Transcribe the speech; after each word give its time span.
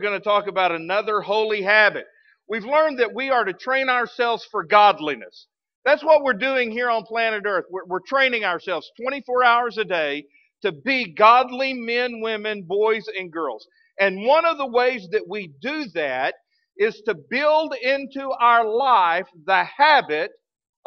going 0.00 0.18
to 0.18 0.24
talk 0.24 0.48
about 0.48 0.72
another 0.72 1.20
holy 1.20 1.62
habit. 1.62 2.06
We've 2.48 2.64
learned 2.64 2.98
that 3.00 3.14
we 3.14 3.30
are 3.30 3.44
to 3.44 3.52
train 3.54 3.88
ourselves 3.88 4.46
for 4.50 4.64
godliness. 4.64 5.46
That's 5.84 6.04
what 6.04 6.24
we're 6.24 6.34
doing 6.34 6.70
here 6.70 6.90
on 6.90 7.04
planet 7.04 7.44
Earth. 7.46 7.66
We're, 7.70 7.86
we're 7.86 8.00
training 8.06 8.44
ourselves 8.44 8.90
24 9.02 9.44
hours 9.44 9.78
a 9.78 9.84
day 9.84 10.24
to 10.62 10.72
be 10.72 11.14
godly 11.14 11.74
men, 11.74 12.20
women, 12.20 12.64
boys, 12.66 13.06
and 13.16 13.32
girls. 13.32 13.66
And 14.00 14.26
one 14.26 14.44
of 14.44 14.58
the 14.58 14.66
ways 14.66 15.08
that 15.12 15.28
we 15.28 15.52
do 15.62 15.86
that 15.94 16.34
is 16.76 17.00
to 17.06 17.14
build 17.30 17.74
into 17.82 18.30
our 18.40 18.66
life 18.66 19.26
the 19.46 19.64
habit 19.64 20.32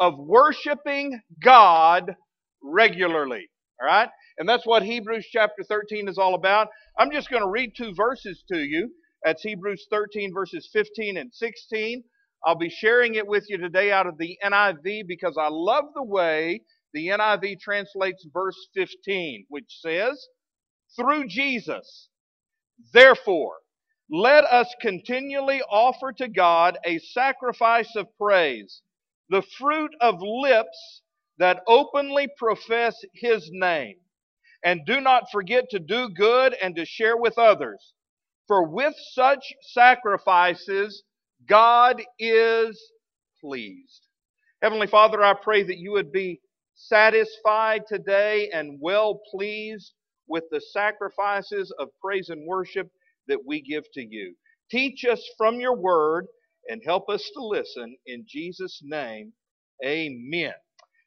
of 0.00 0.14
worshiping 0.18 1.20
God 1.42 2.14
regularly. 2.62 3.48
All 3.80 3.86
right? 3.86 4.08
And 4.38 4.48
that's 4.48 4.66
what 4.66 4.82
Hebrews 4.82 5.26
chapter 5.30 5.62
13 5.62 6.08
is 6.08 6.18
all 6.18 6.34
about. 6.34 6.68
I'm 6.98 7.12
just 7.12 7.30
going 7.30 7.42
to 7.42 7.48
read 7.48 7.72
two 7.76 7.94
verses 7.94 8.42
to 8.52 8.58
you. 8.58 8.90
That's 9.24 9.42
Hebrews 9.42 9.86
13, 9.90 10.34
verses 10.34 10.68
15 10.72 11.18
and 11.18 11.32
16. 11.34 12.04
I'll 12.46 12.56
be 12.56 12.70
sharing 12.70 13.16
it 13.16 13.26
with 13.26 13.46
you 13.50 13.58
today 13.58 13.92
out 13.92 14.06
of 14.08 14.18
the 14.18 14.38
NIV 14.44 15.06
because 15.08 15.36
I 15.38 15.48
love 15.50 15.86
the 15.94 16.04
way 16.04 16.62
the 16.94 17.08
NIV 17.08 17.60
translates 17.60 18.26
verse 18.32 18.56
15, 18.74 19.46
which 19.50 19.66
says, 19.80 20.26
Through 20.96 21.28
Jesus, 21.28 22.08
therefore, 22.92 23.56
let 24.10 24.44
us 24.44 24.74
continually 24.80 25.62
offer 25.70 26.12
to 26.14 26.28
God 26.28 26.78
a 26.84 26.98
sacrifice 26.98 27.96
of 27.96 28.08
praise, 28.18 28.82
the 29.30 29.42
fruit 29.58 29.92
of 30.00 30.16
lips 30.22 31.02
that 31.38 31.62
openly 31.68 32.28
profess 32.38 32.96
His 33.14 33.48
name. 33.52 33.96
And 34.64 34.86
do 34.86 35.00
not 35.00 35.30
forget 35.32 35.70
to 35.70 35.80
do 35.80 36.10
good 36.10 36.54
and 36.62 36.76
to 36.76 36.86
share 36.86 37.16
with 37.16 37.38
others. 37.38 37.94
For 38.48 38.68
with 38.68 38.94
such 39.12 39.44
sacrifices, 39.62 41.02
God 41.48 42.02
is 42.18 42.80
pleased. 43.40 44.08
Heavenly 44.62 44.86
Father, 44.88 45.22
I 45.22 45.34
pray 45.34 45.62
that 45.62 45.78
you 45.78 45.92
would 45.92 46.12
be 46.12 46.40
satisfied 46.74 47.82
today 47.88 48.50
and 48.52 48.78
well 48.80 49.20
pleased 49.30 49.92
with 50.28 50.44
the 50.50 50.60
sacrifices 50.60 51.72
of 51.78 51.88
praise 52.02 52.28
and 52.30 52.46
worship 52.46 52.90
that 53.28 53.40
we 53.46 53.62
give 53.62 53.84
to 53.94 54.02
you. 54.04 54.34
Teach 54.70 55.04
us 55.04 55.22
from 55.38 55.60
your 55.60 55.76
word 55.76 56.26
and 56.68 56.82
help 56.84 57.08
us 57.10 57.22
to 57.34 57.44
listen. 57.44 57.96
In 58.06 58.24
Jesus' 58.28 58.80
name, 58.82 59.32
amen. 59.84 60.54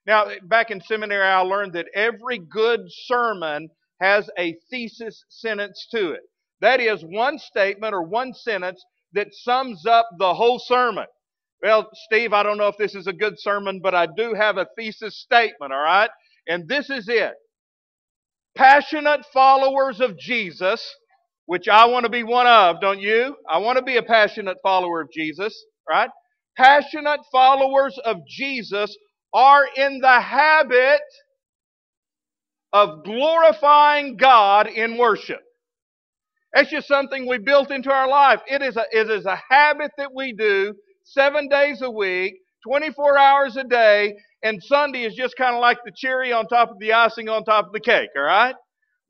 Now, 0.08 0.28
back 0.44 0.72
in 0.72 0.82
seminary, 0.82 1.26
I 1.28 1.42
learned 1.42 1.74
that 1.74 1.88
every 1.96 2.40
good 2.40 2.82
sermon 3.06 3.70
has 4.02 4.30
a 4.38 4.56
thesis 4.72 5.26
sentence 5.30 5.88
to 5.92 6.12
it. 6.12 6.22
That 6.62 6.80
is 6.80 7.04
one 7.04 7.40
statement 7.40 7.94
or 7.94 8.04
one 8.04 8.34
sentence 8.34 8.84
that 9.14 9.34
sums 9.34 9.86
up 9.86 10.10
the 10.20 10.34
whole 10.34 10.60
sermon. 10.60 11.06
Well, 11.64 11.90
Steve, 12.06 12.34
I 12.34 12.44
don't 12.44 12.58
know 12.58 12.68
if 12.68 12.78
this 12.78 12.96
is 12.96 13.08
a 13.08 13.14
good 13.14 13.40
sermon, 13.40 13.80
but 13.82 13.96
I 13.96 14.08
do 14.08 14.34
have 14.34 14.58
a 14.58 14.68
thesis 14.78 15.20
statement, 15.20 15.74
all 15.74 15.84
right? 15.84 16.10
And 16.48 16.68
this 16.68 16.90
is 16.90 17.08
it. 17.10 17.34
Passionate 18.56 19.26
followers 19.34 20.02
of 20.02 20.18
Jesus, 20.18 20.86
which 21.46 21.68
I 21.68 21.86
want 21.86 22.06
to 22.06 22.12
be 22.12 22.24
one 22.24 22.48
of, 22.48 22.82
don't 22.82 23.00
you? 23.02 23.36
I 23.50 23.60
want 23.60 23.78
to 23.78 23.84
be 23.84 23.98
a 23.98 24.04
passionate 24.04 24.58
follower 24.64 25.02
of 25.02 25.12
Jesus, 25.12 25.66
right? 25.90 26.10
Passionate 26.58 27.22
followers 27.32 28.00
of 28.06 28.18
Jesus 28.28 28.96
are 29.34 29.66
in 29.78 30.00
the 30.00 30.20
habit 30.22 31.02
of 32.74 33.04
glorifying 33.04 34.18
God 34.18 34.68
in 34.68 34.98
worship. 34.98 35.42
It's 36.56 36.72
just 36.72 36.88
something 36.88 37.28
we 37.28 37.38
built 37.40 37.72
into 37.72 37.92
our 37.92 38.08
life. 38.10 38.42
It 38.48 38.62
is 38.62 38.78
a, 38.78 38.86
it 38.92 39.10
is 39.10 39.26
a 39.26 39.40
habit 39.50 39.92
that 39.98 40.14
we 40.14 40.34
do 40.34 40.74
seven 41.04 41.50
days 41.50 41.82
a 41.82 41.92
week, 41.92 42.36
24 42.66 43.18
hours 43.18 43.58
a 43.58 43.64
day, 43.66 44.16
and 44.44 44.64
Sunday 44.64 45.04
is 45.04 45.16
just 45.16 45.38
kind 45.38 45.56
of 45.56 45.62
like 45.62 45.80
the 45.86 45.92
cherry 45.96 46.34
on 46.34 46.48
top 46.48 46.72
of 46.72 46.80
the 46.80 46.94
icing 46.94 47.30
on 47.30 47.44
top 47.46 47.68
of 47.68 47.74
the 47.74 47.80
cake, 47.80 48.10
all 48.18 48.24
right? 48.24 48.56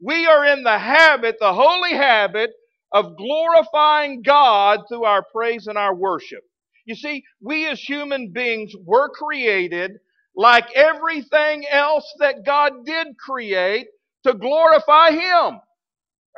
We 0.02 0.28
are 0.28 0.46
in 0.46 0.64
the 0.64 0.80
habit, 0.80 1.38
the 1.40 1.54
holy 1.54 1.94
habit, 1.94 2.52
of 2.94 3.18
glorifying 3.18 4.22
God 4.24 4.82
through 4.90 5.06
our 5.06 5.24
praise 5.36 5.68
and 5.68 5.78
our 5.78 5.96
worship. 5.96 6.44
You 6.86 6.96
see, 6.96 7.24
we 7.42 7.68
as 7.70 7.82
human 7.82 8.32
beings 8.34 8.74
were 8.86 9.10
created 9.10 9.94
like 10.36 10.66
everything 10.76 11.66
else 11.70 12.06
that 12.20 12.46
God 12.46 12.86
did 12.86 13.08
create 13.20 13.88
to 14.26 14.36
glorify 14.36 15.12
Him. 15.12 15.22
All 15.24 15.60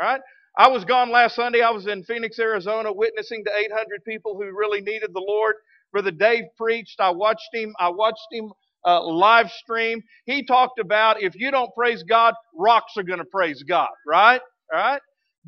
right? 0.02 0.22
I 0.60 0.70
was 0.70 0.86
gone 0.86 1.12
last 1.12 1.38
Sunday. 1.38 1.64
I 1.64 1.72
was 1.72 1.88
in 1.88 2.04
Phoenix, 2.06 2.40
Arizona, 2.40 2.94
witnessing 2.94 3.46
to 3.46 3.52
800 3.58 4.06
people 4.06 4.36
who 4.36 4.46
really 4.58 4.82
needed 4.82 5.12
the 5.14 5.26
Lord. 5.28 5.56
Brother 5.94 6.12
Dave 6.12 6.46
preached. 6.58 7.02
I 7.02 7.12
watched 7.12 7.50
him. 7.54 7.76
I 7.80 7.90
watched 7.90 8.28
him 8.34 8.52
uh, 8.86 9.04
live 9.06 9.52
stream. 9.52 10.02
He 10.28 10.46
talked 10.46 10.80
about 10.80 11.24
if 11.24 11.36
you 11.36 11.52
don't 11.52 11.76
praise 11.76 12.04
God, 12.04 12.36
rocks 12.56 12.94
are 12.98 13.04
going 13.04 13.20
to 13.20 13.26
praise 13.26 13.64
God. 13.64 13.90
Right? 14.08 14.42
All 14.74 14.80
right. 14.80 15.02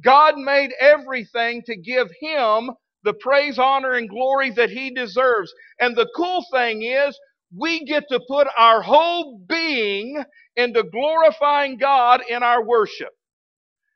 God 0.04 0.38
made 0.38 0.72
everything 0.80 1.64
to 1.68 1.78
give 1.78 2.10
Him 2.22 2.72
the 3.04 3.14
praise, 3.14 3.60
honor, 3.60 3.94
and 3.94 4.10
glory 4.10 4.52
that 4.52 4.72
He 4.72 4.92
deserves. 4.94 5.54
And 5.80 5.96
the 5.96 6.10
cool 6.16 6.46
thing 6.54 6.84
is, 6.84 7.18
we 7.58 7.86
get 7.86 8.06
to 8.10 8.22
put 8.28 8.48
our 8.58 8.82
whole 8.82 9.42
being 9.48 10.24
into 10.58 10.84
glorifying 10.84 11.78
God 11.78 12.22
in 12.30 12.44
our 12.44 12.64
worship. 12.66 13.10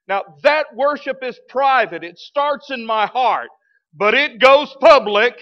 Now, 0.08 0.24
that 0.44 0.68
worship 0.76 1.18
is 1.24 1.40
private. 1.50 2.04
It 2.04 2.18
starts 2.20 2.72
in 2.72 2.86
my 2.86 3.08
heart, 3.08 3.50
but 3.94 4.14
it 4.14 4.40
goes 4.40 4.76
public 4.80 5.36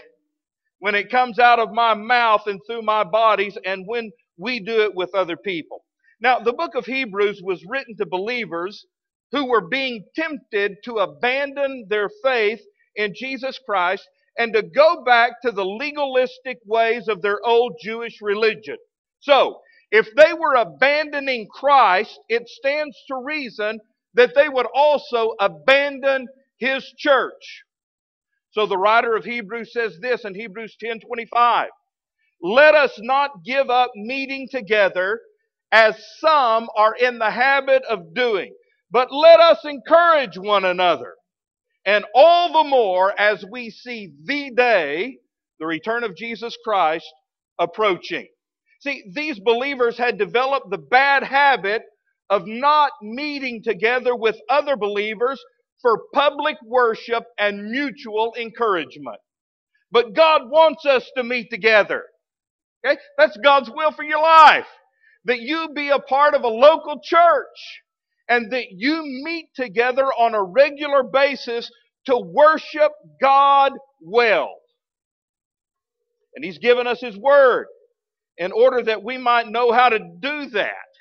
when 0.80 0.96
it 0.96 1.12
comes 1.12 1.40
out 1.40 1.60
of 1.60 1.72
my 1.74 1.94
mouth 1.94 2.44
and 2.48 2.60
through 2.68 2.82
my 2.84 3.04
bodies 3.04 3.58
and 3.66 3.86
when 3.88 4.12
we 4.38 4.60
do 4.60 4.82
it 4.84 4.96
with 4.96 5.14
other 5.16 5.38
people. 5.38 5.84
Now, 6.22 6.40
the 6.40 6.54
book 6.54 6.76
of 6.76 6.86
Hebrews 6.86 7.42
was 7.44 7.66
written 7.68 7.96
to 7.98 8.06
believers 8.06 8.86
who 9.32 9.46
were 9.48 9.68
being 9.68 10.06
tempted 10.16 10.78
to 10.86 11.00
abandon 11.00 11.86
their 11.90 12.10
faith 12.24 12.62
in 12.96 13.14
Jesus 13.16 13.60
Christ 13.66 14.08
and 14.38 14.54
to 14.54 14.64
go 14.64 15.04
back 15.04 15.42
to 15.44 15.52
the 15.52 15.66
legalistic 15.66 16.60
ways 16.66 17.08
of 17.08 17.22
their 17.22 17.40
old 17.46 17.76
Jewish 17.82 18.20
religion. 18.22 18.78
So, 19.20 19.60
if 19.92 20.08
they 20.16 20.34
were 20.34 20.56
abandoning 20.56 21.48
Christ, 21.54 22.20
it 22.30 22.48
stands 22.48 22.98
to 23.08 23.24
reason 23.24 23.80
that 24.16 24.36
they 24.36 24.50
would 24.50 24.68
also 24.76 25.36
abandon 25.40 26.28
his 26.58 26.86
church. 26.98 27.64
So 28.52 28.66
the 28.66 28.78
writer 28.78 29.16
of 29.16 29.26
Hebrews 29.26 29.74
says 29.74 30.00
this 30.02 30.26
in 30.26 30.36
Hebrews 30.36 30.78
10:25. 30.84 31.70
Let 32.42 32.76
us 32.76 32.94
not 33.02 33.44
give 33.46 33.70
up 33.70 33.92
meeting 33.96 34.48
together 34.50 35.22
as 35.72 35.96
some 36.20 36.70
are 36.76 36.96
in 36.96 37.20
the 37.20 37.32
habit 37.32 37.84
of 37.90 38.14
doing, 38.16 38.54
but 38.92 39.12
let 39.12 39.40
us 39.40 39.66
encourage 39.66 40.38
one 40.38 40.66
another. 40.66 41.16
And 41.86 42.06
all 42.16 42.54
the 42.64 42.70
more 42.70 43.20
as 43.20 43.46
we 43.52 43.72
see 43.72 44.14
the 44.26 44.52
day, 44.52 45.20
the 45.60 45.68
return 45.68 46.06
of 46.06 46.16
Jesus 46.18 46.58
Christ, 46.64 47.12
approaching. 47.60 48.28
See, 48.82 49.04
these 49.14 49.40
believers 49.40 49.98
had 49.98 50.18
developed 50.20 50.72
the 50.72 50.80
bad 50.80 51.24
habit 51.24 51.84
of 52.34 52.48
not 52.48 52.92
meeting 53.04 53.62
together 53.64 54.16
with 54.16 54.36
other 54.50 54.76
believers 54.76 55.40
for 55.84 56.00
public 56.16 56.58
worship 56.66 57.26
and 57.38 57.70
mutual 57.70 58.34
encouragement. 58.40 59.20
But 59.92 60.16
God 60.16 60.50
wants 60.50 60.84
us 60.84 61.08
to 61.16 61.24
meet 61.24 61.52
together. 61.52 62.06
Okay? 62.84 62.98
That's 63.20 63.38
God's 63.44 63.70
will 63.70 63.92
for 63.92 64.04
your 64.04 64.20
life. 64.20 64.66
That 65.26 65.42
you 65.42 65.70
be 65.76 65.90
a 65.90 66.00
part 66.00 66.34
of 66.34 66.42
a 66.42 66.48
local 66.48 67.00
church 67.04 67.82
and 68.28 68.52
that 68.52 68.66
you 68.72 69.04
meet 69.24 69.50
together 69.56 70.06
on 70.06 70.34
a 70.34 70.42
regular 70.42 71.04
basis 71.04 71.70
to 72.08 72.18
worship 72.18 72.94
God 73.22 73.74
well. 74.02 74.56
And 76.36 76.44
He's 76.44 76.58
given 76.58 76.88
us 76.88 77.00
His 77.00 77.16
Word 77.16 77.68
in 78.40 78.52
order 78.52 78.82
that 78.82 79.04
we 79.04 79.20
might 79.20 79.48
know 79.48 79.72
how 79.72 79.90
to 79.90 80.00
do 80.00 80.50
that. 80.50 80.93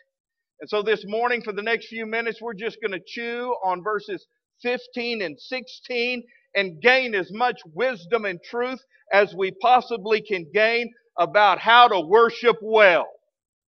And 0.62 0.70
so 0.70 0.81
this 0.81 1.05
morning, 1.05 1.43
for 1.43 1.53
the 1.53 1.61
next 1.61 1.88
few 1.88 2.06
minutes, 2.06 2.41
we're 2.41 2.55
just 2.55 2.79
going 2.81 2.93
to 2.93 3.05
chew 3.05 3.53
on 3.64 3.82
verses 3.82 4.25
15 4.62 5.20
and 5.20 5.37
16 5.37 6.23
and 6.55 6.81
gain 6.81 7.17
as 7.17 7.32
much 7.32 7.56
wisdom 7.75 8.25
and 8.25 8.38
truth 8.49 8.79
as 9.12 9.35
we 9.37 9.50
possibly 9.61 10.23
can 10.23 10.47
gain 10.55 10.88
about 11.19 11.59
how 11.59 11.88
to 11.88 11.99
worship 12.06 12.59
well. 12.62 13.09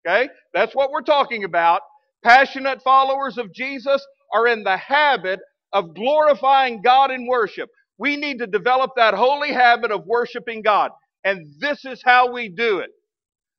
Okay? 0.06 0.28
That's 0.54 0.76
what 0.76 0.92
we're 0.92 1.04
talking 1.04 1.46
about. 1.46 1.80
Passionate 2.26 2.82
followers 2.84 3.38
of 3.38 3.54
Jesus 3.54 4.06
are 4.34 4.46
in 4.48 4.64
the 4.64 4.76
habit 4.76 5.40
of 5.72 5.96
glorifying 5.96 6.82
God 6.82 7.10
in 7.10 7.26
worship. 7.26 7.70
We 8.00 8.18
need 8.18 8.40
to 8.40 8.48
develop 8.48 8.92
that 8.98 9.14
holy 9.14 9.54
habit 9.54 9.92
of 9.92 10.06
worshiping 10.06 10.62
God. 10.62 10.92
And 11.24 11.54
this 11.58 11.86
is 11.86 12.02
how 12.04 12.34
we 12.34 12.50
do 12.50 12.80
it. 12.80 12.90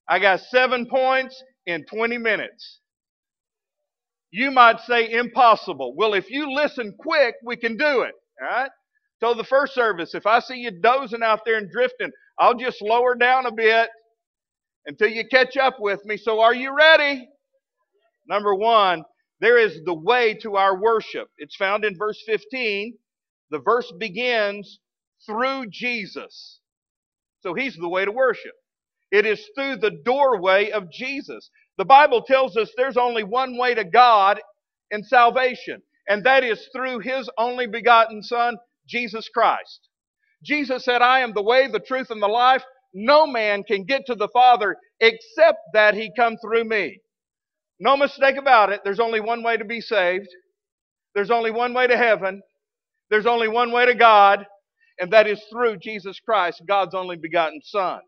I 0.06 0.18
got 0.18 0.40
seven 0.40 0.84
points 0.84 1.42
in 1.64 1.86
20 1.86 2.18
minutes. 2.18 2.80
You 4.32 4.50
might 4.50 4.80
say 4.80 5.12
impossible. 5.12 5.94
Well, 5.96 6.14
if 6.14 6.30
you 6.30 6.52
listen 6.52 6.94
quick, 6.98 7.36
we 7.44 7.56
can 7.56 7.76
do 7.76 8.02
it. 8.02 8.14
All 8.42 8.48
right? 8.48 8.70
So 9.20 9.34
the 9.34 9.44
first 9.44 9.74
service, 9.74 10.14
if 10.14 10.26
I 10.26 10.40
see 10.40 10.56
you 10.56 10.72
dozing 10.72 11.22
out 11.22 11.42
there 11.46 11.58
and 11.58 11.70
drifting, 11.70 12.10
I'll 12.38 12.56
just 12.56 12.82
lower 12.82 13.14
down 13.14 13.46
a 13.46 13.52
bit 13.52 13.90
until 14.86 15.08
you 15.08 15.24
catch 15.28 15.56
up 15.58 15.76
with 15.78 16.04
me. 16.06 16.16
So 16.16 16.40
are 16.40 16.54
you 16.54 16.74
ready? 16.76 17.28
Number 18.28 18.54
one, 18.54 19.04
there 19.40 19.58
is 19.58 19.80
the 19.84 19.94
way 19.94 20.34
to 20.42 20.56
our 20.56 20.80
worship. 20.80 21.28
It's 21.38 21.56
found 21.56 21.84
in 21.84 21.96
verse 21.98 22.20
15. 22.26 22.94
The 23.50 23.60
verse 23.60 23.92
begins 23.98 24.80
through 25.26 25.66
Jesus. 25.70 26.60
So 27.40 27.54
he's 27.54 27.76
the 27.76 27.88
way 27.88 28.04
to 28.06 28.12
worship. 28.12 28.52
It 29.10 29.26
is 29.26 29.46
through 29.54 29.76
the 29.76 29.98
doorway 30.04 30.70
of 30.70 30.90
Jesus. 30.90 31.50
The 31.78 31.84
Bible 31.84 32.22
tells 32.22 32.56
us 32.56 32.70
there's 32.76 32.96
only 32.96 33.24
one 33.24 33.56
way 33.58 33.74
to 33.74 33.84
God 33.84 34.40
in 34.90 35.04
salvation, 35.04 35.82
and 36.08 36.24
that 36.24 36.44
is 36.44 36.68
through 36.74 37.00
his 37.00 37.30
only 37.38 37.66
begotten 37.66 38.22
Son, 38.22 38.56
Jesus 38.88 39.28
Christ. 39.28 39.88
Jesus 40.42 40.84
said, 40.84 41.02
I 41.02 41.20
am 41.20 41.32
the 41.34 41.42
way, 41.42 41.68
the 41.68 41.80
truth, 41.80 42.10
and 42.10 42.22
the 42.22 42.28
life. 42.28 42.62
No 42.94 43.26
man 43.26 43.62
can 43.64 43.84
get 43.84 44.06
to 44.06 44.14
the 44.14 44.28
Father 44.28 44.76
except 45.00 45.58
that 45.74 45.94
he 45.94 46.12
come 46.16 46.36
through 46.38 46.64
me. 46.64 47.00
No 47.80 47.96
mistake 47.96 48.36
about 48.36 48.72
it. 48.72 48.80
There's 48.84 49.00
only 49.00 49.20
one 49.20 49.42
way 49.42 49.56
to 49.56 49.64
be 49.64 49.80
saved. 49.80 50.28
There's 51.14 51.30
only 51.30 51.50
one 51.50 51.74
way 51.74 51.86
to 51.86 51.96
heaven. 51.96 52.42
There's 53.10 53.26
only 53.26 53.48
one 53.48 53.72
way 53.72 53.86
to 53.86 53.94
God, 53.94 54.46
and 55.00 55.12
that 55.12 55.26
is 55.28 55.42
through 55.50 55.78
Jesus 55.78 56.20
Christ, 56.20 56.62
God's 56.68 56.94
only 56.94 57.16
begotten 57.16 57.60
Son. 57.64 58.00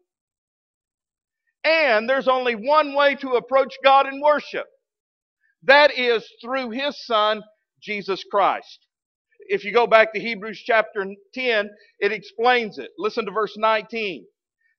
And 1.65 2.09
there's 2.09 2.29
only 2.29 2.55
one 2.55 2.95
way 2.95 3.15
to 3.17 3.33
approach 3.33 3.75
God 3.85 4.07
in 4.07 4.21
worship. 4.21 4.67
That 5.65 5.99
is 5.99 6.29
through 6.43 6.71
His 6.71 7.05
Son, 7.07 7.43
Jesus 7.83 8.25
Christ. 8.31 8.87
If 9.49 9.65
you 9.65 9.73
go 9.73 9.87
back 9.87 10.13
to 10.15 10.21
Hebrews 10.21 10.63
chapter 10.65 11.07
10, 11.35 11.71
it 12.01 12.13
explains 12.13 12.79
it. 12.79 12.91
Listen 12.99 13.27
to 13.27 13.33
verse 13.33 13.57
19. 13.59 14.25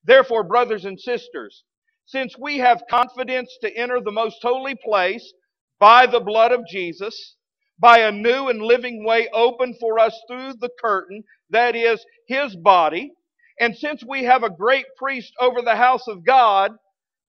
Therefore, 0.04 0.44
brothers 0.44 0.86
and 0.86 1.00
sisters, 1.00 1.64
since 2.06 2.38
we 2.40 2.58
have 2.60 2.84
confidence 2.90 3.56
to 3.62 3.76
enter 3.78 4.02
the 4.02 4.12
most 4.12 4.38
holy 4.42 4.76
place 4.76 5.34
by 5.80 6.06
the 6.08 6.20
blood 6.20 6.52
of 6.52 6.68
Jesus, 6.68 7.36
by 7.80 8.00
a 8.00 8.12
new 8.12 8.50
and 8.50 8.62
living 8.62 9.06
way 9.06 9.28
open 9.34 9.76
for 9.80 10.00
us 10.00 10.20
through 10.30 10.54
the 10.60 10.72
curtain, 10.82 11.24
that 11.50 11.76
is, 11.76 12.06
His 12.28 12.56
body, 12.56 13.12
and 13.60 13.76
since 13.76 14.04
we 14.08 14.24
have 14.24 14.44
a 14.44 14.50
great 14.50 14.86
priest 14.98 15.34
over 15.40 15.62
the 15.62 15.76
house 15.76 16.08
of 16.08 16.26
God, 16.26 16.72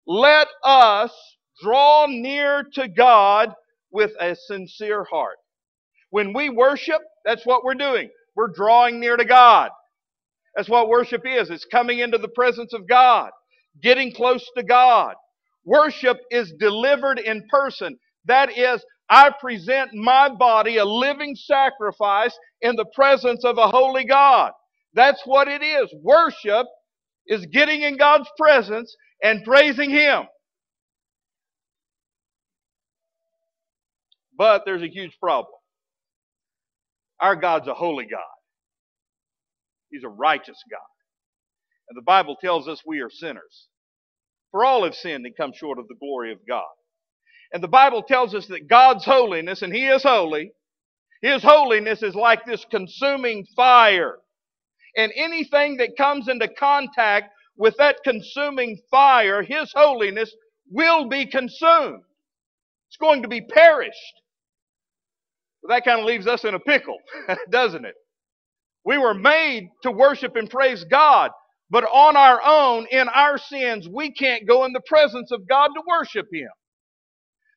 let 0.06 0.48
us 0.64 1.12
draw 1.62 2.06
near 2.08 2.64
to 2.74 2.88
God 2.88 3.52
with 3.90 4.12
a 4.20 4.36
sincere 4.36 5.04
heart. 5.04 5.36
When 6.10 6.32
we 6.32 6.50
worship, 6.50 7.02
that's 7.24 7.44
what 7.46 7.64
we're 7.64 7.74
doing. 7.74 8.10
We're 8.36 8.52
drawing 8.52 9.00
near 9.00 9.16
to 9.16 9.24
God. 9.24 9.70
That's 10.56 10.68
what 10.68 10.88
worship 10.88 11.22
is. 11.26 11.50
It's 11.50 11.66
coming 11.66 11.98
into 12.00 12.18
the 12.18 12.28
presence 12.28 12.72
of 12.72 12.88
God, 12.88 13.30
getting 13.82 14.12
close 14.12 14.48
to 14.56 14.62
God. 14.62 15.14
Worship 15.64 16.18
is 16.30 16.52
delivered 16.58 17.18
in 17.18 17.46
person. 17.50 17.98
That 18.26 18.56
is, 18.56 18.84
I 19.10 19.30
present 19.40 19.92
my 19.94 20.28
body 20.28 20.78
a 20.78 20.84
living 20.84 21.36
sacrifice 21.36 22.36
in 22.62 22.76
the 22.76 22.86
presence 22.94 23.44
of 23.44 23.58
a 23.58 23.68
holy 23.68 24.04
God. 24.04 24.52
That's 24.96 25.22
what 25.26 25.46
it 25.48 25.62
is. 25.62 25.94
Worship 26.02 26.66
is 27.28 27.46
getting 27.46 27.82
in 27.82 27.98
God's 27.98 28.28
presence 28.38 28.96
and 29.22 29.44
praising 29.44 29.90
Him. 29.90 30.24
But 34.36 34.62
there's 34.66 34.82
a 34.82 34.88
huge 34.88 35.16
problem. 35.20 35.54
Our 37.20 37.36
God's 37.36 37.68
a 37.68 37.74
holy 37.74 38.06
God. 38.06 38.20
He's 39.90 40.04
a 40.04 40.08
righteous 40.08 40.58
God. 40.70 40.80
And 41.88 41.96
the 41.96 42.02
Bible 42.02 42.36
tells 42.40 42.68
us 42.68 42.82
we 42.86 43.00
are 43.00 43.10
sinners. 43.10 43.68
For 44.50 44.64
all 44.64 44.84
have 44.84 44.94
sinned 44.94 45.26
and 45.26 45.36
come 45.36 45.52
short 45.54 45.78
of 45.78 45.88
the 45.88 45.94
glory 46.00 46.32
of 46.32 46.38
God. 46.48 46.64
And 47.52 47.62
the 47.62 47.68
Bible 47.68 48.02
tells 48.02 48.34
us 48.34 48.46
that 48.48 48.68
God's 48.68 49.04
holiness, 49.04 49.62
and 49.62 49.74
He 49.74 49.86
is 49.86 50.02
holy, 50.02 50.52
His 51.22 51.42
holiness 51.42 52.02
is 52.02 52.14
like 52.14 52.44
this 52.44 52.64
consuming 52.70 53.46
fire. 53.56 54.16
And 54.96 55.12
anything 55.16 55.78
that 55.78 55.96
comes 55.96 56.28
into 56.28 56.48
contact 56.48 57.32
with 57.56 57.76
that 57.78 57.98
consuming 58.04 58.78
fire, 58.90 59.42
His 59.42 59.72
holiness 59.74 60.34
will 60.70 61.08
be 61.08 61.26
consumed. 61.26 62.02
It's 62.90 62.98
going 62.98 63.22
to 63.22 63.28
be 63.28 63.42
perished. 63.42 64.22
Well, 65.62 65.76
that 65.76 65.84
kind 65.84 66.00
of 66.00 66.06
leaves 66.06 66.26
us 66.26 66.44
in 66.44 66.54
a 66.54 66.60
pickle, 66.60 66.98
doesn't 67.50 67.84
it? 67.84 67.94
We 68.84 68.98
were 68.98 69.14
made 69.14 69.70
to 69.84 69.92
worship 69.92 70.36
and 70.36 70.50
praise 70.50 70.84
God, 70.84 71.32
but 71.70 71.84
on 71.84 72.16
our 72.16 72.40
own, 72.44 72.86
in 72.90 73.08
our 73.10 73.38
sins, 73.38 73.88
we 73.88 74.12
can't 74.12 74.46
go 74.48 74.64
in 74.66 74.72
the 74.72 74.82
presence 74.86 75.32
of 75.32 75.48
God 75.48 75.68
to 75.68 75.82
worship 75.86 76.26
Him. 76.32 76.48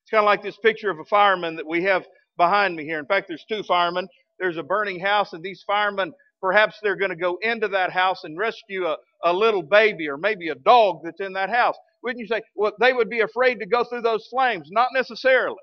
It's 0.04 0.12
kind 0.12 0.22
of 0.24 0.28
like 0.28 0.44
this 0.44 0.58
picture 0.58 0.90
of 0.92 1.00
a 1.00 1.06
fireman 1.06 1.56
that 1.58 1.68
we 1.68 1.84
have 1.86 2.06
behind 2.38 2.76
me 2.76 2.86
here. 2.86 3.00
In 3.00 3.08
fact, 3.08 3.28
there's 3.30 3.46
two 3.50 3.64
firemen. 3.64 4.08
There's 4.40 4.58
a 4.58 4.64
burning 4.64 5.00
house, 5.00 5.34
and 5.34 5.44
these 5.44 5.64
firemen, 5.68 6.14
perhaps 6.42 6.78
they're 6.82 6.96
going 6.98 7.12
to 7.12 7.18
go 7.18 7.38
into 7.42 7.68
that 7.70 7.92
house 7.92 8.24
and 8.24 8.38
rescue 8.38 8.86
a, 8.88 8.98
a 9.26 9.34
little 9.34 9.64
baby 9.64 10.10
or 10.10 10.18
maybe 10.18 10.50
a 10.50 10.56
dog 10.56 11.02
that's 11.04 11.22
in 11.22 11.34
that 11.34 11.50
house. 11.50 11.76
Wouldn't 12.04 12.20
you 12.22 12.28
say, 12.28 12.42
well, 12.56 12.74
they 12.80 12.94
would 12.94 13.10
be 13.10 13.22
afraid 13.22 13.60
to 13.60 13.66
go 13.66 13.84
through 13.84 14.02
those 14.02 14.28
flames? 14.28 14.70
Not 14.72 14.90
necessarily 14.94 15.58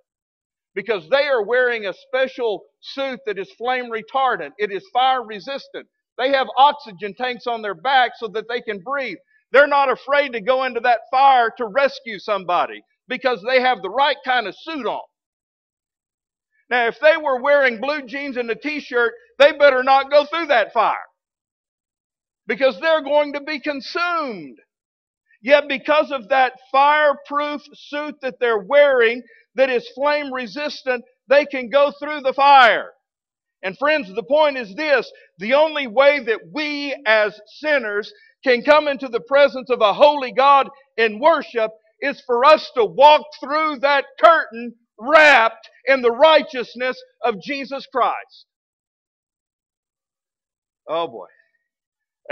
because 0.74 1.08
they 1.10 1.24
are 1.24 1.44
wearing 1.44 1.86
a 1.86 1.94
special 1.94 2.62
suit 2.82 3.20
that 3.26 3.38
is 3.38 3.52
flame 3.58 3.90
retardant. 3.92 4.52
It 4.58 4.72
is 4.72 4.84
fire 4.94 5.24
resistant. 5.24 5.88
They 6.18 6.30
have 6.32 6.48
oxygen 6.58 7.14
tanks 7.16 7.48
on 7.48 7.62
their 7.62 7.76
back 7.76 8.12
so 8.18 8.28
that 8.30 8.46
they 8.48 8.62
can 8.62 8.80
breathe. 8.80 9.18
They're 9.52 9.68
not 9.68 9.92
afraid 9.92 10.32
to 10.34 10.42
go 10.42 10.64
into 10.64 10.80
that 10.82 11.02
fire 11.12 11.52
to 11.58 11.66
rescue 11.68 12.20
somebody 12.20 12.82
because 13.08 13.44
they 13.48 13.60
have 13.62 13.82
the 13.82 13.90
right 13.90 14.18
kind 14.24 14.48
of 14.48 14.56
suit 14.58 14.86
on. 14.86 15.02
Now, 16.70 16.88
if 16.88 16.98
they 17.00 17.16
were 17.16 17.40
wearing 17.40 17.80
blue 17.80 18.02
jeans 18.06 18.36
and 18.36 18.50
a 18.50 18.54
t-shirt, 18.56 19.14
they 19.38 19.52
better 19.52 19.82
not 19.82 20.10
go 20.10 20.24
through 20.26 20.46
that 20.46 20.72
fire 20.72 20.96
because 22.46 22.78
they're 22.80 23.02
going 23.02 23.34
to 23.34 23.40
be 23.40 23.60
consumed. 23.60 24.58
Yet 25.42 25.68
because 25.68 26.10
of 26.10 26.28
that 26.30 26.54
fireproof 26.72 27.62
suit 27.74 28.16
that 28.22 28.40
they're 28.40 28.58
wearing, 28.58 29.22
that 29.54 29.70
is 29.70 29.88
flame 29.94 30.32
resistant, 30.32 31.04
they 31.28 31.46
can 31.46 31.70
go 31.70 31.92
through 32.00 32.22
the 32.22 32.32
fire. 32.34 32.92
And 33.62 33.78
friends, 33.78 34.12
the 34.14 34.22
point 34.24 34.58
is 34.58 34.74
this 34.76 35.10
the 35.38 35.54
only 35.54 35.86
way 35.86 36.20
that 36.20 36.40
we 36.52 36.96
as 37.06 37.40
sinners 37.58 38.12
can 38.44 38.62
come 38.62 38.88
into 38.88 39.08
the 39.08 39.20
presence 39.20 39.70
of 39.70 39.80
a 39.82 39.94
holy 39.94 40.32
God 40.32 40.68
in 40.96 41.18
worship 41.20 41.72
is 42.00 42.22
for 42.26 42.44
us 42.44 42.70
to 42.76 42.84
walk 42.84 43.26
through 43.40 43.78
that 43.80 44.06
curtain 44.22 44.74
wrapped 44.98 45.68
in 45.86 46.02
the 46.02 46.12
righteousness 46.12 47.00
of 47.24 47.40
Jesus 47.42 47.86
Christ. 47.92 48.46
Oh 50.88 51.08
boy. 51.08 51.26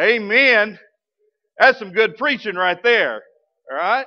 Amen. 0.01 0.79
That's 1.59 1.79
some 1.79 1.93
good 1.93 2.17
preaching 2.17 2.57
right 2.57 2.83
there. 2.83 3.23
All 3.71 3.77
right? 3.79 4.07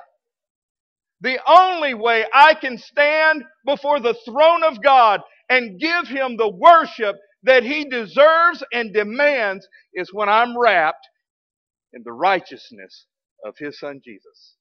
The 1.20 1.40
only 1.48 1.94
way 1.94 2.26
I 2.34 2.54
can 2.54 2.78
stand 2.78 3.44
before 3.66 4.00
the 4.00 4.16
throne 4.24 4.62
of 4.64 4.82
God 4.82 5.20
and 5.50 5.80
give 5.80 6.08
Him 6.08 6.36
the 6.36 6.48
worship 6.50 7.16
that 7.44 7.64
He 7.64 7.86
deserves 7.86 8.62
and 8.72 8.92
demands 8.94 9.66
is 9.94 10.12
when 10.12 10.28
I'm 10.28 10.58
wrapped 10.58 11.06
in 11.92 12.02
the 12.04 12.12
righteousness 12.12 13.06
of 13.44 13.54
His 13.58 13.78
Son 13.80 14.00
Jesus. 14.04 14.56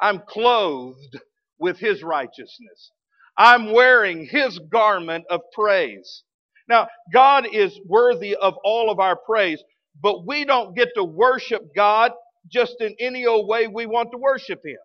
I'm 0.00 0.20
clothed 0.28 1.18
with 1.58 1.78
His 1.78 2.02
righteousness. 2.02 2.92
I'm 3.38 3.72
wearing 3.72 4.26
His 4.26 4.58
garment 4.58 5.24
of 5.30 5.40
praise. 5.52 6.22
Now, 6.68 6.88
God 7.12 7.46
is 7.52 7.78
worthy 7.86 8.34
of 8.34 8.54
all 8.64 8.90
of 8.90 8.98
our 8.98 9.16
praise, 9.16 9.62
but 10.02 10.26
we 10.26 10.44
don't 10.44 10.76
get 10.76 10.88
to 10.96 11.04
worship 11.04 11.62
God 11.74 12.12
just 12.50 12.76
in 12.80 12.94
any 12.98 13.26
old 13.26 13.48
way 13.48 13.66
we 13.66 13.86
want 13.86 14.10
to 14.12 14.18
worship 14.18 14.60
Him. 14.64 14.76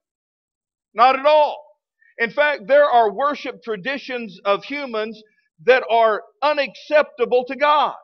Not 0.94 1.18
at 1.18 1.26
all. 1.26 1.64
In 2.18 2.30
fact, 2.30 2.68
there 2.68 2.86
are 2.86 3.12
worship 3.12 3.64
traditions 3.64 4.40
of 4.46 4.64
humans 4.64 5.22
that 5.66 5.84
are 5.90 6.24
unacceptable 6.42 7.46
to 7.48 7.56
God. 7.56 7.96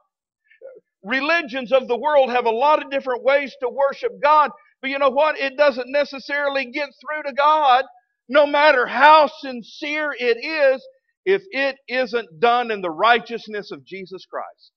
Religions 1.03 1.71
of 1.71 1.88
the 1.88 1.97
world 1.97 2.29
have 2.31 2.45
a 2.45 2.51
lot 2.51 2.83
of 2.83 2.91
different 2.91 3.24
ways 3.24 3.55
to 3.62 3.69
worship 3.69 4.12
God, 4.21 4.51
but 4.81 4.89
you 4.89 5.00
know 5.00 5.09
what? 5.09 5.39
It 5.39 5.57
doesn't 5.57 5.91
necessarily 5.91 6.65
get 6.65 6.89
through 6.89 7.24
to 7.24 7.33
God, 7.33 7.86
no 8.29 8.46
matter 8.48 8.88
how 8.88 9.27
sincere 9.41 10.15
it 10.17 10.38
is, 10.43 10.86
if 11.25 11.43
it 11.51 11.77
isn't 11.89 12.39
done 12.39 12.72
in 12.72 12.81
the 12.81 12.91
righteousness 12.91 13.72
of 13.72 13.86
Jesus 13.86 14.25
Christ. 14.25 14.72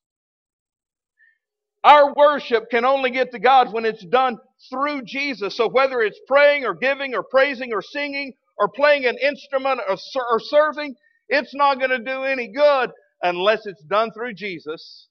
Our 1.85 2.15
worship 2.15 2.71
can 2.71 2.85
only 2.85 3.11
get 3.11 3.33
to 3.33 3.41
God 3.41 3.73
when 3.73 3.87
it's 3.87 4.05
done 4.07 4.39
through 4.71 5.03
Jesus. 5.05 5.57
So 5.57 5.69
whether 5.69 6.01
it's 6.01 6.21
praying 6.29 6.65
or 6.67 6.75
giving 6.75 7.15
or 7.15 7.23
praising 7.25 7.73
or 7.73 7.83
singing 7.83 8.35
or 8.59 8.69
playing 8.69 9.07
an 9.07 9.19
instrument 9.19 9.81
or, 9.89 9.97
or 10.31 10.41
serving, 10.41 10.97
it's 11.29 11.55
not 11.55 11.79
going 11.79 11.91
to 11.91 11.99
do 12.01 12.25
any 12.25 12.49
good 12.53 12.91
unless 13.23 13.67
it's 13.67 13.83
done 13.85 14.13
through 14.13 14.35
Jesus. 14.35 15.07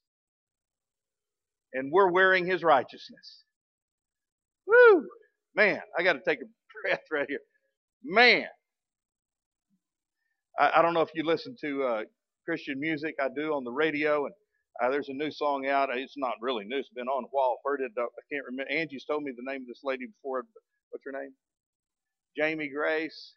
and 1.74 1.92
we're 1.92 2.12
wearing 2.12 2.46
his 2.46 2.64
righteousness. 2.64 3.44
Woo! 4.68 5.06
Man, 5.56 5.82
I 5.98 6.04
got 6.04 6.14
to 6.14 6.22
take 6.26 6.40
a 6.42 6.46
breath 6.88 7.02
right 7.12 7.28
here. 7.30 7.42
Man, 8.04 8.46
I, 10.60 10.72
I 10.78 10.82
don't 10.82 10.94
know 10.94 11.02
if 11.02 11.10
you 11.16 11.26
listen 11.26 11.56
to 11.62 11.84
uh, 11.84 12.02
Christian 12.46 12.80
music. 12.80 13.16
I 13.22 13.30
do 13.36 13.54
on 13.54 13.64
the 13.64 13.72
radio, 13.72 14.26
and 14.26 14.36
uh, 14.84 14.90
there's 14.92 15.10
a 15.10 15.14
new 15.14 15.32
song 15.32 15.68
out. 15.68 15.90
It's 15.94 16.16
not 16.18 16.34
really 16.42 16.66
new. 16.66 16.78
It's 16.80 16.90
been 16.90 17.08
on 17.08 17.26
a 17.26 17.28
while. 17.32 17.58
I've 17.60 17.70
heard 17.72 17.82
it. 17.82 17.92
Uh, 17.98 18.04
I 18.04 18.24
can't 18.34 18.46
remember. 18.46 18.72
Angie's 18.72 19.06
told 19.06 19.24
me 19.24 19.32
the 19.36 19.52
name 19.52 19.62
of 19.64 19.68
this 19.68 19.82
lady 19.84 20.08
before. 20.08 20.44
What's 20.92 21.06
her 21.06 21.12
name? 21.14 21.34
Jamie 22.38 22.70
Grace. 22.70 23.34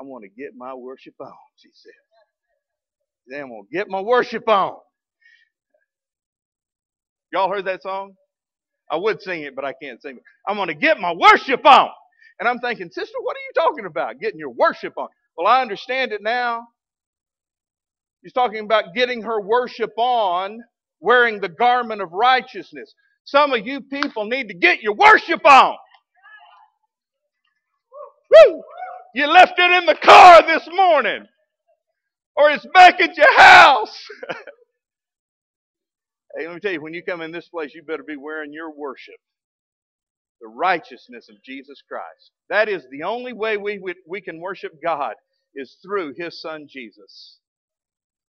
I'm 0.00 0.08
going 0.08 0.22
to 0.22 0.28
get 0.30 0.52
my 0.56 0.74
worship 0.74 1.14
on, 1.20 1.32
she 1.56 1.70
said. 1.74 1.92
Then 3.28 3.42
I'm 3.44 3.48
going 3.50 3.64
to 3.70 3.76
get 3.76 3.88
my 3.88 4.00
worship 4.00 4.48
on. 4.48 4.76
Y'all 7.32 7.50
heard 7.50 7.66
that 7.66 7.82
song? 7.82 8.14
I 8.90 8.96
would 8.96 9.22
sing 9.22 9.42
it, 9.42 9.56
but 9.56 9.64
I 9.64 9.74
can't 9.82 10.00
sing 10.02 10.16
it. 10.18 10.22
I'm 10.48 10.56
going 10.56 10.68
to 10.68 10.74
get 10.74 11.00
my 11.00 11.12
worship 11.14 11.66
on. 11.66 11.90
And 12.40 12.48
I'm 12.48 12.58
thinking, 12.58 12.90
sister, 12.90 13.16
what 13.22 13.36
are 13.36 13.40
you 13.40 13.52
talking 13.54 13.86
about? 13.86 14.20
Getting 14.20 14.38
your 14.38 14.50
worship 14.50 14.94
on. 14.96 15.08
Well, 15.36 15.46
I 15.46 15.62
understand 15.62 16.12
it 16.12 16.22
now. 16.22 16.66
He's 18.22 18.32
talking 18.32 18.64
about 18.64 18.94
getting 18.94 19.22
her 19.22 19.40
worship 19.40 19.92
on, 19.96 20.60
wearing 21.00 21.40
the 21.40 21.48
garment 21.48 22.02
of 22.02 22.12
righteousness. 22.12 22.94
Some 23.24 23.52
of 23.52 23.66
you 23.66 23.80
people 23.82 24.24
need 24.24 24.48
to 24.48 24.54
get 24.54 24.82
your 24.82 24.94
worship 24.94 25.44
on. 25.46 25.76
Woo! 28.30 28.62
You 29.14 29.26
left 29.28 29.54
it 29.58 29.70
in 29.82 29.86
the 29.86 29.94
car 29.94 30.42
this 30.42 30.66
morning, 30.72 31.26
or 32.36 32.50
it's 32.50 32.66
back 32.74 33.00
at 33.00 33.16
your 33.16 33.38
house. 33.38 33.96
hey, 36.36 36.46
let 36.46 36.54
me 36.54 36.60
tell 36.60 36.72
you, 36.72 36.82
when 36.82 36.94
you 36.94 37.02
come 37.02 37.20
in 37.20 37.30
this 37.30 37.48
place, 37.48 37.74
you 37.74 37.82
better 37.82 38.02
be 38.02 38.16
wearing 38.16 38.52
your 38.52 38.72
worship 38.74 39.14
the 40.44 40.50
righteousness 40.50 41.28
of 41.30 41.42
Jesus 41.44 41.82
Christ. 41.88 42.32
That 42.50 42.68
is 42.70 42.86
the 42.92 43.04
only 43.04 43.34
way 43.34 43.58
we, 43.58 43.80
we 44.08 44.22
can 44.22 44.40
worship 44.42 44.74
God 44.84 45.14
is 45.56 45.78
through 45.84 46.14
His 46.18 46.40
Son 46.42 46.68
Jesus. 46.70 47.40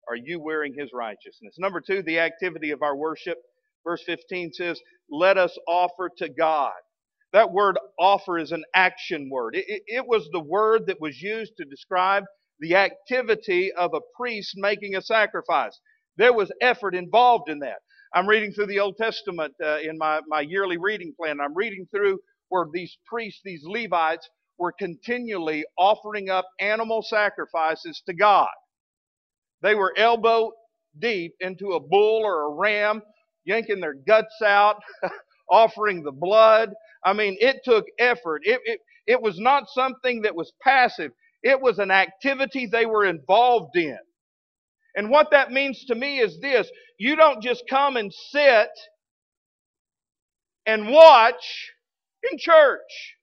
Are 0.10 0.17
you 0.17 0.39
wearing 0.41 0.75
His 0.77 0.91
righteousness? 0.93 1.55
Number 1.60 1.81
two, 1.81 2.03
the 2.03 2.19
activity 2.19 2.72
of 2.72 2.84
our 2.84 2.95
worship. 2.98 3.38
Verse 3.86 4.03
15 4.05 4.53
says, 4.53 4.81
Let 5.10 5.38
us 5.38 5.57
offer 5.67 6.10
to 6.19 6.29
God. 6.29 6.74
That 7.34 7.51
word 7.51 7.77
offer 8.00 8.39
is 8.39 8.53
an 8.53 8.63
action 8.75 9.29
word. 9.31 9.55
It, 9.55 9.65
it, 9.67 9.84
it 9.88 10.07
was 10.07 10.29
the 10.31 10.41
word 10.41 10.88
that 10.88 11.01
was 11.01 11.22
used 11.22 11.53
to 11.57 11.65
describe 11.65 12.24
the 12.60 12.75
activity 12.75 13.74
of 13.74 13.93
a 13.95 14.01
priest 14.17 14.53
making 14.57 14.95
a 14.95 15.01
sacrifice. 15.01 15.79
There 16.17 16.34
was 16.34 16.51
effort 16.62 16.95
involved 16.95 17.50
in 17.50 17.60
that. 17.60 17.79
I'm 18.13 18.27
reading 18.27 18.51
through 18.51 18.67
the 18.67 18.79
Old 18.79 18.97
Testament 18.97 19.53
uh, 19.63 19.79
in 19.79 19.97
my, 19.97 20.21
my 20.27 20.41
yearly 20.41 20.77
reading 20.77 21.13
plan. 21.19 21.39
I'm 21.41 21.55
reading 21.55 21.88
through 21.91 22.19
where 22.50 22.65
these 22.74 22.97
priests, 23.05 23.41
these 23.43 23.63
Levites, 23.65 24.29
were 24.57 24.74
continually 24.77 25.65
offering 25.77 26.29
up 26.29 26.45
animal 26.59 27.01
sacrifices 27.03 28.01
to 28.07 28.13
God. 28.13 28.50
They 29.62 29.75
were 29.75 29.93
elbow 29.97 30.51
deep 31.00 31.33
into 31.39 31.74
a 31.74 31.79
bull 31.79 32.24
or 32.25 32.43
a 32.43 32.55
ram, 32.55 33.01
yanking 33.45 33.81
their 33.81 33.95
guts 33.95 34.41
out, 34.45 34.77
offering 35.51 36.03
the 36.03 36.12
blood. 36.12 36.71
I 37.05 37.13
mean, 37.13 37.38
it 37.39 37.62
took 37.65 37.85
effort. 38.00 38.41
It, 38.45 38.62
it, 38.65 38.79
it 39.07 39.21
was 39.21 39.39
not 39.39 39.65
something 39.69 40.24
that 40.24 40.35
was 40.35 40.53
passive. 40.63 41.12
It 41.43 41.62
was 41.62 41.79
an 41.79 41.91
activity 41.91 42.67
they 42.67 42.85
were 42.85 43.05
involved 43.05 43.75
in. 43.77 43.97
And 44.95 45.09
what 45.09 45.31
that 45.31 45.51
means 45.51 45.85
to 45.85 45.95
me 45.95 46.19
is 46.19 46.39
this 46.39 46.69
you 46.99 47.15
don't 47.15 47.43
just 47.43 47.63
come 47.69 47.97
and 47.97 48.13
sit 48.13 48.69
and 50.65 50.89
watch 50.89 51.71
in 52.31 52.37
church. 52.37 53.15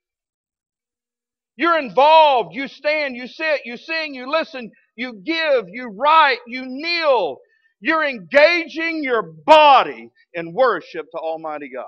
You're 1.57 1.79
involved. 1.79 2.55
You 2.55 2.69
stand, 2.69 3.17
you 3.17 3.27
sit, 3.27 3.63
you 3.65 3.77
sing, 3.77 4.15
you 4.15 4.31
listen, 4.31 4.71
you 4.97 5.15
give, 5.25 5.67
you 5.69 5.89
write, 5.89 6.39
you 6.47 6.65
kneel. 6.67 7.39
You're 7.81 8.05
engaging 8.05 9.05
your 9.05 9.23
body 9.23 10.11
in 10.35 10.55
worship 10.55 11.07
to 11.13 11.19
Almighty 11.19 11.71
God. 11.75 11.87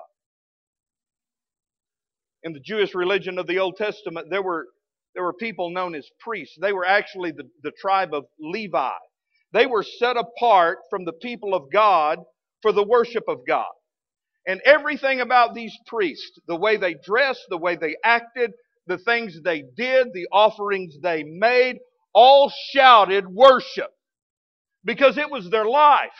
In 2.42 2.52
the 2.52 2.60
Jewish 2.60 2.94
religion 2.94 3.38
of 3.38 3.46
the 3.46 3.58
Old 3.58 3.76
Testament, 3.76 4.28
there 4.30 4.42
were, 4.42 4.66
there 5.14 5.24
were 5.24 5.32
people 5.32 5.70
known 5.70 5.94
as 5.94 6.06
priests. 6.20 6.56
They 6.60 6.72
were 6.72 6.86
actually 6.86 7.32
the, 7.32 7.44
the 7.62 7.72
tribe 7.72 8.12
of 8.12 8.24
Levi. 8.40 8.90
They 9.54 9.66
were 9.66 9.84
set 9.84 10.18
apart 10.18 10.80
from 10.90 11.06
the 11.06 11.14
people 11.14 11.54
of 11.54 11.72
God 11.72 12.20
for 12.62 12.72
the 12.72 12.84
worship 12.84 13.24
of 13.28 13.40
God. 13.48 13.72
And 14.46 14.60
everything 14.66 15.20
about 15.22 15.54
these 15.54 15.74
priests, 15.86 16.38
the 16.48 16.56
way 16.56 16.76
they 16.78 16.96
dressed, 17.04 17.46
the 17.50 17.58
way 17.58 17.76
they 17.76 17.96
acted, 18.04 18.52
the 18.86 18.98
things 18.98 19.40
they 19.42 19.64
did, 19.76 20.08
the 20.14 20.28
offerings 20.32 20.96
they 21.02 21.24
made, 21.24 21.78
all 22.14 22.52
shouted 22.72 23.28
worship 23.28 23.90
because 24.84 25.18
it 25.18 25.30
was 25.30 25.50
their 25.50 25.66
life. 25.66 26.10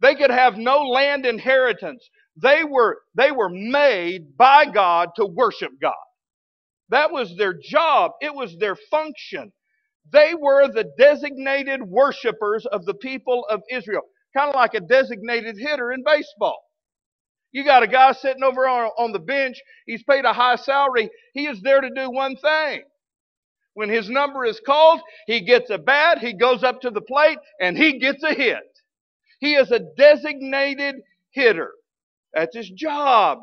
They 0.00 0.14
could 0.14 0.30
have 0.30 0.56
no 0.58 0.82
land 0.82 1.26
inheritance. 1.26 2.08
They 2.36 2.64
were, 2.64 2.98
they 3.16 3.32
were 3.32 3.50
made 3.50 4.36
by 4.38 4.66
God 4.66 5.10
to 5.16 5.26
worship 5.26 5.72
God. 5.82 5.94
That 6.90 7.12
was 7.12 7.34
their 7.38 7.54
job. 7.54 8.12
It 8.22 8.34
was 8.34 8.56
their 8.58 8.76
function. 8.90 9.52
They 10.12 10.34
were 10.34 10.68
the 10.68 10.90
designated 10.98 11.82
worshipers 11.82 12.66
of 12.66 12.84
the 12.86 12.94
people 12.94 13.44
of 13.50 13.62
Israel. 13.70 14.02
Kind 14.36 14.50
of 14.50 14.54
like 14.54 14.74
a 14.74 14.80
designated 14.80 15.56
hitter 15.58 15.92
in 15.92 16.02
baseball. 16.04 16.58
You 17.52 17.64
got 17.64 17.82
a 17.82 17.88
guy 17.88 18.12
sitting 18.12 18.44
over 18.44 18.68
on, 18.68 18.90
on 18.98 19.12
the 19.12 19.18
bench. 19.18 19.58
He's 19.86 20.02
paid 20.04 20.24
a 20.24 20.32
high 20.32 20.56
salary. 20.56 21.10
He 21.34 21.46
is 21.46 21.60
there 21.62 21.80
to 21.80 21.90
do 21.94 22.10
one 22.10 22.36
thing. 22.36 22.82
When 23.74 23.88
his 23.88 24.10
number 24.10 24.44
is 24.44 24.60
called, 24.60 25.00
he 25.26 25.40
gets 25.40 25.70
a 25.70 25.78
bat, 25.78 26.18
he 26.18 26.34
goes 26.34 26.64
up 26.64 26.80
to 26.82 26.90
the 26.90 27.00
plate, 27.00 27.38
and 27.60 27.76
he 27.78 27.98
gets 27.98 28.22
a 28.24 28.34
hit. 28.34 28.64
He 29.40 29.54
is 29.54 29.70
a 29.70 29.80
designated 29.96 30.96
hitter. 31.30 31.72
That's 32.34 32.56
his 32.56 32.70
job. 32.70 33.40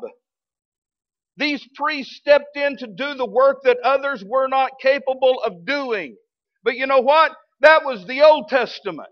These 1.36 1.66
priests 1.74 2.16
stepped 2.16 2.56
in 2.56 2.76
to 2.78 2.86
do 2.86 3.14
the 3.14 3.26
work 3.26 3.58
that 3.64 3.78
others 3.84 4.24
were 4.24 4.48
not 4.48 4.72
capable 4.80 5.42
of 5.44 5.66
doing. 5.66 6.16
But 6.66 6.76
you 6.76 6.88
know 6.88 7.00
what? 7.00 7.30
That 7.60 7.84
was 7.84 8.04
the 8.06 8.22
Old 8.22 8.48
Testament. 8.48 9.08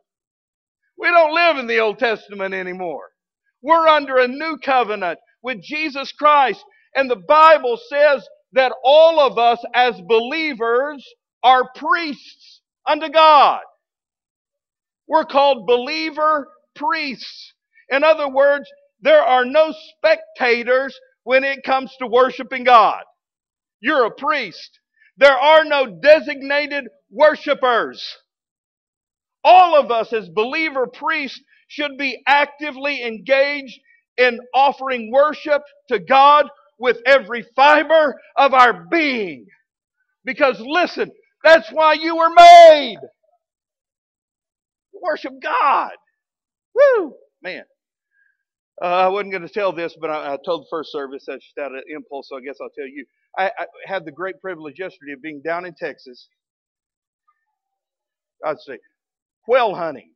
We 0.99 1.07
don't 1.07 1.33
live 1.35 1.57
in 1.57 1.69
the 1.69 1.79
Old 1.79 2.01
Testament 2.01 2.53
anymore. 2.53 3.11
We're 3.63 3.87
under 3.87 4.19
a 4.19 4.27
new 4.27 4.59
covenant 4.59 5.21
with 5.41 5.63
Jesus 5.63 6.11
Christ. 6.11 6.65
And 6.97 7.09
the 7.09 7.23
Bible 7.29 7.79
says 7.89 8.27
that 8.55 8.73
all 8.83 9.21
of 9.21 9.39
us 9.39 9.61
as 9.73 9.95
believers 10.09 11.07
are 11.45 11.71
priests 11.77 12.61
unto 12.89 13.09
God. 13.09 13.61
We're 15.07 15.25
called 15.25 15.69
believer 15.69 16.49
priests. 16.75 17.55
In 17.89 18.03
other 18.03 18.29
words, 18.29 18.69
there 19.01 19.23
are 19.23 19.45
no 19.45 19.73
spectators 19.97 20.99
when 21.23 21.45
it 21.45 21.63
comes 21.63 21.95
to 22.01 22.09
worshiping 22.09 22.65
God. 22.65 23.05
You're 23.81 24.07
a 24.07 24.11
priest. 24.11 24.81
There 25.19 25.39
are 25.39 25.65
no 25.65 25.87
designated 25.87 26.89
worshipers. 27.15 28.17
All 29.45 29.79
of 29.79 29.91
us 29.91 30.13
as 30.13 30.29
believer 30.29 30.87
priests 30.87 31.41
should 31.69 31.97
be 31.99 32.23
actively 32.27 33.03
engaged 33.03 33.79
in 34.17 34.41
offering 34.55 35.11
worship 35.13 35.63
to 35.89 35.99
God 35.99 36.49
with 36.79 36.99
every 37.07 37.45
fiber 37.55 38.21
of 38.37 38.55
our 38.55 38.87
being. 38.91 39.47
Because 40.25 40.61
listen, 40.61 41.11
that's 41.43 41.71
why 41.71 41.95
you 41.95 42.17
were 42.17 42.31
made. 42.31 42.99
Worship 45.03 45.35
God. 45.43 45.93
Woo! 46.75 47.15
Man. 47.43 47.65
Uh, 48.83 48.87
I 48.87 49.09
wasn't 49.09 49.31
going 49.31 49.47
to 49.47 49.53
tell 49.53 49.73
this, 49.73 49.97
but 50.01 50.11
I, 50.11 50.35
I, 50.35 50.39
told 50.45 50.63
the 50.63 50.67
first 50.69 50.91
service. 50.91 51.25
That's 51.29 51.45
just 51.45 51.59
out 51.59 51.75
of 51.75 51.83
impulse, 51.89 52.29
so 52.29 52.37
I 52.37 52.41
guess 52.41 52.57
I'll 52.61 52.71
tell 52.77 52.89
you. 52.89 53.05
I, 53.39 53.47
I 53.47 53.67
had 53.87 54.05
the 54.05 54.11
great 54.11 54.41
privilege 54.41 54.81
yesterday 54.81 55.13
of 55.13 55.23
being 55.23 55.43
down 55.45 55.65
in 55.65 55.75
Texas. 55.75 56.29
I'd 58.45 58.61
say 58.61 58.79
quail 59.45 59.75
hunting. 59.75 60.11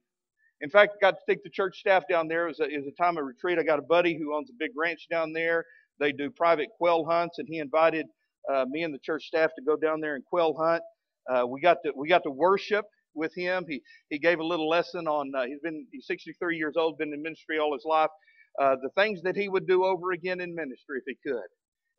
In 0.61 0.71
fact, 0.71 0.95
I 0.97 0.99
got 1.01 1.13
to 1.13 1.21
take 1.33 1.45
the 1.45 1.51
church 1.51 1.79
staff 1.79 2.05
down 2.11 2.29
there. 2.29 2.47
It 2.47 2.59
was, 2.59 2.61
a, 2.61 2.65
it 2.65 2.79
was 2.79 2.93
a 2.93 3.03
time 3.03 3.17
of 3.19 3.25
retreat. 3.25 3.59
I 3.59 3.63
got 3.63 3.79
a 3.79 3.83
buddy 3.83 4.19
who 4.19 4.35
owns 4.35 4.51
a 4.51 4.55
big 4.59 4.71
ranch 4.77 5.07
down 5.11 5.33
there. 5.33 5.65
They 6.01 6.13
do 6.13 6.31
private 6.31 6.69
quail 6.79 7.05
hunts, 7.05 7.39
and 7.39 7.49
he 7.49 7.59
invited 7.59 8.07
uh, 8.53 8.65
me 8.69 8.83
and 8.83 8.95
the 8.95 8.99
church 8.99 9.25
staff 9.27 9.51
to 9.57 9.63
go 9.65 9.77
down 9.77 10.01
there 10.01 10.17
and 10.17 10.25
quail 10.25 10.55
hunt. 10.59 10.83
Uh, 11.31 11.47
we 11.47 11.61
got 11.61 11.79
to 11.85 11.93
we 11.97 12.09
got 12.09 12.23
to 12.25 12.31
worship 12.31 12.87
with 13.15 13.33
him. 13.37 13.65
He 13.69 13.83
he 14.09 14.19
gave 14.19 14.41
a 14.41 14.45
little 14.45 14.69
lesson 14.69 15.07
on. 15.07 15.33
Uh, 15.37 15.45
he's 15.45 15.61
been 15.61 15.87
he's 15.93 16.07
63 16.07 16.57
years 16.57 16.75
old, 16.77 16.99
been 16.99 17.13
in 17.13 17.23
ministry 17.23 17.59
all 17.59 17.75
his 17.75 17.85
life. 17.85 18.11
Uh, 18.61 18.77
the 18.83 18.91
things 18.97 19.21
that 19.23 19.37
he 19.37 19.49
would 19.49 19.67
do 19.67 19.85
over 19.85 20.13
again 20.13 20.41
in 20.41 20.55
ministry 20.55 20.99
if 20.99 21.05
he 21.07 21.17
could, 21.29 21.47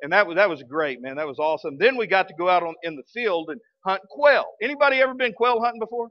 and 0.02 0.12
that 0.12 0.28
was 0.28 0.36
that 0.36 0.50
was 0.50 0.64
great, 0.64 1.02
man. 1.02 1.18
That 1.18 1.28
was 1.28 1.40
awesome. 1.40 1.78
Then 1.78 1.98
we 1.98 2.08
got 2.08 2.28
to 2.30 2.34
go 2.40 2.50
out 2.50 2.64
on 2.64 2.74
in 2.84 2.96
the 2.96 3.04
field 3.14 3.50
and 3.50 3.62
hunt 3.86 4.02
quail. 4.10 4.46
Anybody 4.62 4.98
ever 5.02 5.14
been 5.14 5.34
quail 5.34 5.62
hunting 5.62 5.80
before? 5.80 6.10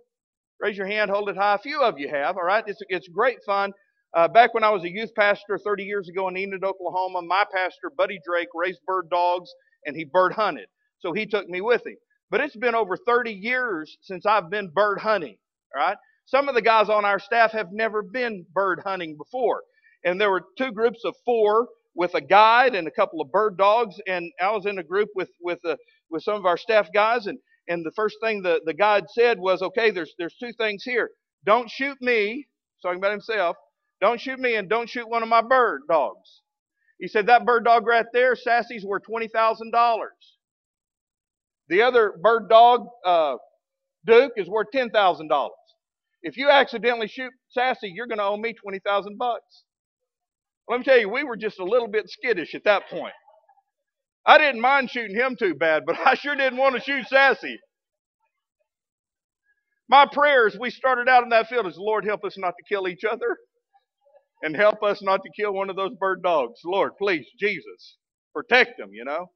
Raise 0.60 0.76
your 0.76 0.86
hand, 0.86 1.10
hold 1.10 1.28
it 1.28 1.36
high. 1.36 1.54
A 1.54 1.58
few 1.58 1.82
of 1.82 1.98
you 1.98 2.08
have. 2.08 2.36
All 2.36 2.44
right, 2.44 2.64
it's 2.66 2.80
it's 2.88 3.08
great 3.08 3.38
fun. 3.46 3.72
Uh, 4.14 4.26
back 4.26 4.54
when 4.54 4.64
I 4.64 4.70
was 4.70 4.84
a 4.84 4.90
youth 4.90 5.10
pastor 5.14 5.58
30 5.58 5.84
years 5.84 6.08
ago 6.08 6.28
in 6.28 6.36
Enid, 6.36 6.64
Oklahoma, 6.64 7.22
my 7.22 7.44
pastor, 7.54 7.92
Buddy 7.96 8.18
Drake, 8.26 8.48
raised 8.54 8.80
bird 8.86 9.08
dogs 9.10 9.50
and 9.86 9.94
he 9.94 10.04
bird 10.04 10.32
hunted. 10.32 10.66
So 11.00 11.12
he 11.12 11.26
took 11.26 11.48
me 11.48 11.60
with 11.60 11.86
him. 11.86 11.96
But 12.30 12.40
it's 12.40 12.56
been 12.56 12.74
over 12.74 12.96
30 12.96 13.32
years 13.32 13.96
since 14.00 14.26
I've 14.26 14.50
been 14.50 14.70
bird 14.74 14.98
hunting, 14.98 15.36
right? 15.74 15.96
Some 16.26 16.48
of 16.48 16.54
the 16.54 16.62
guys 16.62 16.88
on 16.88 17.04
our 17.04 17.18
staff 17.18 17.52
have 17.52 17.72
never 17.72 18.02
been 18.02 18.44
bird 18.52 18.80
hunting 18.84 19.16
before. 19.16 19.62
And 20.04 20.20
there 20.20 20.30
were 20.30 20.44
two 20.56 20.72
groups 20.72 21.04
of 21.04 21.14
four 21.24 21.68
with 21.94 22.14
a 22.14 22.20
guide 22.20 22.74
and 22.74 22.88
a 22.88 22.90
couple 22.92 23.20
of 23.20 23.30
bird 23.30 23.58
dogs. 23.58 23.96
And 24.06 24.32
I 24.42 24.50
was 24.52 24.66
in 24.66 24.78
a 24.78 24.82
group 24.84 25.10
with, 25.14 25.30
with, 25.40 25.60
uh, 25.64 25.76
with 26.10 26.22
some 26.22 26.34
of 26.34 26.46
our 26.46 26.56
staff 26.56 26.88
guys. 26.94 27.26
And, 27.26 27.38
and 27.68 27.84
the 27.84 27.92
first 27.94 28.16
thing 28.22 28.42
the, 28.42 28.60
the 28.64 28.74
guide 28.74 29.04
said 29.10 29.38
was, 29.38 29.62
okay, 29.62 29.90
there's, 29.90 30.14
there's 30.18 30.36
two 30.40 30.52
things 30.58 30.82
here. 30.84 31.10
Don't 31.44 31.70
shoot 31.70 31.96
me, 32.00 32.46
talking 32.82 32.98
about 32.98 33.12
himself. 33.12 33.56
Don't 34.00 34.20
shoot 34.20 34.38
me 34.38 34.56
and 34.56 34.68
don't 34.68 34.88
shoot 34.88 35.08
one 35.08 35.22
of 35.22 35.28
my 35.28 35.42
bird 35.42 35.82
dogs. 35.88 36.42
He 36.98 37.08
said, 37.08 37.26
that 37.26 37.46
bird 37.46 37.64
dog 37.64 37.86
right 37.86 38.06
there, 38.12 38.34
Sassy's 38.36 38.84
worth 38.84 39.02
$20,000. 39.08 39.96
The 41.68 41.82
other 41.82 42.14
bird 42.22 42.48
dog, 42.48 42.86
uh, 43.04 43.36
Duke, 44.06 44.32
is 44.36 44.48
worth 44.48 44.68
$10,000. 44.74 45.48
If 46.22 46.36
you 46.36 46.50
accidentally 46.50 47.08
shoot 47.08 47.32
Sassy, 47.50 47.92
you're 47.94 48.06
going 48.06 48.18
to 48.18 48.24
owe 48.24 48.36
me 48.36 48.52
20,000 48.52 49.18
bucks. 49.18 49.64
Let 50.68 50.78
me 50.78 50.84
tell 50.84 50.98
you, 50.98 51.08
we 51.08 51.24
were 51.24 51.36
just 51.36 51.60
a 51.60 51.64
little 51.64 51.88
bit 51.88 52.08
skittish 52.08 52.54
at 52.54 52.64
that 52.64 52.88
point. 52.90 53.14
I 54.28 54.38
didn't 54.38 54.62
mind 54.62 54.90
shooting 54.90 55.16
him 55.16 55.36
too 55.38 55.56
bad, 55.56 55.84
but 55.86 55.98
I 56.06 56.14
sure 56.16 56.36
didn't 56.36 56.60
want 56.60 56.76
to 56.76 56.82
shoot 56.82 57.08
Sassy. 57.08 57.58
My 59.88 60.06
prayers, 60.10 60.56
we 60.60 60.70
started 60.70 61.08
out 61.08 61.24
in 61.24 61.30
that 61.30 61.48
field, 61.48 61.66
is 61.68 61.78
Lord, 61.78 62.04
help 62.06 62.24
us 62.24 62.38
not 62.38 62.54
to 62.58 62.64
kill 62.74 62.88
each 62.88 63.04
other 63.04 63.38
and 64.42 64.56
help 64.56 64.82
us 64.82 65.02
not 65.02 65.22
to 65.24 65.30
kill 65.40 65.54
one 65.54 65.70
of 65.70 65.76
those 65.76 65.92
bird 66.00 66.22
dogs. 66.22 66.60
Lord, 66.64 66.92
please, 66.98 67.26
Jesus, 67.40 67.96
protect 68.34 68.78
them, 68.78 68.90
you 68.92 69.04
know. 69.04 69.26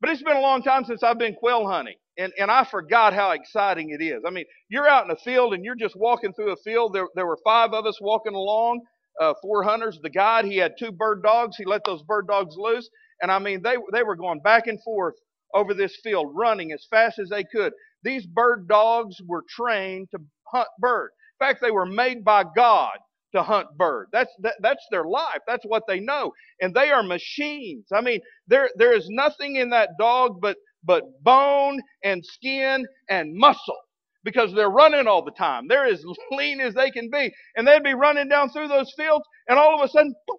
But 0.00 0.10
it's 0.12 0.22
been 0.22 0.36
a 0.38 0.42
long 0.42 0.62
time 0.62 0.84
since 0.86 1.02
I've 1.02 1.18
been 1.18 1.34
quail 1.34 1.66
hunting, 1.68 1.96
and, 2.18 2.32
and 2.38 2.52
I 2.52 2.64
forgot 2.64 3.14
how 3.14 3.32
exciting 3.32 3.90
it 3.90 4.04
is. 4.04 4.22
I 4.26 4.30
mean, 4.30 4.46
you're 4.70 4.88
out 4.88 5.06
in 5.06 5.12
a 5.12 5.16
field 5.16 5.54
and 5.54 5.64
you're 5.66 5.76
just 5.76 5.96
walking 5.96 6.34
through 6.34 6.52
a 6.52 6.58
field. 6.58 6.94
There, 6.94 7.08
there 7.16 7.26
were 7.26 7.38
five 7.44 7.72
of 7.74 7.86
us 7.86 7.98
walking 8.00 8.36
along, 8.36 8.82
uh, 9.20 9.34
four 9.42 9.64
hunters. 9.64 9.98
The 10.02 10.10
guide, 10.10 10.46
he 10.46 10.58
had 10.58 10.74
two 10.78 10.92
bird 10.92 11.24
dogs. 11.24 11.56
He 11.58 11.66
let 11.66 11.82
those 11.86 12.04
bird 12.04 12.28
dogs 12.28 12.56
loose, 12.58 12.88
and 13.22 13.32
I 13.32 13.38
mean, 13.40 13.62
they, 13.62 13.76
they 13.92 14.02
were 14.04 14.16
going 14.16 14.40
back 14.40 14.66
and 14.68 14.82
forth 14.82 15.14
over 15.54 15.74
this 15.74 15.96
field, 16.04 16.32
running 16.34 16.72
as 16.72 16.86
fast 16.90 17.18
as 17.20 17.30
they 17.30 17.44
could. 17.44 17.72
These 18.04 18.26
bird 18.26 18.68
dogs 18.68 19.16
were 19.26 19.44
trained 19.48 20.08
to 20.12 20.20
hunt 20.52 20.68
bird. 20.80 21.10
In 21.40 21.46
fact, 21.48 21.60
they 21.62 21.72
were 21.72 21.86
made 21.86 22.24
by 22.24 22.44
God 22.56 22.92
to 23.34 23.42
hunt 23.42 23.68
bird. 23.78 24.08
That's 24.12 24.32
that, 24.40 24.54
that's 24.62 24.86
their 24.90 25.04
life. 25.04 25.40
That's 25.48 25.64
what 25.66 25.84
they 25.88 26.00
know, 26.00 26.32
and 26.62 26.74
they 26.74 26.90
are 26.90 27.02
machines. 27.02 27.86
I 27.94 28.00
mean, 28.02 28.20
there 28.48 28.70
there 28.76 28.94
is 28.94 29.08
nothing 29.10 29.56
in 29.56 29.70
that 29.70 29.90
dog 29.98 30.40
but 30.42 30.56
but 30.84 31.04
bone 31.22 31.80
and 32.04 32.24
skin 32.26 32.86
and 33.10 33.34
muscle 33.36 33.76
because 34.24 34.54
they're 34.54 34.70
running 34.70 35.08
all 35.08 35.24
the 35.24 35.32
time. 35.32 35.66
They're 35.68 35.86
as 35.86 36.04
lean 36.32 36.60
as 36.60 36.74
they 36.74 36.90
can 36.90 37.10
be, 37.10 37.32
and 37.56 37.68
they'd 37.68 37.84
be 37.84 37.94
running 37.94 38.28
down 38.28 38.50
through 38.50 38.68
those 38.68 38.92
fields, 38.96 39.26
and 39.48 39.58
all 39.58 39.76
of 39.80 39.84
a 39.84 39.90
sudden, 39.90 40.14
boom, 40.28 40.38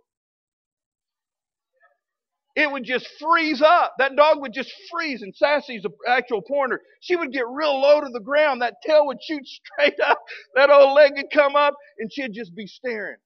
it 2.61 2.71
would 2.71 2.85
just 2.85 3.07
freeze 3.19 3.61
up. 3.61 3.95
That 3.99 4.15
dog 4.17 4.41
would 4.41 4.53
just 4.53 4.71
freeze. 4.91 5.23
And 5.23 5.35
Sassy's 5.35 5.85
an 5.85 5.91
actual 6.07 6.41
pointer. 6.43 6.81
She 7.01 7.17
would 7.17 7.33
get 7.33 7.45
real 7.49 7.81
low 7.81 8.01
to 8.01 8.09
the 8.13 8.21
ground. 8.21 8.61
That 8.63 8.75
tail 8.85 9.07
would 9.07 9.19
shoot 9.23 9.43
straight 9.79 9.99
up. 10.01 10.19
That 10.55 10.71
old 10.71 10.95
leg 10.95 11.13
would 11.17 11.31
come 11.33 11.55
up, 11.57 11.75
and 11.99 12.11
she'd 12.13 12.33
just 12.33 12.55
be 12.55 12.67
staring. 12.67 13.17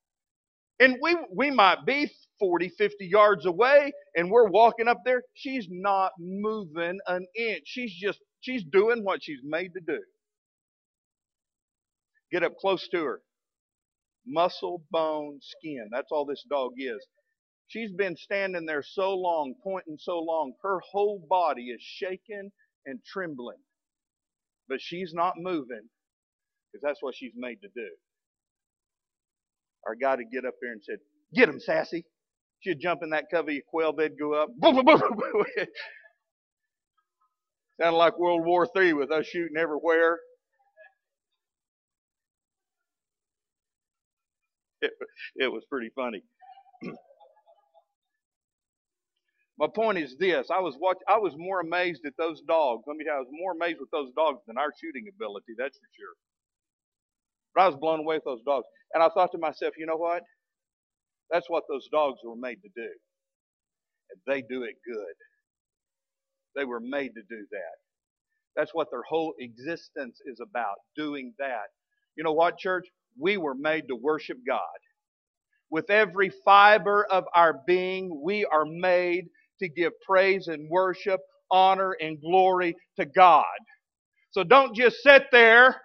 And 0.80 0.98
we 1.02 1.18
we 1.36 1.52
might 1.52 1.86
be 1.86 2.12
40, 2.40 2.70
50 2.70 3.08
yards 3.08 3.48
away, 3.48 3.94
and 4.16 4.32
we're 4.32 4.50
walking 4.50 4.88
up 4.90 5.00
there. 5.06 5.24
She's 5.36 5.68
not 5.72 6.14
moving 6.20 7.00
an 7.08 7.28
inch. 7.38 7.64
She's 7.66 7.94
just 7.96 8.20
she's 8.42 8.64
doing 8.66 9.04
what 9.04 9.24
she's 9.24 9.42
made 9.44 9.74
to 9.76 9.82
do. 9.82 10.00
Get 12.32 12.44
up 12.44 12.58
close 12.58 12.88
to 12.90 13.04
her. 13.04 13.22
Muscle, 14.28 14.84
bone, 14.92 15.40
skin. 15.42 15.90
That's 15.92 16.12
all 16.12 16.26
this 16.26 16.44
dog 16.50 16.74
is. 16.78 17.06
She's 17.68 17.92
been 17.92 18.16
standing 18.18 18.66
there 18.66 18.84
so 18.84 19.16
long, 19.16 19.56
pointing 19.64 19.98
so 20.00 20.20
long, 20.20 20.54
her 20.64 20.80
whole 20.92 21.26
body 21.30 21.66
is 21.70 21.82
shaking 21.82 22.52
and 22.86 23.00
trembling. 23.06 23.60
But 24.70 24.82
she's 24.82 25.14
not 25.14 25.36
moving 25.38 25.90
because 26.72 26.84
that's 26.84 27.02
what 27.04 27.16
she's 27.16 27.34
made 27.36 27.62
to 27.64 27.70
do. 27.76 27.90
Our 29.88 29.96
guy 29.96 30.16
would 30.18 30.32
get 30.32 30.46
up 30.46 30.56
there 30.62 30.72
and 30.74 30.84
said, 30.84 31.00
Get 31.36 31.50
him, 31.50 31.60
Sassy. 31.60 32.06
She'd 32.62 32.80
jump 32.82 33.04
in 33.04 33.12
that 33.12 33.26
covey 33.32 33.60
of 33.60 33.66
quail, 33.68 33.94
they'd 33.94 34.20
go 34.20 34.34
up. 34.36 34.50
Sounded 37.82 37.98
like 37.98 38.20
World 38.20 38.46
War 38.46 38.68
III 38.76 38.94
with 38.94 39.12
us 39.12 39.28
shooting 39.28 39.58
everywhere. 39.58 40.20
It, 44.82 44.92
it 45.38 45.52
was 45.54 45.64
pretty 45.70 45.90
funny. 45.96 46.24
My 49.60 49.68
point 49.74 49.98
is 50.00 50.18
this: 50.20 50.48
I 50.52 50.60
was 50.60 50.76
watch, 50.80 50.98
I 51.08 51.18
was 51.18 51.34
more 51.38 51.62
amazed 51.62 52.06
at 52.06 52.14
those 52.18 52.42
dogs. 52.42 52.84
Let 52.88 52.98
me 52.98 53.06
tell 53.06 53.16
you, 53.16 53.20
I 53.20 53.22
was 53.22 53.32
more 53.32 53.54
amazed 53.54 53.80
with 53.80 53.92
those 53.92 54.12
dogs 54.16 54.42
than 54.48 54.58
our 54.58 54.72
shooting 54.82 55.06
ability. 55.10 55.54
That's 55.58 55.78
for 55.78 55.88
sure. 55.98 56.16
But 57.56 57.62
I 57.64 57.68
was 57.68 57.78
blown 57.78 58.02
away 58.02 58.16
with 58.18 58.26
those 58.26 58.44
dogs, 58.44 58.68
and 58.94 59.04
I 59.04 59.10
thought 59.10 59.32
to 59.34 59.38
myself, 59.38 59.76
you 59.78 59.86
know 59.86 59.98
what? 59.98 60.24
That's 61.32 61.50
what 61.50 61.64
those 61.70 61.88
dogs 61.92 62.20
were 62.26 62.36
made 62.36 62.62
to 62.64 62.70
do, 62.76 62.90
and 64.12 64.20
they 64.28 64.42
do 64.42 64.64
it 64.64 64.76
good. 64.86 65.16
They 66.56 66.66
were 66.66 66.82
made 66.82 67.16
to 67.16 67.22
do 67.30 67.48
that. 67.52 67.76
That's 68.56 68.74
what 68.74 68.90
their 68.92 69.04
whole 69.04 69.34
existence 69.40 70.20
is 70.26 70.40
about, 70.42 70.78
doing 70.98 71.34
that. 71.40 71.68
You 72.18 72.24
know 72.24 72.34
what, 72.34 72.58
church? 72.58 72.88
We 73.20 73.38
were 73.38 73.56
made 73.56 73.88
to 73.90 73.96
worship 73.96 74.40
God. 74.48 74.62
With 75.72 75.90
every 75.90 76.32
fiber 76.46 77.06
of 77.12 77.26
our 77.36 77.62
being, 77.68 78.22
we 78.24 78.46
are 78.46 78.66
made 78.66 79.28
to 79.60 79.70
give 79.70 79.94
praise 80.08 80.48
and 80.48 80.70
worship, 80.70 81.22
honor 81.52 81.96
and 82.02 82.22
glory 82.22 82.76
to 83.00 83.06
God. 83.06 83.46
So 84.32 84.44
don't 84.44 84.76
just 84.76 84.98
sit 85.04 85.26
there 85.32 85.82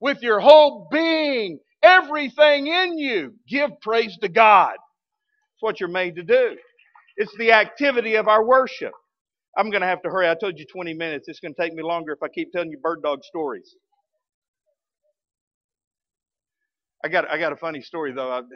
with 0.00 0.22
your 0.22 0.40
whole 0.40 0.88
being, 0.92 1.60
everything 1.82 2.68
in 2.68 2.98
you. 2.98 3.34
Give 3.48 3.70
praise 3.82 4.16
to 4.22 4.28
God. 4.28 4.74
It's 4.74 5.62
what 5.62 5.80
you're 5.80 5.88
made 5.88 6.16
to 6.16 6.24
do. 6.24 6.56
It's 7.16 7.34
the 7.38 7.52
activity 7.52 8.16
of 8.16 8.28
our 8.28 8.44
worship. 8.44 8.92
I'm 9.58 9.70
going 9.70 9.82
to 9.82 9.88
have 9.88 10.02
to 10.02 10.10
hurry. 10.10 10.28
I 10.30 10.34
told 10.34 10.58
you 10.58 10.66
20 10.72 10.94
minutes. 10.94 11.28
It's 11.28 11.40
going 11.40 11.54
to 11.54 11.60
take 11.62 11.74
me 11.74 11.82
longer 11.82 12.12
if 12.12 12.22
I 12.22 12.28
keep 12.28 12.52
telling 12.52 12.70
you 12.70 12.78
bird 12.78 13.02
dog 13.02 13.24
stories. 13.24 13.74
I 17.04 17.08
got 17.08 17.30
I 17.30 17.38
got 17.38 17.52
a 17.52 17.56
funny 17.56 17.82
story 17.82 18.12
though. 18.12 18.42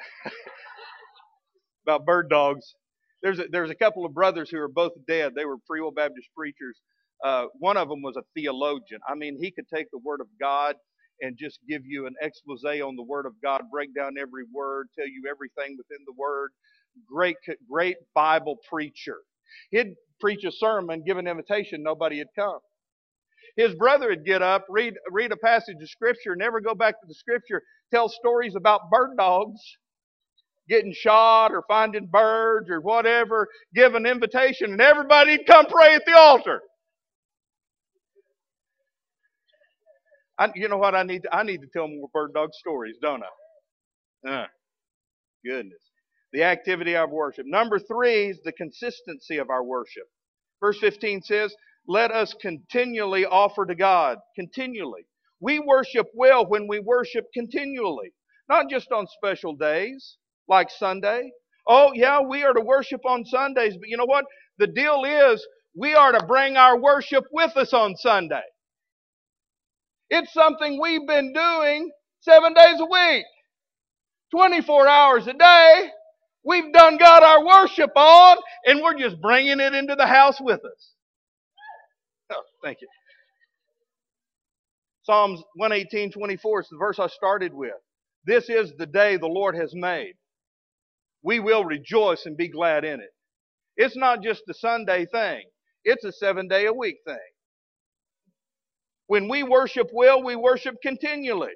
about 1.86 2.04
bird 2.04 2.28
dogs. 2.28 2.74
There's 3.22 3.38
a, 3.38 3.44
there's 3.50 3.70
a 3.70 3.74
couple 3.74 4.04
of 4.04 4.14
brothers 4.14 4.50
who 4.50 4.58
are 4.58 4.68
both 4.68 4.92
dead. 5.06 5.34
They 5.34 5.44
were 5.44 5.56
Free 5.66 5.80
Will 5.80 5.92
Baptist 5.92 6.28
preachers. 6.36 6.78
Uh, 7.24 7.46
one 7.58 7.76
of 7.76 7.88
them 7.88 8.02
was 8.02 8.16
a 8.16 8.22
theologian. 8.34 9.00
I 9.08 9.14
mean, 9.14 9.38
he 9.40 9.50
could 9.50 9.66
take 9.72 9.90
the 9.90 9.98
Word 9.98 10.20
of 10.20 10.26
God 10.40 10.74
and 11.20 11.36
just 11.38 11.60
give 11.68 11.82
you 11.86 12.06
an 12.06 12.14
expose 12.20 12.64
on 12.64 12.96
the 12.96 13.02
Word 13.02 13.26
of 13.26 13.32
God, 13.42 13.62
break 13.70 13.94
down 13.94 14.18
every 14.20 14.44
word, 14.52 14.88
tell 14.98 15.08
you 15.08 15.22
everything 15.30 15.76
within 15.78 16.04
the 16.06 16.12
Word. 16.16 16.50
Great, 17.08 17.36
great 17.70 17.96
Bible 18.14 18.56
preacher. 18.68 19.18
He'd 19.70 19.94
preach 20.20 20.44
a 20.44 20.52
sermon, 20.52 21.04
give 21.06 21.16
an 21.16 21.26
invitation, 21.26 21.82
nobody 21.82 22.18
had 22.18 22.28
come. 22.38 22.58
His 23.56 23.74
brother 23.74 24.08
would 24.08 24.26
get 24.26 24.42
up, 24.42 24.66
read, 24.68 24.94
read 25.10 25.32
a 25.32 25.36
passage 25.36 25.76
of 25.80 25.88
Scripture, 25.88 26.36
never 26.36 26.60
go 26.60 26.74
back 26.74 27.00
to 27.00 27.06
the 27.06 27.14
Scripture, 27.14 27.62
tell 27.92 28.08
stories 28.08 28.54
about 28.54 28.90
bird 28.90 29.16
dogs 29.16 29.60
getting 30.68 30.92
shot 30.92 31.52
or 31.52 31.64
finding 31.68 32.06
birds 32.06 32.70
or 32.70 32.80
whatever, 32.80 33.48
give 33.74 33.94
an 33.94 34.06
invitation, 34.06 34.72
and 34.72 34.80
everybody'd 34.80 35.46
come 35.46 35.66
pray 35.66 35.94
at 35.94 36.04
the 36.06 36.16
altar. 36.16 36.62
I, 40.38 40.50
you 40.54 40.68
know 40.68 40.78
what 40.78 40.94
I 40.94 41.02
need? 41.04 41.22
To, 41.24 41.34
I 41.34 41.42
need 41.44 41.62
to 41.62 41.68
tell 41.68 41.88
more 41.88 42.08
bird 42.12 42.34
dog 42.34 42.50
stories, 42.54 42.96
don't 43.02 43.22
I? 44.24 44.30
Uh, 44.30 44.46
goodness. 45.44 45.80
The 46.32 46.44
activity 46.44 46.96
of 46.96 47.10
worship. 47.10 47.46
Number 47.46 47.78
three 47.78 48.28
is 48.30 48.40
the 48.44 48.52
consistency 48.52 49.38
of 49.38 49.50
our 49.50 49.64
worship. 49.64 50.04
Verse 50.60 50.78
15 50.80 51.22
says, 51.22 51.54
Let 51.88 52.12
us 52.12 52.34
continually 52.40 53.26
offer 53.26 53.66
to 53.66 53.74
God. 53.74 54.18
Continually. 54.36 55.06
We 55.40 55.60
worship 55.60 56.08
well 56.14 56.46
when 56.46 56.68
we 56.68 56.80
worship 56.80 57.26
continually, 57.34 58.12
not 58.48 58.70
just 58.70 58.92
on 58.92 59.06
special 59.08 59.54
days 59.54 60.16
like 60.48 60.70
Sunday. 60.70 61.30
Oh, 61.68 61.92
yeah, 61.94 62.20
we 62.20 62.44
are 62.44 62.52
to 62.54 62.60
worship 62.60 63.00
on 63.06 63.24
Sundays, 63.24 63.76
but 63.78 63.88
you 63.88 63.96
know 63.96 64.06
what? 64.06 64.24
The 64.58 64.68
deal 64.68 65.04
is 65.04 65.44
we 65.76 65.94
are 65.94 66.12
to 66.12 66.24
bring 66.26 66.56
our 66.56 66.78
worship 66.78 67.24
with 67.32 67.56
us 67.56 67.72
on 67.72 67.96
Sunday. 67.96 68.42
It's 70.10 70.32
something 70.32 70.80
we've 70.80 71.06
been 71.06 71.32
doing 71.32 71.90
seven 72.20 72.54
days 72.54 72.80
a 72.80 72.86
week, 72.86 73.24
24 74.32 74.88
hours 74.88 75.26
a 75.26 75.34
day. 75.34 75.90
We've 76.44 76.72
done 76.72 76.96
got 76.98 77.22
our 77.24 77.44
worship 77.44 77.90
on, 77.96 78.38
and 78.66 78.82
we're 78.82 78.98
just 78.98 79.20
bringing 79.20 79.60
it 79.60 79.74
into 79.74 79.96
the 79.96 80.06
house 80.06 80.40
with 80.40 80.60
us. 80.64 80.92
Oh, 82.32 82.42
thank 82.64 82.80
you. 82.82 82.88
Psalms 85.04 85.42
118, 85.56 86.12
24 86.12 86.60
is 86.62 86.68
the 86.70 86.76
verse 86.78 86.98
I 86.98 87.08
started 87.08 87.54
with. 87.54 87.72
This 88.26 88.50
is 88.50 88.72
the 88.78 88.86
day 88.86 89.16
the 89.16 89.26
Lord 89.26 89.56
has 89.56 89.74
made. 89.74 90.14
We 91.26 91.40
will 91.40 91.66
rejoice 91.66 92.26
and 92.26 92.38
be 92.38 92.48
glad 92.48 92.86
in 92.86 93.00
it. 93.00 93.10
It's 93.76 93.96
not 93.98 94.22
just 94.22 94.44
a 94.48 94.54
Sunday 94.54 95.06
thing. 95.06 95.42
It's 95.84 96.04
a 96.04 96.12
seven 96.12 96.48
day 96.48 96.66
a 96.66 96.72
week 96.72 96.98
thing. 97.06 97.18
When 99.08 99.28
we 99.28 99.42
worship 99.42 99.90
well, 99.92 100.22
we 100.22 100.36
worship 100.36 100.76
continually. 100.82 101.52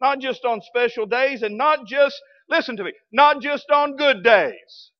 Not 0.00 0.20
just 0.20 0.44
on 0.44 0.62
special 0.62 1.06
days 1.06 1.42
and 1.42 1.58
not 1.58 1.86
just, 1.86 2.20
listen 2.48 2.76
to 2.78 2.84
me, 2.84 2.92
not 3.12 3.42
just 3.42 3.70
on 3.72 3.96
good 3.96 4.24
days. 4.24 4.92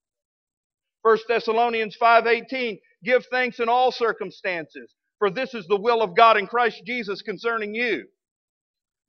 1 1.03 1.17
Thessalonians 1.29 1.97
5:18 2.01 2.79
give 3.03 3.25
thanks 3.27 3.59
in 3.59 3.69
all 3.69 3.91
circumstances 3.91 4.93
for 5.19 5.29
this 5.31 5.53
is 5.53 5.67
the 5.67 5.79
will 5.79 6.01
of 6.01 6.15
God 6.15 6.37
in 6.37 6.47
Christ 6.47 6.83
Jesus 6.85 7.21
concerning 7.21 7.75
you. 7.75 8.05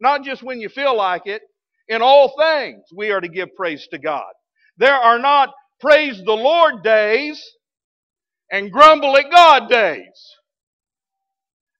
Not 0.00 0.24
just 0.24 0.42
when 0.42 0.60
you 0.60 0.68
feel 0.68 0.96
like 0.96 1.26
it, 1.26 1.42
in 1.88 2.02
all 2.02 2.34
things 2.38 2.84
we 2.94 3.10
are 3.10 3.20
to 3.20 3.28
give 3.28 3.54
praise 3.56 3.88
to 3.88 3.98
God. 3.98 4.32
There 4.78 4.94
are 4.94 5.18
not 5.18 5.50
praise 5.80 6.22
the 6.24 6.32
Lord 6.32 6.82
days 6.82 7.42
and 8.50 8.72
grumble 8.72 9.16
at 9.16 9.30
God 9.30 9.68
days. 9.68 10.32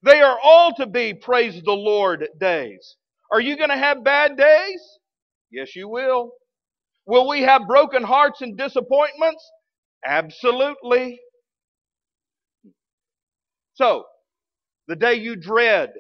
They 0.03 0.21
are 0.21 0.39
all 0.43 0.75
to 0.77 0.87
be 0.87 1.15
praise 1.15 1.63
the 1.65 1.73
Lord 1.73 2.27
days. 2.41 2.97
Are 3.33 3.41
you 3.41 3.57
going 3.57 3.71
to 3.71 3.77
have 3.77 4.05
bad 4.05 4.37
days? 4.37 4.83
Yes, 5.51 5.75
you 5.77 5.89
will. 5.89 6.33
Will 7.07 7.29
we 7.29 7.43
have 7.43 7.67
broken 7.69 8.03
hearts 8.03 8.43
and 8.43 8.57
disappointments? 8.57 9.45
Absolutely. 10.07 11.21
So, 13.75 14.05
the 14.89 14.97
day 14.97 15.15
you 15.15 15.37
dread, 15.37 15.91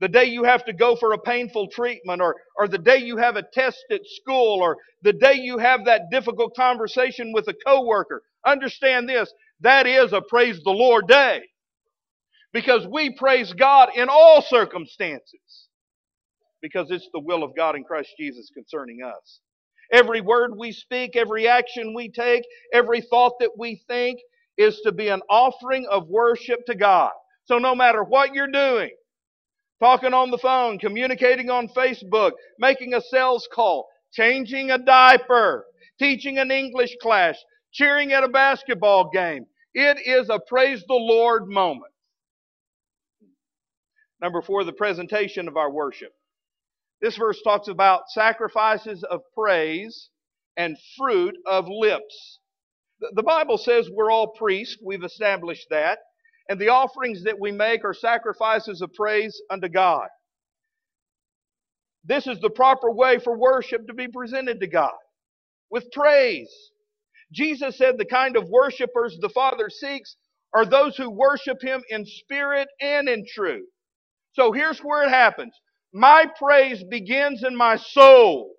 the 0.00 0.08
day 0.08 0.24
you 0.26 0.44
have 0.44 0.64
to 0.66 0.72
go 0.72 0.96
for 0.96 1.12
a 1.12 1.18
painful 1.18 1.68
treatment, 1.68 2.22
or, 2.22 2.36
or 2.58 2.68
the 2.68 2.78
day 2.78 2.98
you 2.98 3.16
have 3.18 3.36
a 3.36 3.44
test 3.54 3.84
at 3.90 4.02
school, 4.06 4.60
or 4.62 4.76
the 5.02 5.12
day 5.14 5.34
you 5.34 5.58
have 5.58 5.84
that 5.86 6.10
difficult 6.10 6.56
conversation 6.56 7.32
with 7.32 7.48
a 7.48 7.54
coworker, 7.66 8.22
understand 8.46 9.08
this, 9.08 9.32
that 9.60 9.86
is 9.86 10.12
a 10.12 10.22
praise 10.22 10.60
the 10.64 10.70
Lord 10.70 11.08
day 11.08 11.42
because 12.52 12.86
we 12.88 13.12
praise 13.16 13.54
God 13.54 13.90
in 13.96 14.08
all 14.10 14.42
circumstances 14.42 15.68
because 16.62 16.90
it's 16.90 17.08
the 17.14 17.20
will 17.20 17.44
of 17.44 17.56
God 17.56 17.76
in 17.76 17.84
Christ 17.84 18.10
Jesus 18.18 18.50
concerning 18.54 19.00
us. 19.04 19.40
Every 19.92 20.20
word 20.22 20.52
we 20.58 20.72
speak, 20.72 21.16
every 21.16 21.48
action 21.48 21.94
we 21.94 22.10
take, 22.10 22.44
every 22.74 23.02
thought 23.02 23.34
that 23.40 23.52
we 23.58 23.82
think 23.88 24.20
is 24.58 24.80
to 24.84 24.92
be 24.92 25.08
an 25.08 25.22
offering 25.30 25.86
of 25.90 26.08
worship 26.08 26.66
to 26.66 26.76
God. 26.76 27.12
So 27.46 27.58
no 27.58 27.74
matter 27.74 28.04
what 28.04 28.34
you're 28.34 28.48
doing, 28.52 28.90
talking 29.80 30.14
on 30.14 30.30
the 30.30 30.38
phone, 30.38 30.78
communicating 30.78 31.50
on 31.50 31.68
Facebook, 31.68 32.32
making 32.58 32.94
a 32.94 33.00
sales 33.00 33.48
call, 33.52 33.88
changing 34.12 34.70
a 34.70 34.78
diaper, 34.78 35.66
teaching 35.98 36.38
an 36.38 36.50
English 36.50 36.96
class, 37.00 37.38
cheering 37.72 38.12
at 38.12 38.24
a 38.24 38.28
basketball 38.28 39.10
game, 39.10 39.46
it 39.74 39.98
is 40.06 40.28
a 40.30 40.40
praise 40.40 40.82
the 40.86 40.94
Lord 40.94 41.48
moment. 41.48 41.92
Number 44.20 44.42
four, 44.42 44.64
the 44.64 44.72
presentation 44.72 45.46
of 45.46 45.56
our 45.56 45.70
worship. 45.70 46.12
This 47.00 47.16
verse 47.16 47.40
talks 47.42 47.68
about 47.68 48.10
sacrifices 48.10 49.04
of 49.04 49.20
praise 49.32 50.10
and 50.56 50.76
fruit 50.96 51.36
of 51.46 51.66
lips. 51.68 52.40
The 53.12 53.22
Bible 53.22 53.58
says 53.58 53.88
we're 53.92 54.10
all 54.10 54.32
priests. 54.32 54.78
We've 54.84 55.04
established 55.04 55.68
that. 55.70 56.00
And 56.48 56.60
the 56.60 56.70
offerings 56.70 57.24
that 57.24 57.40
we 57.40 57.52
make 57.52 57.84
are 57.84 57.94
sacrifices 57.94 58.82
of 58.82 58.94
praise 58.94 59.40
unto 59.50 59.68
God. 59.68 60.08
This 62.04 62.26
is 62.26 62.40
the 62.40 62.50
proper 62.50 62.90
way 62.92 63.18
for 63.18 63.38
worship 63.38 63.86
to 63.88 63.94
be 63.94 64.08
presented 64.08 64.60
to 64.60 64.68
God 64.68 64.92
with 65.70 65.90
praise. 65.92 66.50
Jesus 67.32 67.78
said 67.78 67.98
the 67.98 68.06
kind 68.06 68.36
of 68.36 68.48
worshipers 68.50 69.18
the 69.20 69.30
Father 69.30 69.70
seeks 69.70 70.16
are 70.54 70.66
those 70.66 70.96
who 70.96 71.10
worship 71.10 71.58
Him 71.62 71.82
in 71.90 72.06
spirit 72.06 72.68
and 72.80 73.08
in 73.08 73.24
truth. 73.34 73.68
So 74.34 74.52
here's 74.52 74.80
where 74.80 75.04
it 75.04 75.10
happens. 75.10 75.54
My 75.94 76.26
praise 76.38 76.84
begins 76.90 77.44
in 77.44 77.56
my 77.56 77.76
soul. 77.76 78.54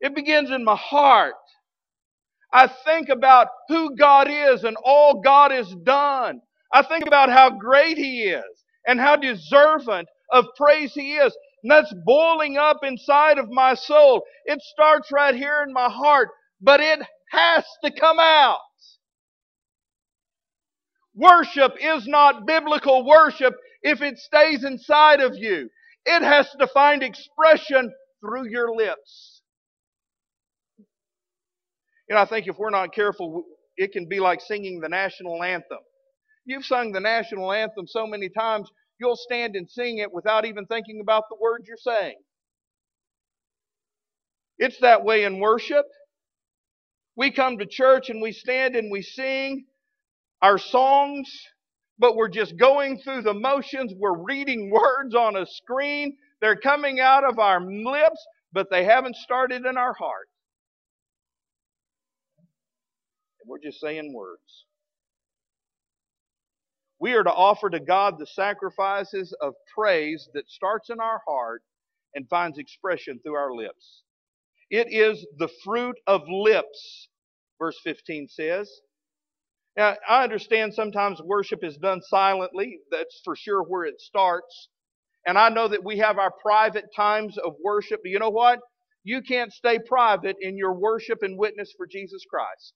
It 0.00 0.14
begins 0.14 0.50
in 0.50 0.64
my 0.64 0.76
heart. 0.76 1.34
I 2.52 2.68
think 2.68 3.10
about 3.10 3.48
who 3.68 3.96
God 3.96 4.28
is 4.30 4.64
and 4.64 4.76
all 4.84 5.20
God 5.22 5.52
has 5.52 5.72
done. 5.84 6.40
I 6.72 6.82
think 6.82 7.06
about 7.06 7.30
how 7.30 7.50
great 7.50 7.96
He 7.98 8.24
is 8.24 8.64
and 8.86 9.00
how 9.00 9.16
deserving 9.16 10.06
of 10.32 10.46
praise 10.56 10.92
He 10.94 11.14
is. 11.16 11.36
And 11.62 11.70
that's 11.72 11.94
boiling 12.04 12.56
up 12.58 12.78
inside 12.84 13.38
of 13.38 13.50
my 13.50 13.74
soul. 13.74 14.22
It 14.46 14.60
starts 14.62 15.10
right 15.12 15.34
here 15.34 15.64
in 15.66 15.72
my 15.72 15.90
heart, 15.90 16.28
but 16.60 16.80
it 16.80 17.00
has 17.32 17.64
to 17.84 17.90
come 17.92 18.18
out. 18.20 18.58
Worship 21.14 21.74
is 21.80 22.06
not 22.06 22.46
biblical 22.46 23.06
worship 23.06 23.54
if 23.82 24.02
it 24.02 24.18
stays 24.18 24.64
inside 24.64 25.20
of 25.20 25.36
you. 25.36 25.68
It 26.06 26.22
has 26.22 26.48
to 26.60 26.68
find 26.68 27.02
expression 27.02 27.92
through 28.20 28.48
your 28.50 28.74
lips. 28.74 29.42
You 32.08 32.16
know, 32.16 32.22
I 32.22 32.26
think 32.26 32.46
if 32.48 32.58
we're 32.58 32.70
not 32.70 32.94
careful, 32.94 33.44
it 33.76 33.92
can 33.92 34.08
be 34.08 34.20
like 34.20 34.40
singing 34.40 34.80
the 34.80 34.88
national 34.88 35.42
anthem. 35.42 35.78
You've 36.48 36.66
sung 36.66 36.92
the 36.92 37.00
national 37.00 37.52
anthem 37.52 37.86
so 37.88 38.08
many 38.08 38.30
times, 38.30 38.70
you'll 39.00 39.16
stand 39.16 39.56
and 39.56 39.70
sing 39.70 39.98
it 40.00 40.12
without 40.12 40.46
even 40.46 40.66
thinking 40.66 41.00
about 41.02 41.24
the 41.30 41.38
words 41.40 41.66
you're 41.68 41.78
saying. 41.78 42.16
It's 44.58 44.80
that 44.80 45.04
way 45.04 45.24
in 45.24 45.40
worship. 45.40 45.86
We 47.16 47.30
come 47.32 47.58
to 47.58 47.66
church 47.66 48.10
and 48.10 48.22
we 48.22 48.32
stand 48.32 48.76
and 48.76 48.90
we 48.92 49.02
sing 49.02 49.66
our 50.42 50.58
songs 50.58 51.30
but 51.98 52.16
we're 52.16 52.28
just 52.30 52.58
going 52.58 53.00
through 53.00 53.22
the 53.22 53.34
motions. 53.34 53.94
We're 53.96 54.18
reading 54.18 54.70
words 54.72 55.16
on 55.16 55.36
a 55.36 55.46
screen. 55.46 56.16
They're 56.42 56.56
coming 56.56 57.00
out 57.00 57.24
of 57.24 57.40
our 57.40 57.60
lips, 57.62 58.26
but 58.52 58.68
they 58.70 58.84
haven't 58.84 59.16
started 59.16 59.66
in 59.66 59.78
our 59.78 59.94
heart. 59.94 60.28
We're 63.46 63.60
just 63.60 63.80
saying 63.80 64.12
words. 64.14 64.66
We 67.00 67.14
are 67.14 67.22
to 67.22 67.32
offer 67.32 67.70
to 67.70 67.80
God 67.80 68.18
the 68.18 68.26
sacrifices 68.26 69.34
of 69.40 69.54
praise 69.74 70.28
that 70.34 70.48
starts 70.48 70.90
in 70.90 71.00
our 71.00 71.22
heart 71.26 71.62
and 72.14 72.28
finds 72.28 72.58
expression 72.58 73.20
through 73.22 73.36
our 73.36 73.52
lips. 73.54 74.02
It 74.70 74.88
is 74.90 75.26
the 75.38 75.48
fruit 75.64 75.96
of 76.06 76.22
lips, 76.28 77.08
verse 77.58 77.78
15 77.84 78.28
says. 78.28 78.70
Now, 79.76 79.96
I 80.08 80.24
understand 80.24 80.74
sometimes 80.74 81.22
worship 81.22 81.62
is 81.62 81.76
done 81.76 82.02
silently. 82.02 82.80
That's 82.90 83.20
for 83.24 83.36
sure 83.36 83.62
where 83.62 83.84
it 83.84 84.00
starts. 84.00 84.68
And 85.26 85.38
I 85.38 85.50
know 85.50 85.68
that 85.68 85.84
we 85.84 85.98
have 85.98 86.18
our 86.18 86.32
private 86.42 86.86
times 86.96 87.38
of 87.38 87.54
worship. 87.62 88.00
But 88.02 88.10
you 88.10 88.18
know 88.18 88.30
what? 88.30 88.60
You 89.04 89.22
can't 89.22 89.52
stay 89.52 89.78
private 89.78 90.36
in 90.40 90.56
your 90.56 90.74
worship 90.74 91.20
and 91.22 91.38
witness 91.38 91.72
for 91.76 91.86
Jesus 91.86 92.24
Christ. 92.28 92.74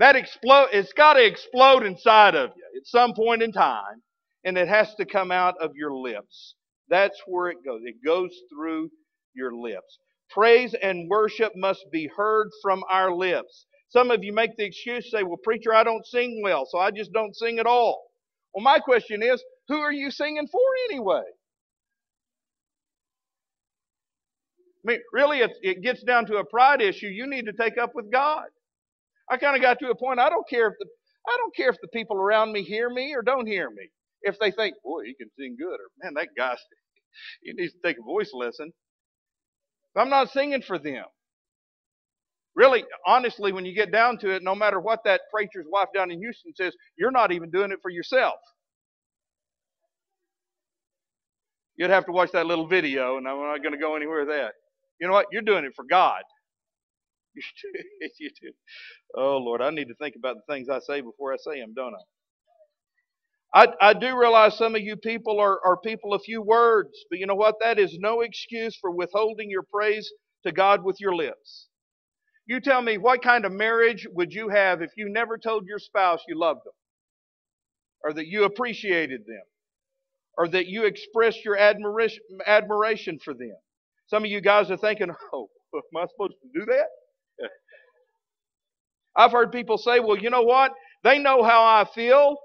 That 0.00 0.16
explode, 0.16 0.68
it's 0.72 0.94
got 0.94 1.14
to 1.14 1.24
explode 1.24 1.84
inside 1.84 2.34
of 2.34 2.50
you 2.56 2.80
at 2.80 2.86
some 2.86 3.12
point 3.12 3.42
in 3.42 3.52
time, 3.52 4.02
and 4.44 4.56
it 4.56 4.66
has 4.66 4.94
to 4.94 5.04
come 5.04 5.30
out 5.30 5.54
of 5.60 5.72
your 5.76 5.92
lips. 5.94 6.54
That's 6.88 7.20
where 7.26 7.50
it 7.50 7.58
goes. 7.64 7.82
It 7.84 7.96
goes 8.04 8.30
through 8.50 8.90
your 9.34 9.54
lips. 9.54 9.98
Praise 10.30 10.74
and 10.82 11.08
worship 11.10 11.52
must 11.54 11.84
be 11.92 12.08
heard 12.16 12.48
from 12.62 12.82
our 12.90 13.12
lips. 13.12 13.66
Some 13.90 14.10
of 14.10 14.24
you 14.24 14.32
make 14.32 14.56
the 14.56 14.64
excuse, 14.64 15.10
say, 15.10 15.22
well, 15.22 15.36
preacher, 15.44 15.74
I 15.74 15.84
don't 15.84 16.06
sing 16.06 16.40
well, 16.42 16.64
so 16.64 16.78
I 16.78 16.90
just 16.90 17.12
don't 17.12 17.36
sing 17.36 17.58
at 17.58 17.66
all. 17.66 18.02
Well, 18.54 18.64
my 18.64 18.78
question 18.78 19.22
is, 19.22 19.42
who 19.68 19.80
are 19.80 19.92
you 19.92 20.10
singing 20.10 20.48
for 20.50 20.60
anyway? 20.88 21.22
I 24.86 24.92
mean, 24.92 25.00
really, 25.12 25.40
it, 25.40 25.52
it 25.62 25.82
gets 25.82 26.02
down 26.04 26.24
to 26.26 26.38
a 26.38 26.44
pride 26.44 26.80
issue 26.80 27.08
you 27.08 27.28
need 27.28 27.44
to 27.46 27.52
take 27.52 27.76
up 27.76 27.90
with 27.94 28.10
God. 28.10 28.46
I 29.30 29.38
kind 29.38 29.56
of 29.56 29.62
got 29.62 29.78
to 29.80 29.90
a 29.90 29.96
point, 29.96 30.20
I 30.20 30.30
don't 30.30 30.48
care 30.48 30.68
if 30.68 30.74
the 30.80 30.86
I 31.28 31.36
don't 31.38 31.54
care 31.56 31.70
if 31.70 31.76
the 31.82 31.88
people 31.88 32.16
around 32.16 32.52
me 32.52 32.62
hear 32.62 32.90
me 32.90 33.14
or 33.14 33.22
don't 33.22 33.46
hear 33.46 33.70
me. 33.70 33.90
If 34.22 34.38
they 34.40 34.50
think, 34.52 34.76
boy, 34.84 35.04
he 35.04 35.14
can 35.14 35.30
sing 35.38 35.56
good, 35.58 35.74
or 35.74 35.88
man, 36.02 36.14
that 36.16 36.28
guy, 36.36 36.56
he 37.42 37.52
needs 37.54 37.74
to 37.74 37.80
take 37.84 37.98
a 37.98 38.02
voice 38.04 38.32
lesson. 38.34 38.72
I'm 39.96 40.10
not 40.10 40.30
singing 40.32 40.62
for 40.62 40.78
them. 40.78 41.04
Really, 42.56 42.84
honestly, 43.06 43.52
when 43.52 43.66
you 43.66 43.74
get 43.74 43.92
down 43.92 44.18
to 44.20 44.30
it, 44.30 44.42
no 44.44 44.54
matter 44.54 44.80
what 44.80 45.00
that 45.06 45.22
preacher's 45.34 45.66
wife 45.70 45.88
down 45.94 46.10
in 46.12 46.20
Houston 46.20 46.52
says, 46.56 46.74
you're 46.98 47.12
not 47.12 47.32
even 47.32 47.50
doing 47.50 47.72
it 47.72 47.80
for 47.82 47.90
yourself. 47.90 48.36
You'd 51.76 51.90
have 51.90 52.06
to 52.06 52.12
watch 52.12 52.32
that 52.32 52.46
little 52.46 52.68
video, 52.68 53.18
and 53.18 53.28
I'm 53.28 53.38
not 53.38 53.62
going 53.62 53.72
to 53.74 53.78
go 53.80 53.96
anywhere 53.96 54.20
with 54.20 54.28
that. 54.30 54.52
You 55.00 55.08
know 55.08 55.14
what? 55.14 55.26
You're 55.32 55.42
doing 55.42 55.64
it 55.64 55.72
for 55.76 55.84
God. 55.90 56.22
You 57.34 58.30
do. 58.42 58.52
Oh, 59.16 59.38
Lord, 59.38 59.62
I 59.62 59.70
need 59.70 59.88
to 59.88 59.94
think 59.96 60.16
about 60.16 60.36
the 60.36 60.54
things 60.54 60.68
I 60.68 60.80
say 60.80 61.00
before 61.02 61.32
I 61.34 61.36
say 61.38 61.60
them, 61.60 61.74
don't 61.74 61.94
I? 61.94 61.98
I, 63.54 63.68
I 63.82 63.94
do 63.94 64.16
realize 64.18 64.56
some 64.58 64.76
of 64.76 64.82
you 64.82 64.96
people 64.96 65.40
are, 65.40 65.60
are 65.66 65.78
people 65.78 66.14
of 66.14 66.22
few 66.22 66.42
words, 66.42 66.90
but 67.10 67.18
you 67.18 67.26
know 67.26 67.34
what? 67.36 67.56
That 67.60 67.80
is 67.80 67.98
no 68.00 68.22
excuse 68.22 68.76
for 68.80 68.92
withholding 68.92 69.50
your 69.50 69.64
praise 69.64 70.10
to 70.46 70.52
God 70.52 70.84
with 70.84 71.00
your 71.00 71.16
lips. 71.16 71.68
You 72.46 72.60
tell 72.60 72.82
me, 72.82 72.98
what 72.98 73.22
kind 73.22 73.44
of 73.46 73.52
marriage 73.52 74.06
would 74.12 74.32
you 74.32 74.48
have 74.50 74.82
if 74.82 74.90
you 74.96 75.08
never 75.10 75.38
told 75.38 75.66
your 75.66 75.78
spouse 75.80 76.20
you 76.28 76.38
loved 76.38 76.60
them? 76.64 76.74
Or 78.04 78.12
that 78.14 78.28
you 78.28 78.44
appreciated 78.44 79.22
them? 79.26 79.42
Or 80.38 80.48
that 80.48 80.66
you 80.68 80.84
expressed 80.86 81.44
your 81.44 81.56
admiration, 81.58 82.22
admiration 82.46 83.18
for 83.24 83.34
them? 83.34 83.56
Some 84.08 84.24
of 84.24 84.30
you 84.30 84.40
guys 84.40 84.70
are 84.70 84.78
thinking, 84.78 85.08
oh, 85.34 85.48
am 85.74 85.82
I 86.02 86.06
supposed 86.08 86.34
to 86.42 86.60
do 86.60 86.66
that? 86.66 86.86
I've 89.16 89.32
heard 89.32 89.52
people 89.52 89.78
say, 89.78 90.00
well, 90.00 90.18
you 90.18 90.30
know 90.30 90.42
what? 90.42 90.72
They 91.04 91.18
know 91.18 91.42
how 91.44 91.64
I 91.64 91.86
feel. 91.94 92.36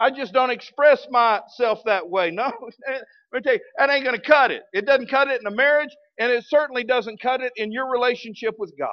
I 0.00 0.10
just 0.10 0.34
don't 0.34 0.50
express 0.50 1.06
myself 1.10 1.80
that 1.86 2.08
way. 2.10 2.30
No, 2.36 2.52
let 2.88 3.04
me 3.34 3.40
tell 3.42 3.54
you, 3.54 3.60
that 3.78 3.90
ain't 3.90 4.04
going 4.04 4.16
to 4.16 4.22
cut 4.22 4.50
it. 4.52 4.62
It 4.72 4.86
doesn't 4.86 5.10
cut 5.10 5.28
it 5.28 5.40
in 5.40 5.46
a 5.46 5.56
marriage, 5.56 5.90
and 6.20 6.32
it 6.32 6.44
certainly 6.48 6.84
doesn't 6.84 7.20
cut 7.22 7.42
it 7.42 7.52
in 7.56 7.72
your 7.72 7.90
relationship 7.90 8.54
with 8.58 8.72
God. 8.78 8.90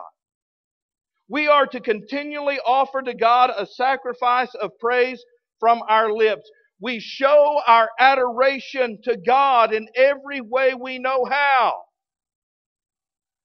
We 1.30 1.48
are 1.48 1.66
to 1.68 1.80
continually 1.82 2.60
offer 2.66 3.02
to 3.02 3.14
God 3.16 3.52
a 3.58 3.66
sacrifice 3.66 4.54
of 4.62 4.72
praise 4.80 5.24
from 5.60 5.82
our 5.90 6.12
lips. 6.14 6.50
We 6.82 7.00
show 7.00 7.62
our 7.68 7.90
adoration 8.00 9.00
to 9.06 9.18
God 9.18 9.74
in 9.74 9.88
every 9.96 10.42
way 10.42 10.74
we 10.76 11.00
know 11.00 11.26
how. 11.26 11.74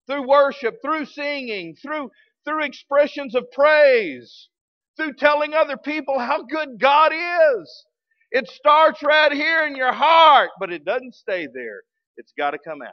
Through 0.08 0.28
worship, 0.28 0.76
through 0.82 1.06
singing, 1.06 1.76
through, 1.82 2.10
through 2.46 2.64
expressions 2.64 3.34
of 3.34 3.44
praise 3.52 4.48
through 4.96 5.14
telling 5.14 5.54
other 5.54 5.76
people 5.76 6.18
how 6.18 6.42
good 6.42 6.78
God 6.80 7.12
is. 7.14 7.84
It 8.30 8.48
starts 8.48 9.02
right 9.02 9.32
here 9.32 9.66
in 9.66 9.76
your 9.76 9.92
heart, 9.92 10.50
but 10.60 10.72
it 10.72 10.84
doesn't 10.84 11.14
stay 11.14 11.46
there. 11.52 11.82
It's 12.16 12.32
got 12.36 12.52
to 12.52 12.58
come 12.58 12.82
out. 12.82 12.92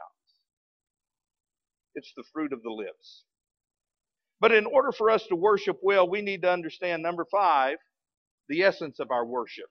It's 1.94 2.12
the 2.16 2.24
fruit 2.32 2.52
of 2.52 2.62
the 2.62 2.70
lips. 2.70 3.24
But 4.40 4.52
in 4.52 4.66
order 4.66 4.92
for 4.92 5.10
us 5.10 5.26
to 5.28 5.36
worship 5.36 5.78
well, 5.82 6.08
we 6.08 6.22
need 6.22 6.42
to 6.42 6.52
understand 6.52 7.02
number 7.02 7.26
five, 7.30 7.78
the 8.48 8.62
essence 8.62 9.00
of 9.00 9.10
our 9.10 9.26
worship. 9.26 9.66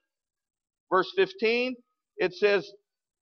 Verse 0.92 1.12
15, 1.18 1.76
it 2.18 2.34
says, 2.36 2.70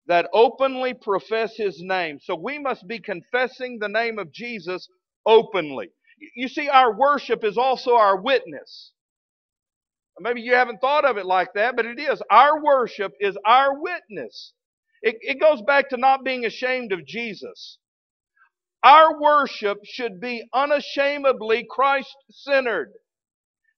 that 0.10 0.28
openly 0.34 0.94
profess 0.96 1.56
his 1.56 1.82
name. 1.82 2.20
So 2.22 2.36
we 2.36 2.60
must 2.60 2.88
be 2.88 3.00
confessing 3.00 3.80
the 3.80 3.88
name 3.88 4.20
of 4.20 4.34
Jesus 4.34 4.90
openly. 5.26 5.92
You 6.36 6.50
see, 6.50 6.68
our 6.68 6.94
worship 6.98 7.46
is 7.46 7.58
also 7.58 7.96
our 7.96 8.20
witness. 8.20 8.92
Maybe 10.20 10.42
you 10.42 10.56
haven't 10.56 10.82
thought 10.82 11.06
of 11.06 11.18
it 11.18 11.28
like 11.28 11.54
that, 11.54 11.76
but 11.78 11.86
it 11.86 12.00
is. 12.00 12.22
Our 12.32 12.62
worship 12.62 13.14
is 13.22 13.38
our 13.46 13.80
witness. 13.80 14.54
It, 15.04 15.18
it 15.22 15.40
goes 15.40 15.62
back 15.62 15.90
to 15.90 15.98
not 15.98 16.26
being 16.26 16.44
ashamed 16.46 16.92
of 16.92 17.06
Jesus. 17.06 17.78
Our 18.84 19.22
worship 19.22 19.78
should 19.86 20.20
be 20.20 20.44
unashamedly 20.54 21.68
Christ 21.70 22.16
centered. 22.32 22.94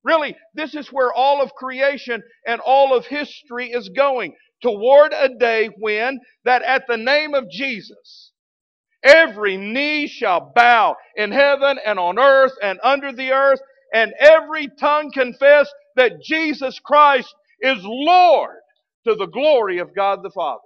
Really, 0.03 0.35
this 0.55 0.75
is 0.75 0.91
where 0.91 1.13
all 1.13 1.41
of 1.41 1.53
creation 1.53 2.23
and 2.47 2.61
all 2.61 2.95
of 2.95 3.05
history 3.05 3.71
is 3.71 3.89
going 3.89 4.33
toward 4.61 5.13
a 5.13 5.29
day 5.29 5.69
when 5.79 6.19
that 6.45 6.63
at 6.63 6.85
the 6.87 6.97
name 6.97 7.33
of 7.35 7.49
Jesus, 7.51 8.31
every 9.03 9.57
knee 9.57 10.07
shall 10.07 10.51
bow 10.55 10.95
in 11.17 11.31
heaven 11.31 11.79
and 11.85 11.99
on 11.99 12.19
earth 12.19 12.53
and 12.63 12.79
under 12.83 13.13
the 13.13 13.31
earth, 13.31 13.61
and 13.93 14.13
every 14.19 14.69
tongue 14.79 15.11
confess 15.11 15.71
that 15.97 16.21
Jesus 16.23 16.79
Christ 16.79 17.33
is 17.61 17.79
Lord 17.83 18.57
to 19.07 19.15
the 19.15 19.27
glory 19.27 19.79
of 19.79 19.95
God 19.95 20.23
the 20.23 20.31
Father. 20.31 20.61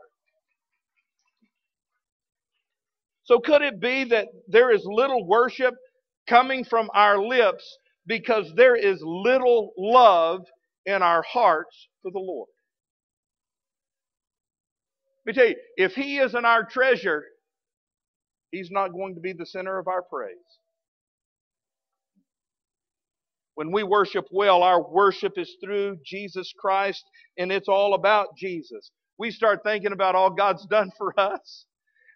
So 3.23 3.39
could 3.39 3.61
it 3.63 3.81
be 3.81 4.05
that 4.05 4.27
there 4.47 4.71
is 4.71 4.83
little 4.85 5.27
worship 5.27 5.75
coming 6.27 6.65
from 6.65 6.89
our 6.95 7.19
lips 7.19 7.65
because 8.07 8.51
there 8.55 8.75
is 8.75 9.01
little 9.03 9.73
love 9.77 10.41
in 10.85 11.03
our 11.03 11.23
hearts 11.23 11.89
for 12.03 12.11
the 12.11 12.19
Lord? 12.19 12.49
Let 15.25 15.35
me 15.35 15.41
tell 15.41 15.49
you, 15.49 15.55
if 15.77 15.93
He 15.95 16.19
isn't 16.19 16.45
our 16.45 16.65
treasure, 16.65 17.23
He's 18.51 18.71
not 18.71 18.93
going 18.93 19.15
to 19.15 19.21
be 19.21 19.33
the 19.33 19.45
center 19.45 19.79
of 19.79 19.87
our 19.87 20.03
praise. 20.03 20.37
When 23.55 23.71
we 23.71 23.83
worship 23.83 24.27
well, 24.31 24.63
our 24.63 24.81
worship 24.81 25.33
is 25.37 25.55
through 25.63 25.97
Jesus 26.05 26.53
Christ 26.57 27.03
and 27.37 27.51
it's 27.51 27.67
all 27.69 27.93
about 27.93 28.37
Jesus. 28.37 28.91
We 29.17 29.31
start 29.31 29.61
thinking 29.63 29.91
about 29.93 30.15
all 30.15 30.29
God's 30.31 30.65
done 30.67 30.91
for 30.97 31.17
us, 31.19 31.65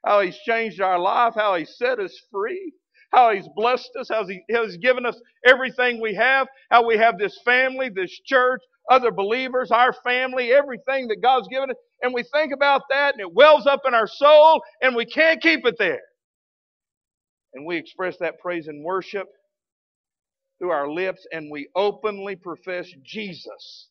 how 0.06 0.22
He's 0.22 0.38
changed 0.40 0.82
our 0.82 1.00
life, 1.00 1.34
how 1.36 1.56
He's 1.56 1.78
set 1.78 2.00
us 2.00 2.18
free, 2.32 2.74
how 3.12 3.34
He's 3.34 3.48
blessed 3.56 3.92
us, 4.00 4.10
how, 4.10 4.26
he, 4.28 4.44
how 4.52 4.66
He's 4.66 4.78
given 4.78 5.06
us 5.06 5.20
everything 5.46 6.02
we 6.02 6.16
have, 6.16 6.48
how 6.72 6.86
we 6.88 6.98
have 6.98 7.20
this 7.20 7.40
family, 7.46 7.90
this 7.90 8.18
church, 8.26 8.62
other 8.90 9.12
believers, 9.12 9.72
our 9.72 9.94
family, 9.94 10.52
everything 10.52 11.08
that 11.10 11.22
God's 11.22 11.48
given 11.50 11.72
us. 11.72 11.78
And 12.02 12.14
we 12.14 12.24
think 12.24 12.54
about 12.54 12.84
that 12.90 13.14
and 13.16 13.22
it 13.22 13.34
wells 13.34 13.68
up 13.68 13.82
in 13.88 13.94
our 13.94 14.08
soul 14.08 14.62
and 14.82 14.96
we 14.96 15.06
can't 15.06 15.42
keep 15.42 15.66
it 15.66 15.76
there. 15.80 16.02
And 17.54 17.66
we 17.66 17.78
express 17.78 18.18
that 18.20 18.40
praise 18.40 18.68
and 18.68 18.84
worship 18.84 19.28
through 20.60 20.72
our 20.72 20.90
lips 20.90 21.26
and 21.32 21.52
we 21.52 21.70
openly 21.76 22.36
profess 22.36 22.90
Jesus 23.04 23.90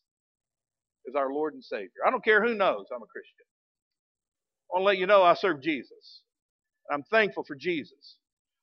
as 1.07 1.15
our 1.15 1.31
Lord 1.33 1.53
and 1.53 1.63
Savior. 1.63 1.89
I 2.05 2.11
don't 2.11 2.23
care 2.23 2.43
who 2.43 2.55
knows 2.55 2.85
I'm 2.93 3.03
a 3.03 3.07
Christian. 3.07 3.45
I 4.71 4.75
want 4.75 4.83
to 4.83 4.87
let 4.87 4.97
you 4.97 5.07
know 5.07 5.23
I 5.23 5.33
serve 5.35 5.61
Jesus. 5.61 6.21
I'm 6.91 7.03
thankful 7.03 7.43
for 7.43 7.55
Jesus. 7.55 8.17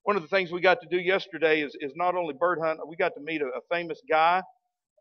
One 0.05 0.17
of 0.17 0.23
the 0.23 0.29
things 0.29 0.53
we 0.53 0.61
got 0.61 0.81
to 0.83 0.89
do 0.89 0.99
yesterday 0.99 1.63
is, 1.63 1.77
is 1.81 1.93
not 1.97 2.15
only 2.17 2.35
bird 2.35 2.59
hunt, 2.63 2.81
we 2.89 2.97
got 2.97 3.15
to 3.17 3.21
meet 3.21 3.43
a, 3.43 3.47
a 3.47 3.61
famous 3.71 4.01
guy, 4.09 4.43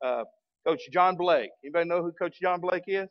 uh, 0.06 0.24
Coach 0.65 0.82
John 0.91 1.15
Blake. 1.15 1.49
Anybody 1.63 1.88
know 1.88 2.01
who 2.01 2.12
Coach 2.13 2.38
John 2.41 2.60
Blake 2.60 2.84
is? 2.88 3.08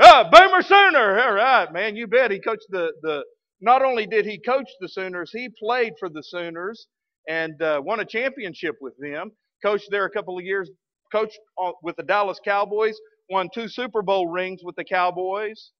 Ah, 0.00 0.28
Boomer 0.30 0.62
Sooner. 0.62 1.20
All 1.20 1.32
right, 1.32 1.72
man, 1.72 1.96
you 1.96 2.06
bet. 2.06 2.30
He 2.30 2.38
coached 2.38 2.66
the, 2.68 2.92
the, 3.02 3.24
not 3.60 3.82
only 3.82 4.06
did 4.06 4.26
he 4.26 4.38
coach 4.38 4.68
the 4.80 4.88
Sooners, 4.88 5.30
he 5.32 5.48
played 5.58 5.94
for 5.98 6.08
the 6.08 6.22
Sooners 6.22 6.86
and 7.28 7.60
uh, 7.62 7.80
won 7.84 8.00
a 8.00 8.04
championship 8.04 8.76
with 8.80 8.94
them. 8.98 9.32
Coached 9.64 9.88
there 9.90 10.04
a 10.04 10.10
couple 10.10 10.38
of 10.38 10.44
years. 10.44 10.70
Coached 11.10 11.38
with 11.82 11.96
the 11.96 12.02
Dallas 12.02 12.40
Cowboys. 12.44 12.96
Won 13.30 13.48
two 13.52 13.68
Super 13.68 14.02
Bowl 14.02 14.28
rings 14.28 14.60
with 14.62 14.76
the 14.76 14.84
Cowboys. 14.84 15.70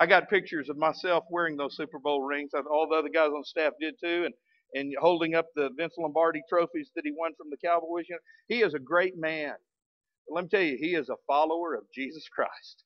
I 0.00 0.06
got 0.06 0.28
pictures 0.28 0.68
of 0.68 0.76
myself 0.76 1.24
wearing 1.30 1.56
those 1.56 1.76
Super 1.76 1.98
Bowl 1.98 2.22
rings. 2.22 2.50
All 2.54 2.88
the 2.90 2.96
other 2.96 3.08
guys 3.08 3.30
on 3.34 3.44
staff 3.44 3.72
did 3.80 3.94
too, 4.02 4.24
and 4.24 4.34
and 4.74 4.92
holding 5.00 5.34
up 5.34 5.46
the 5.56 5.70
Vince 5.76 5.94
Lombardi 5.98 6.42
trophies 6.48 6.90
that 6.94 7.02
he 7.04 7.12
won 7.16 7.32
from 7.36 7.48
the 7.50 7.56
Cowboys. 7.64 8.04
You 8.08 8.14
know, 8.16 8.20
he 8.48 8.62
is 8.62 8.74
a 8.74 8.78
great 8.78 9.14
man. 9.16 9.54
But 10.30 10.36
let 10.36 10.44
me 10.46 10.50
tell 10.50 10.62
you, 10.62 10.78
he 10.80 10.96
is 10.96 11.10
a 11.10 11.16
follower 11.28 11.74
of 11.74 11.84
Jesus 11.94 12.28
Christ. 12.34 12.76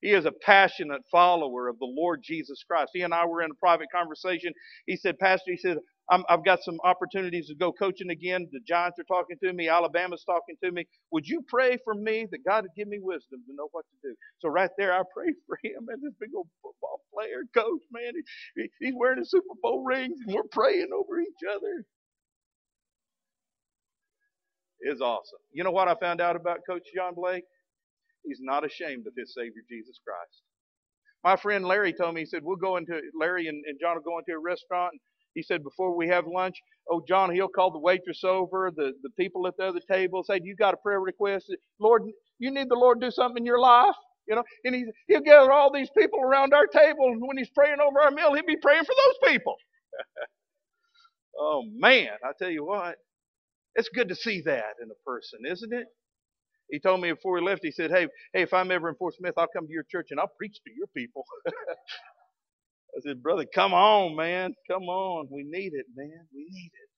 He 0.00 0.12
is 0.12 0.26
a 0.26 0.32
passionate 0.32 1.02
follower 1.10 1.68
of 1.68 1.78
the 1.80 1.86
Lord 1.86 2.22
Jesus 2.22 2.62
Christ. 2.68 2.90
He 2.94 3.02
and 3.02 3.12
I 3.14 3.26
were 3.26 3.42
in 3.42 3.50
a 3.50 3.54
private 3.54 3.88
conversation. 3.94 4.52
He 4.86 4.96
said, 4.96 5.18
Pastor, 5.18 5.50
he 5.52 5.56
said, 5.56 5.78
i 6.10 6.22
have 6.30 6.44
got 6.44 6.62
some 6.62 6.78
opportunities 6.84 7.48
to 7.48 7.54
go 7.54 7.70
coaching 7.72 8.10
again. 8.10 8.48
The 8.52 8.60
Giants 8.66 8.98
are 8.98 9.04
talking 9.04 9.36
to 9.44 9.52
me. 9.52 9.68
Alabama's 9.68 10.24
talking 10.24 10.56
to 10.64 10.72
me. 10.72 10.86
Would 11.12 11.26
you 11.26 11.44
pray 11.48 11.76
for 11.84 11.94
me 11.94 12.26
that 12.30 12.46
God 12.46 12.64
would 12.64 12.74
give 12.76 12.88
me 12.88 12.98
wisdom 13.02 13.40
to 13.46 13.54
know 13.54 13.68
what 13.72 13.84
to 13.90 14.08
do? 14.10 14.14
So 14.38 14.48
right 14.48 14.70
there, 14.78 14.94
I 14.94 15.02
prayed 15.14 15.34
for 15.46 15.58
him 15.62 15.88
and 15.88 16.02
this 16.02 16.14
big 16.20 16.30
old 16.34 16.48
football 16.62 17.00
player, 17.12 17.42
coach, 17.54 17.82
man. 17.92 18.12
He, 18.56 18.68
he's 18.80 18.94
wearing 18.96 19.18
a 19.20 19.24
Super 19.26 19.54
Bowl 19.62 19.84
ring 19.84 20.14
and 20.26 20.34
we're 20.34 20.44
praying 20.50 20.88
over 20.96 21.20
each 21.20 21.44
other. 21.54 21.84
It's 24.80 25.00
awesome. 25.00 25.38
You 25.52 25.64
know 25.64 25.70
what 25.72 25.88
I 25.88 25.94
found 25.96 26.20
out 26.20 26.36
about 26.36 26.60
Coach 26.68 26.84
John 26.94 27.14
Blake? 27.14 27.44
He's 28.24 28.40
not 28.42 28.64
ashamed 28.64 29.06
of 29.06 29.14
his 29.16 29.34
Savior 29.34 29.62
Jesus 29.68 29.98
Christ. 30.06 30.42
My 31.24 31.36
friend 31.36 31.64
Larry 31.64 31.92
told 31.92 32.14
me, 32.14 32.22
he 32.22 32.26
said, 32.26 32.42
we'll 32.44 32.56
go 32.56 32.76
into, 32.76 33.00
Larry 33.18 33.48
and, 33.48 33.64
and 33.66 33.78
John 33.80 33.96
will 33.96 34.02
go 34.02 34.18
into 34.18 34.32
a 34.32 34.38
restaurant. 34.38 34.92
And 34.92 35.00
he 35.34 35.42
said, 35.42 35.62
before 35.62 35.96
we 35.96 36.08
have 36.08 36.26
lunch, 36.26 36.56
oh, 36.90 37.02
John, 37.06 37.32
he'll 37.34 37.48
call 37.48 37.70
the 37.70 37.78
waitress 37.78 38.24
over, 38.24 38.70
the, 38.74 38.92
the 39.02 39.10
people 39.18 39.46
at 39.46 39.56
the 39.58 39.64
other 39.66 39.80
table, 39.90 40.22
say, 40.24 40.40
you 40.42 40.56
got 40.56 40.74
a 40.74 40.78
prayer 40.78 41.00
request? 41.00 41.54
Lord, 41.80 42.02
you 42.38 42.50
need 42.50 42.68
the 42.68 42.76
Lord 42.76 43.00
to 43.00 43.08
do 43.08 43.10
something 43.10 43.42
in 43.42 43.46
your 43.46 43.60
life? 43.60 43.94
You 44.28 44.36
know, 44.36 44.44
and 44.64 44.74
he, 44.74 44.84
he'll 45.08 45.20
gather 45.22 45.52
all 45.52 45.72
these 45.72 45.90
people 45.96 46.20
around 46.20 46.54
our 46.54 46.66
table, 46.66 47.06
and 47.06 47.20
when 47.26 47.36
he's 47.38 47.50
praying 47.50 47.78
over 47.80 48.00
our 48.00 48.10
meal, 48.10 48.34
he'll 48.34 48.44
be 48.46 48.56
praying 48.62 48.84
for 48.84 48.94
those 49.06 49.32
people. 49.32 49.56
oh, 51.40 51.64
man, 51.74 52.08
I 52.24 52.32
tell 52.38 52.50
you 52.50 52.64
what, 52.64 52.96
it's 53.78 53.90
good 53.90 54.10
to 54.10 54.16
see 54.16 54.42
that 54.42 54.76
in 54.82 54.90
a 54.90 55.04
person, 55.06 55.40
isn't 55.46 55.72
it? 55.74 55.86
He 56.70 56.80
told 56.80 57.00
me 57.00 57.12
before 57.12 57.38
he 57.38 57.44
left, 57.44 57.62
he 57.64 57.72
said, 57.72 57.90
Hey, 57.92 58.08
hey, 58.34 58.42
if 58.42 58.52
I'm 58.54 58.72
ever 58.72 58.88
in 58.90 58.96
Fort 58.96 59.14
Smith, 59.16 59.34
I'll 59.38 59.48
come 59.48 59.66
to 59.66 59.72
your 59.72 59.84
church 59.90 60.08
and 60.10 60.20
I'll 60.20 60.32
preach 60.38 60.56
to 60.66 60.72
your 60.76 60.88
people. 60.96 61.24
I 62.96 63.00
said, 63.06 63.22
Brother, 63.22 63.46
come 63.54 63.74
on, 63.74 64.16
man. 64.16 64.54
Come 64.70 64.84
on. 64.84 65.28
We 65.30 65.44
need 65.44 65.72
it, 65.74 65.86
man. 65.96 66.26
We 66.34 66.46
need 66.50 66.72
it. 66.74 66.90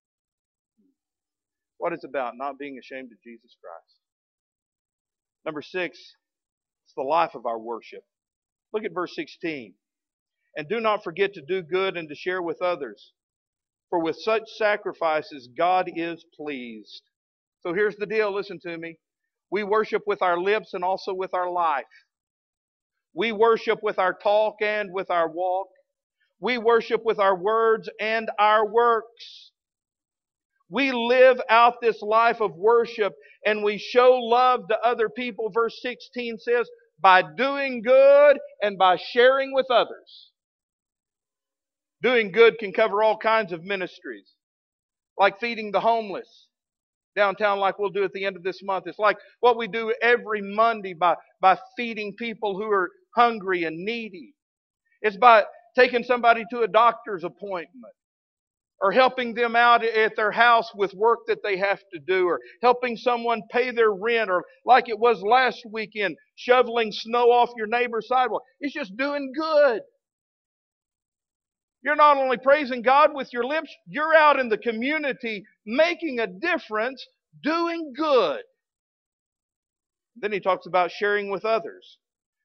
What 1.79 1.93
it's 1.93 2.05
about, 2.05 2.35
not 2.37 2.59
being 2.59 2.79
ashamed 2.79 3.11
of 3.13 3.19
Jesus 3.25 3.57
Christ. 3.63 3.97
Number 5.47 5.63
six, 5.63 5.99
it's 6.87 6.95
the 6.97 7.03
life 7.03 7.35
of 7.35 7.47
our 7.47 7.59
worship. 7.59 8.03
Look 8.73 8.85
at 8.85 8.95
verse 8.95 9.15
16. 9.17 9.75
And 10.57 10.69
do 10.69 10.81
not 10.81 11.05
forget 11.05 11.35
to 11.35 11.43
do 11.43 11.63
good 11.63 11.97
and 11.97 12.09
to 12.09 12.15
share 12.15 12.43
with 12.43 12.63
others. 12.63 13.13
For 13.91 14.01
with 14.01 14.17
such 14.21 14.45
sacrifices, 14.57 15.49
God 15.57 15.91
is 15.95 16.25
pleased. 16.37 17.03
So 17.63 17.75
here's 17.75 17.97
the 17.97 18.07
deal. 18.07 18.35
Listen 18.35 18.59
to 18.61 18.79
me. 18.79 18.97
We 19.51 19.65
worship 19.65 20.03
with 20.07 20.23
our 20.23 20.39
lips 20.41 20.75
and 20.75 20.85
also 20.85 21.13
with 21.13 21.35
our 21.35 21.51
life. 21.51 21.85
We 23.15 23.33
worship 23.33 23.81
with 23.83 23.99
our 23.99 24.15
talk 24.15 24.57
and 24.63 24.91
with 24.93 25.11
our 25.11 25.29
walk. 25.29 25.69
We 26.41 26.59
worship 26.59 27.03
with 27.05 27.19
our 27.19 27.37
words 27.37 27.89
and 28.01 28.31
our 28.39 28.67
works. 28.67 29.53
We 30.71 30.93
live 30.93 31.41
out 31.51 31.75
this 31.83 32.01
life 32.01 32.41
of 32.41 32.55
worship 32.55 33.15
and 33.45 33.65
we 33.65 33.79
show 33.79 34.13
love 34.13 34.69
to 34.69 34.79
other 34.81 35.09
people. 35.09 35.51
Verse 35.53 35.79
16 35.83 36.39
says, 36.39 36.69
by 37.01 37.23
doing 37.37 37.83
good 37.83 38.39
and 38.63 38.79
by 38.79 38.97
sharing 38.97 39.53
with 39.53 39.67
others. 39.71 40.30
Doing 42.03 42.33
good 42.33 42.59
can 42.59 42.73
cover 42.73 43.03
all 43.03 43.17
kinds 43.19 43.53
of 43.53 43.65
ministries, 43.65 44.33
like 45.19 45.39
feeding 45.41 45.73
the 45.73 45.81
homeless, 45.81 46.49
downtown 47.17 47.59
like 47.59 47.79
we'll 47.79 47.91
do 47.91 48.05
at 48.05 48.13
the 48.13 48.25
end 48.25 48.37
of 48.37 48.43
this 48.43 48.63
month. 48.63 48.87
It's 48.87 48.99
like 48.99 49.19
what 49.41 49.59
we 49.59 49.69
do 49.69 49.93
every 50.03 50.41
Monday 50.43 50.95
by, 50.95 51.17
by 51.41 51.59
feeding 51.77 52.15
people 52.19 52.57
who 52.57 52.71
are 52.71 52.91
hungry 53.15 53.65
and 53.65 53.85
needy. 53.85 54.35
It's 55.03 55.17
by 55.17 55.45
taking 55.77 56.05
somebody 56.05 56.45
to 56.51 56.63
a 56.63 56.69
doctor's 56.69 57.25
appointment 57.25 57.95
or 58.81 58.93
helping 58.93 59.35
them 59.35 59.55
out 59.55 59.85
at 59.85 60.17
their 60.17 60.31
house 60.33 60.71
with 60.75 60.95
work 60.95 61.21
that 61.27 61.43
they 61.43 61.57
have 61.59 61.81
to 61.93 62.01
do, 62.01 62.27
or 62.27 62.41
helping 62.63 62.97
someone 62.97 63.43
pay 63.51 63.71
their 63.71 63.93
rent, 63.93 64.31
or 64.31 64.43
like 64.65 64.89
it 64.89 64.99
was 64.99 65.21
last 65.23 65.63
weekend, 65.71 66.17
shoveling 66.37 66.91
snow 66.91 67.31
off 67.31 67.51
your 67.57 67.67
neighbor's 67.67 68.09
sidewalk. 68.09 68.43
It's 68.61 68.73
just 68.75 68.97
doing 68.97 69.33
good. 69.39 69.83
You're 71.83 71.97
not 71.97 72.19
only 72.19 72.39
praising 72.39 72.83
God 72.83 73.15
with 73.15 73.33
your 73.33 73.45
lips, 73.45 73.75
you're 73.87 74.15
out 74.15 74.39
in 74.39 74.49
the 74.49 74.59
community 74.59 75.45
making 75.67 76.21
a 76.21 76.27
difference, 76.27 77.07
doing 77.43 77.93
good. 77.97 78.43
Then 80.17 80.33
he 80.33 80.41
talks 80.41 80.67
about 80.67 80.91
sharing 80.91 81.31
with 81.31 81.45
others. 81.45 81.99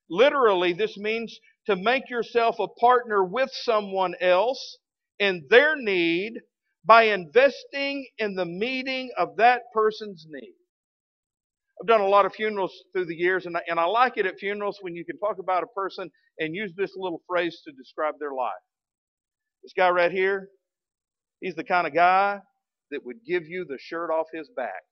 Literally, 0.10 0.74
this 0.74 0.98
means 0.98 1.40
to 1.68 1.76
make 1.76 2.10
yourself 2.10 2.58
a 2.60 2.68
partner 2.68 3.24
with 3.24 3.50
someone 3.52 4.16
else 4.22 4.78
in 5.20 5.46
their 5.50 5.76
need 5.76 6.34
by 6.86 7.04
investing 7.04 8.08
in 8.20 8.36
the 8.36 8.46
meeting 8.46 9.12
of 9.18 9.38
that 9.38 9.64
person's 9.74 10.26
need. 10.30 10.54
I've 11.82 11.88
done 11.88 12.02
a 12.02 12.08
lot 12.08 12.26
of 12.26 12.34
funerals 12.34 12.74
through 12.94 13.06
the 13.08 13.16
years, 13.16 13.46
and 13.48 13.58
I, 13.58 13.62
and 13.68 13.80
I 13.80 13.86
like 13.86 14.18
it 14.18 14.26
at 14.26 14.40
funerals 14.40 14.80
when 14.82 14.96
you 14.96 15.06
can 15.06 15.18
talk 15.20 15.38
about 15.40 15.64
a 15.64 15.68
person 15.68 16.10
and 16.40 16.56
use 16.56 16.74
this 16.78 16.92
little 16.98 17.22
phrase 17.28 17.62
to 17.66 17.74
describe 17.74 18.16
their 18.20 18.34
life. 18.34 18.54
This 19.66 19.74
guy 19.76 19.90
right 19.90 20.12
here, 20.12 20.50
he's 21.42 21.56
the 21.56 21.64
kind 21.64 21.88
of 21.88 21.94
guy 21.96 22.40
that 22.92 23.04
would 23.04 23.26
give 23.26 23.48
you 23.48 23.66
the 23.68 23.80
shirt 23.80 24.12
off 24.12 24.28
his 24.32 24.48
back. 24.56 24.84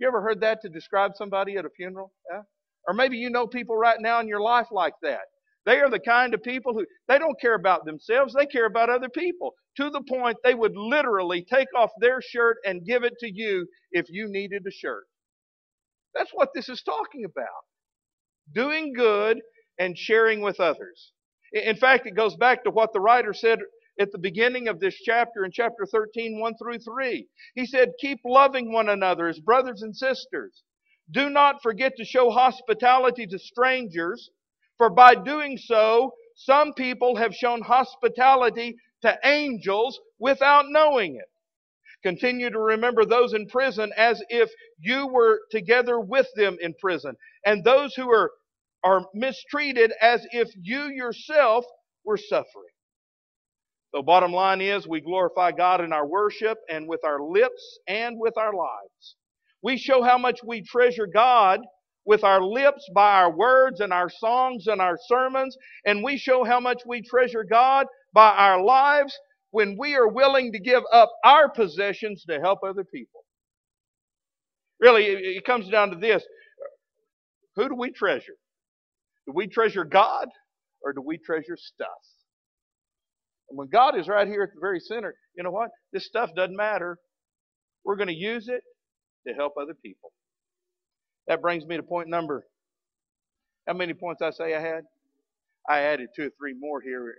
You 0.00 0.08
ever 0.08 0.20
heard 0.20 0.40
that 0.40 0.60
to 0.62 0.68
describe 0.68 1.12
somebody 1.14 1.56
at 1.56 1.64
a 1.64 1.70
funeral? 1.70 2.12
Yeah? 2.28 2.42
Or 2.88 2.94
maybe 2.94 3.16
you 3.16 3.30
know 3.30 3.46
people 3.46 3.76
right 3.76 4.00
now 4.00 4.18
in 4.18 4.26
your 4.26 4.40
life 4.40 4.66
like 4.72 4.94
that. 5.02 5.20
They 5.66 5.78
are 5.78 5.88
the 5.88 6.00
kind 6.00 6.34
of 6.34 6.42
people 6.42 6.72
who 6.72 6.84
they 7.06 7.20
don't 7.20 7.40
care 7.40 7.54
about 7.54 7.84
themselves, 7.84 8.34
they 8.34 8.46
care 8.46 8.66
about 8.66 8.90
other 8.90 9.08
people. 9.08 9.54
To 9.76 9.88
the 9.88 10.02
point 10.02 10.36
they 10.42 10.54
would 10.54 10.76
literally 10.76 11.44
take 11.48 11.68
off 11.76 11.90
their 12.00 12.20
shirt 12.20 12.56
and 12.64 12.84
give 12.84 13.04
it 13.04 13.14
to 13.20 13.30
you 13.32 13.68
if 13.92 14.06
you 14.08 14.26
needed 14.28 14.64
a 14.66 14.72
shirt. 14.72 15.04
That's 16.12 16.32
what 16.32 16.48
this 16.56 16.68
is 16.68 16.82
talking 16.82 17.24
about. 17.24 17.46
Doing 18.52 18.94
good 18.94 19.40
and 19.78 19.96
sharing 19.96 20.40
with 20.40 20.58
others. 20.58 21.12
In 21.52 21.76
fact, 21.76 22.06
it 22.06 22.14
goes 22.14 22.36
back 22.36 22.64
to 22.64 22.70
what 22.70 22.92
the 22.92 23.00
writer 23.00 23.32
said 23.32 23.60
at 23.98 24.12
the 24.12 24.18
beginning 24.18 24.68
of 24.68 24.80
this 24.80 24.94
chapter 24.94 25.44
in 25.44 25.50
chapter 25.52 25.84
13, 25.84 26.38
1 26.40 26.54
through 26.56 26.78
3. 26.78 27.26
He 27.54 27.66
said, 27.66 27.92
Keep 28.00 28.20
loving 28.24 28.72
one 28.72 28.88
another 28.88 29.28
as 29.28 29.40
brothers 29.40 29.82
and 29.82 29.96
sisters. 29.96 30.62
Do 31.10 31.28
not 31.28 31.62
forget 31.62 31.96
to 31.96 32.04
show 32.04 32.30
hospitality 32.30 33.26
to 33.26 33.38
strangers, 33.38 34.30
for 34.78 34.90
by 34.90 35.14
doing 35.14 35.58
so, 35.58 36.14
some 36.36 36.72
people 36.72 37.16
have 37.16 37.34
shown 37.34 37.62
hospitality 37.62 38.76
to 39.02 39.18
angels 39.24 40.00
without 40.18 40.66
knowing 40.68 41.16
it. 41.16 41.28
Continue 42.02 42.48
to 42.48 42.58
remember 42.58 43.04
those 43.04 43.34
in 43.34 43.46
prison 43.46 43.92
as 43.96 44.22
if 44.28 44.50
you 44.78 45.06
were 45.06 45.40
together 45.50 46.00
with 46.00 46.28
them 46.34 46.56
in 46.60 46.74
prison, 46.80 47.14
and 47.44 47.62
those 47.62 47.94
who 47.94 48.10
are 48.10 48.30
are 48.84 49.06
mistreated 49.14 49.92
as 50.00 50.26
if 50.32 50.50
you 50.60 50.86
yourself 50.86 51.64
were 52.04 52.18
suffering. 52.18 52.64
The 53.92 54.02
bottom 54.02 54.32
line 54.32 54.60
is 54.60 54.86
we 54.86 55.00
glorify 55.00 55.52
God 55.52 55.80
in 55.82 55.92
our 55.92 56.06
worship 56.06 56.58
and 56.70 56.88
with 56.88 57.00
our 57.04 57.20
lips 57.22 57.78
and 57.88 58.18
with 58.18 58.38
our 58.38 58.54
lives. 58.54 59.16
We 59.62 59.78
show 59.78 60.02
how 60.02 60.18
much 60.18 60.40
we 60.44 60.62
treasure 60.62 61.08
God 61.08 61.60
with 62.06 62.24
our 62.24 62.42
lips 62.42 62.88
by 62.94 63.14
our 63.14 63.32
words 63.36 63.80
and 63.80 63.92
our 63.92 64.10
songs 64.10 64.68
and 64.68 64.80
our 64.80 64.98
sermons, 65.06 65.56
and 65.86 66.04
we 66.04 66.16
show 66.18 66.44
how 66.44 66.60
much 66.60 66.82
we 66.86 67.02
treasure 67.02 67.44
God 67.44 67.86
by 68.14 68.30
our 68.30 68.62
lives 68.62 69.18
when 69.50 69.76
we 69.78 69.96
are 69.96 70.08
willing 70.08 70.52
to 70.52 70.60
give 70.60 70.84
up 70.92 71.10
our 71.24 71.50
possessions 71.50 72.24
to 72.28 72.40
help 72.40 72.60
other 72.64 72.84
people. 72.84 73.24
Really, 74.80 75.06
it 75.06 75.44
comes 75.44 75.68
down 75.68 75.90
to 75.90 75.96
this. 75.96 76.24
Who 77.56 77.68
do 77.68 77.74
we 77.74 77.90
treasure? 77.90 78.34
Do 79.26 79.32
we 79.34 79.46
treasure 79.48 79.84
God 79.84 80.28
or 80.82 80.92
do 80.92 81.02
we 81.02 81.18
treasure 81.18 81.56
stuff? 81.56 81.88
And 83.48 83.58
when 83.58 83.68
God 83.68 83.98
is 83.98 84.08
right 84.08 84.26
here 84.28 84.44
at 84.44 84.50
the 84.54 84.60
very 84.60 84.80
center, 84.80 85.14
you 85.36 85.42
know 85.42 85.50
what? 85.50 85.70
This 85.92 86.06
stuff 86.06 86.30
doesn't 86.36 86.56
matter. 86.56 86.98
We're 87.84 87.96
going 87.96 88.08
to 88.08 88.14
use 88.14 88.48
it 88.48 88.62
to 89.26 89.34
help 89.34 89.54
other 89.60 89.74
people. 89.84 90.12
That 91.28 91.42
brings 91.42 91.64
me 91.66 91.76
to 91.76 91.82
point 91.82 92.08
number. 92.08 92.46
How 93.66 93.74
many 93.74 93.94
points 93.94 94.22
I 94.22 94.30
say 94.30 94.54
I 94.54 94.60
had? 94.60 94.84
I 95.68 95.80
added 95.80 96.08
two 96.16 96.26
or 96.26 96.30
three 96.38 96.54
more 96.58 96.80
here. 96.80 97.16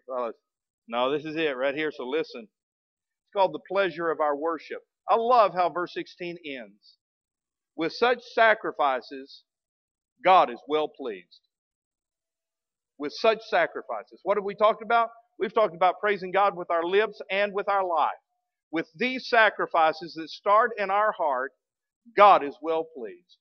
No, 0.87 1.11
this 1.11 1.25
is 1.25 1.35
it 1.35 1.55
right 1.57 1.75
here, 1.75 1.91
so 1.95 2.05
listen. 2.05 2.41
It's 2.43 3.33
called 3.35 3.53
the 3.53 3.59
pleasure 3.71 4.09
of 4.09 4.19
our 4.19 4.35
worship. 4.35 4.79
I 5.09 5.15
love 5.15 5.53
how 5.53 5.69
verse 5.69 5.93
16 5.93 6.37
ends. 6.45 6.97
With 7.75 7.93
such 7.93 8.19
sacrifices, 8.33 9.43
God 10.23 10.49
is 10.49 10.59
well 10.67 10.87
pleased 10.89 11.39
with 13.01 13.13
such 13.13 13.39
sacrifices. 13.49 14.21
What 14.23 14.37
have 14.37 14.45
we 14.45 14.55
talked 14.55 14.83
about? 14.83 15.09
We've 15.39 15.53
talked 15.53 15.75
about 15.75 15.99
praising 16.01 16.31
God 16.31 16.57
with 16.57 16.71
our 16.71 16.85
lips 16.85 17.21
and 17.31 17.53
with 17.53 17.69
our 17.69 17.85
life. 17.85 18.11
With 18.71 18.87
these 18.97 19.29
sacrifices 19.29 20.13
that 20.15 20.29
start 20.29 20.71
in 20.79 20.91
our 20.91 21.13
heart, 21.13 21.51
God 22.17 22.45
is 22.45 22.55
well 22.61 22.87
pleased. 22.97 23.37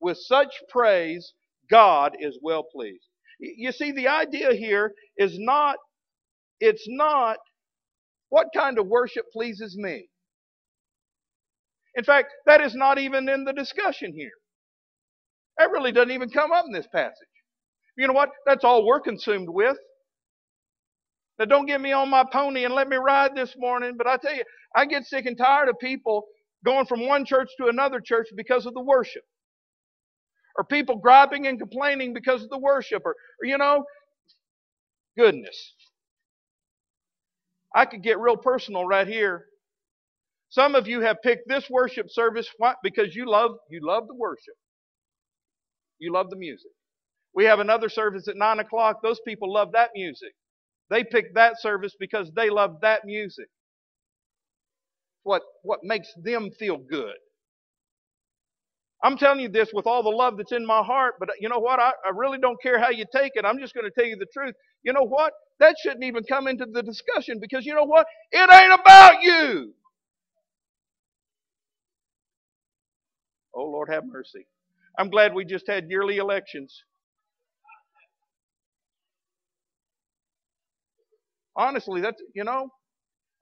With 0.00 0.18
such 0.18 0.54
praise, 0.70 1.34
God 1.70 2.16
is 2.20 2.38
well 2.42 2.64
pleased. 2.64 3.04
You 3.40 3.72
see, 3.72 3.92
the 3.92 4.08
idea 4.08 4.54
here 4.54 4.94
is 5.18 5.36
not, 5.38 5.76
it's 6.60 6.86
not 6.88 7.38
what 8.30 8.48
kind 8.56 8.78
of 8.78 8.86
worship 8.88 9.26
pleases 9.32 9.76
me. 9.76 10.08
In 11.96 12.04
fact, 12.04 12.28
that 12.46 12.60
is 12.62 12.74
not 12.74 12.98
even 12.98 13.28
in 13.28 13.44
the 13.44 13.52
discussion 13.54 14.14
here. 14.14 14.30
That 15.58 15.70
really 15.72 15.92
doesn't 15.92 16.12
even 16.12 16.30
come 16.30 16.52
up 16.52 16.66
in 16.66 16.72
this 16.72 16.88
passage. 16.92 17.14
You 17.96 18.06
know 18.08 18.14
what? 18.14 18.30
That's 18.46 18.64
all 18.64 18.86
we're 18.86 19.00
consumed 19.00 19.48
with. 19.50 19.76
Now, 21.38 21.46
don't 21.46 21.66
get 21.66 21.80
me 21.80 21.92
on 21.92 22.10
my 22.10 22.24
pony 22.32 22.64
and 22.64 22.74
let 22.74 22.88
me 22.88 22.96
ride 22.96 23.34
this 23.34 23.54
morning, 23.58 23.94
but 23.98 24.06
I 24.06 24.16
tell 24.18 24.34
you, 24.34 24.44
I 24.76 24.86
get 24.86 25.04
sick 25.04 25.26
and 25.26 25.38
tired 25.38 25.68
of 25.68 25.78
people 25.80 26.24
going 26.64 26.86
from 26.86 27.06
one 27.06 27.24
church 27.24 27.50
to 27.58 27.68
another 27.68 28.00
church 28.00 28.28
because 28.36 28.66
of 28.66 28.74
the 28.74 28.82
worship. 28.82 29.24
Or 30.58 30.64
people 30.64 30.96
griping 30.96 31.46
and 31.46 31.58
complaining 31.58 32.14
because 32.14 32.42
of 32.44 32.50
the 32.50 32.58
worship. 32.58 33.02
Or, 33.06 33.12
or 33.42 33.46
you 33.46 33.58
know, 33.58 33.84
goodness. 35.18 35.74
I 37.74 37.86
could 37.86 38.02
get 38.02 38.20
real 38.20 38.36
personal 38.36 38.86
right 38.86 39.08
here. 39.08 39.46
Some 40.50 40.74
of 40.76 40.88
you 40.88 41.00
have 41.02 41.22
picked 41.22 41.48
this 41.48 41.68
worship 41.70 42.08
service 42.10 42.48
why? 42.58 42.74
because 42.82 43.14
you 43.16 43.28
love 43.30 43.52
you 43.70 43.80
love 43.82 44.08
the 44.08 44.14
worship. 44.14 44.54
You 45.98 46.12
love 46.12 46.30
the 46.30 46.36
music. 46.36 46.72
We 47.34 47.44
have 47.44 47.60
another 47.60 47.88
service 47.88 48.28
at 48.28 48.36
9 48.36 48.60
o'clock. 48.60 49.00
Those 49.02 49.20
people 49.26 49.52
love 49.52 49.72
that 49.72 49.90
music. 49.94 50.32
They 50.90 51.04
picked 51.04 51.34
that 51.36 51.60
service 51.60 51.94
because 51.98 52.30
they 52.36 52.50
love 52.50 52.78
that 52.82 53.04
music. 53.04 53.48
What, 55.24 55.42
what 55.62 55.80
makes 55.84 56.08
them 56.22 56.50
feel 56.58 56.78
good. 56.78 57.14
I'm 59.04 59.16
telling 59.18 59.40
you 59.40 59.48
this 59.48 59.70
with 59.72 59.86
all 59.86 60.02
the 60.02 60.10
love 60.10 60.36
that's 60.36 60.52
in 60.52 60.66
my 60.66 60.82
heart, 60.82 61.14
but 61.20 61.30
you 61.40 61.48
know 61.48 61.58
what? 61.58 61.80
I, 61.80 61.92
I 62.06 62.10
really 62.14 62.38
don't 62.38 62.60
care 62.62 62.78
how 62.80 62.90
you 62.90 63.04
take 63.14 63.32
it. 63.34 63.44
I'm 63.44 63.58
just 63.58 63.74
going 63.74 63.84
to 63.84 63.90
tell 63.90 64.08
you 64.08 64.16
the 64.16 64.26
truth. 64.32 64.54
You 64.84 64.92
know 64.92 65.04
what? 65.04 65.32
That 65.60 65.76
shouldn't 65.82 66.04
even 66.04 66.24
come 66.24 66.48
into 66.48 66.66
the 66.66 66.82
discussion 66.82 67.38
because 67.40 67.66
you 67.66 67.74
know 67.74 67.84
what? 67.84 68.06
It 68.32 68.50
ain't 68.52 68.80
about 68.80 69.22
you. 69.22 69.74
Oh, 73.54 73.64
Lord, 73.64 73.88
have 73.90 74.04
mercy. 74.06 74.46
I'm 74.98 75.10
glad 75.10 75.34
we 75.34 75.44
just 75.44 75.66
had 75.68 75.90
yearly 75.90 76.18
elections. 76.18 76.84
Honestly, 81.56 82.00
that's, 82.00 82.22
you 82.34 82.44
know, 82.44 82.68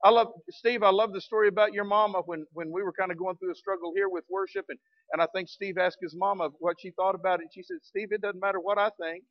I 0.03 0.09
love, 0.11 0.27
Steve, 0.51 0.83
I 0.83 0.91
love 0.91 1.13
the 1.13 1.21
story 1.21 1.49
about 1.49 1.73
your 1.73 1.83
mama 1.85 2.21
when, 2.25 2.45
when 2.53 2.71
we 2.71 2.83
were 2.83 2.93
kind 2.93 3.11
of 3.11 3.17
going 3.17 3.37
through 3.37 3.51
a 3.51 3.55
struggle 3.55 3.93
here 3.95 4.09
with 4.09 4.23
worship. 4.29 4.65
And, 4.69 4.79
and 5.13 5.21
I 5.21 5.27
think 5.35 5.49
Steve 5.49 5.77
asked 5.77 5.99
his 6.01 6.15
mama 6.17 6.49
what 6.59 6.77
she 6.81 6.91
thought 6.91 7.15
about 7.15 7.41
it. 7.41 7.47
She 7.53 7.63
said, 7.63 7.77
Steve, 7.83 8.09
it 8.11 8.21
doesn't 8.21 8.41
matter 8.41 8.59
what 8.59 8.77
I 8.79 8.89
think. 9.01 9.23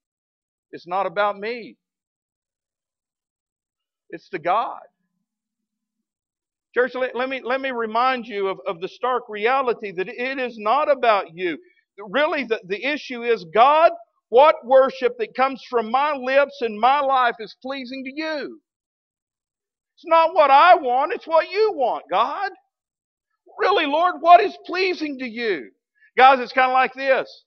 It's 0.72 0.86
not 0.86 1.06
about 1.06 1.38
me. 1.38 1.76
It's 4.10 4.28
to 4.30 4.38
God. 4.40 4.80
Church, 6.74 6.94
let, 6.94 7.16
let, 7.16 7.28
me, 7.28 7.42
let 7.44 7.60
me 7.60 7.72
remind 7.72 8.26
you 8.26 8.48
of, 8.48 8.60
of 8.66 8.80
the 8.80 8.88
stark 8.88 9.24
reality 9.28 9.92
that 9.92 10.08
it 10.08 10.38
is 10.38 10.56
not 10.58 10.90
about 10.90 11.26
you. 11.36 11.58
Really, 12.10 12.44
the, 12.44 12.60
the 12.66 12.84
issue 12.84 13.24
is 13.24 13.44
God, 13.54 13.92
what 14.30 14.56
worship 14.64 15.14
that 15.18 15.34
comes 15.34 15.62
from 15.68 15.90
my 15.90 16.12
lips 16.14 16.58
and 16.62 16.80
my 16.80 17.00
life 17.00 17.36
is 17.40 17.56
pleasing 17.62 18.04
to 18.04 18.12
you? 18.14 18.60
It's 20.00 20.08
not 20.08 20.34
what 20.34 20.50
I 20.50 20.76
want, 20.76 21.12
it's 21.12 21.26
what 21.26 21.50
you 21.50 21.72
want, 21.74 22.04
God. 22.10 22.50
Really, 23.58 23.86
Lord, 23.86 24.16
what 24.20 24.40
is 24.42 24.56
pleasing 24.66 25.18
to 25.18 25.26
you? 25.28 25.70
Guys, 26.16 26.40
it's 26.40 26.52
kind 26.52 26.70
of 26.70 26.74
like 26.74 26.94
this. 26.94 27.44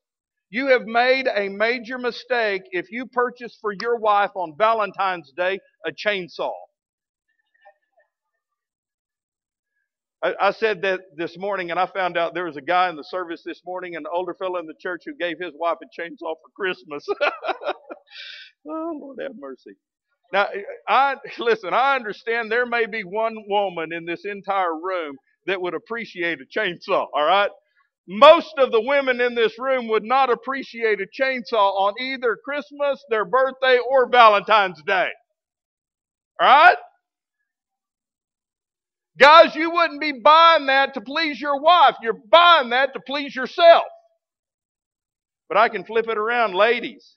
You 0.51 0.67
have 0.67 0.83
made 0.83 1.27
a 1.33 1.49
major 1.49 1.97
mistake 1.97 2.61
if 2.71 2.91
you 2.91 3.07
purchase 3.07 3.57
for 3.59 3.73
your 3.81 3.97
wife 3.97 4.31
on 4.35 4.53
Valentine's 4.57 5.33
Day 5.35 5.59
a 5.87 5.91
chainsaw. 5.91 6.51
I, 10.23 10.33
I 10.39 10.51
said 10.51 10.83
that 10.83 11.01
this 11.17 11.37
morning, 11.39 11.71
and 11.71 11.79
I 11.79 11.87
found 11.87 12.17
out 12.17 12.35
there 12.35 12.45
was 12.45 12.57
a 12.57 12.61
guy 12.61 12.89
in 12.89 12.97
the 12.97 13.03
service 13.03 13.41
this 13.45 13.61
morning, 13.65 13.95
an 13.95 14.03
older 14.13 14.35
fellow 14.35 14.59
in 14.59 14.67
the 14.67 14.75
church, 14.79 15.03
who 15.05 15.15
gave 15.15 15.39
his 15.39 15.53
wife 15.57 15.77
a 15.83 16.01
chainsaw 16.01 16.35
for 16.35 16.51
Christmas. 16.55 17.05
oh, 18.67 18.97
Lord 19.01 19.19
have 19.21 19.33
mercy. 19.39 19.75
Now, 20.31 20.47
I 20.87 21.15
listen. 21.37 21.73
I 21.73 21.95
understand 21.95 22.51
there 22.51 22.65
may 22.65 22.85
be 22.85 23.03
one 23.03 23.35
woman 23.47 23.93
in 23.93 24.05
this 24.05 24.25
entire 24.25 24.73
room 24.73 25.15
that 25.47 25.61
would 25.61 25.73
appreciate 25.73 26.39
a 26.41 26.59
chainsaw. 26.59 27.07
All 27.13 27.25
right. 27.25 27.51
Most 28.07 28.53
of 28.57 28.71
the 28.71 28.81
women 28.81 29.21
in 29.21 29.35
this 29.35 29.57
room 29.59 29.87
would 29.89 30.03
not 30.03 30.29
appreciate 30.29 30.99
a 31.01 31.07
chainsaw 31.21 31.73
on 31.73 31.93
either 32.01 32.37
Christmas, 32.43 33.03
their 33.09 33.25
birthday, 33.25 33.79
or 33.89 34.09
Valentine's 34.09 34.81
Day. 34.85 35.09
All 36.41 36.47
right? 36.47 36.77
Guys, 39.19 39.55
you 39.55 39.71
wouldn't 39.71 40.01
be 40.01 40.13
buying 40.13 40.67
that 40.67 40.95
to 40.95 41.01
please 41.01 41.39
your 41.41 41.59
wife. 41.61 41.95
You're 42.01 42.19
buying 42.31 42.69
that 42.71 42.93
to 42.93 42.99
please 42.99 43.35
yourself. 43.35 43.85
But 45.49 45.57
I 45.57 45.69
can 45.69 45.85
flip 45.85 46.07
it 46.09 46.17
around, 46.17 46.55
ladies. 46.55 47.15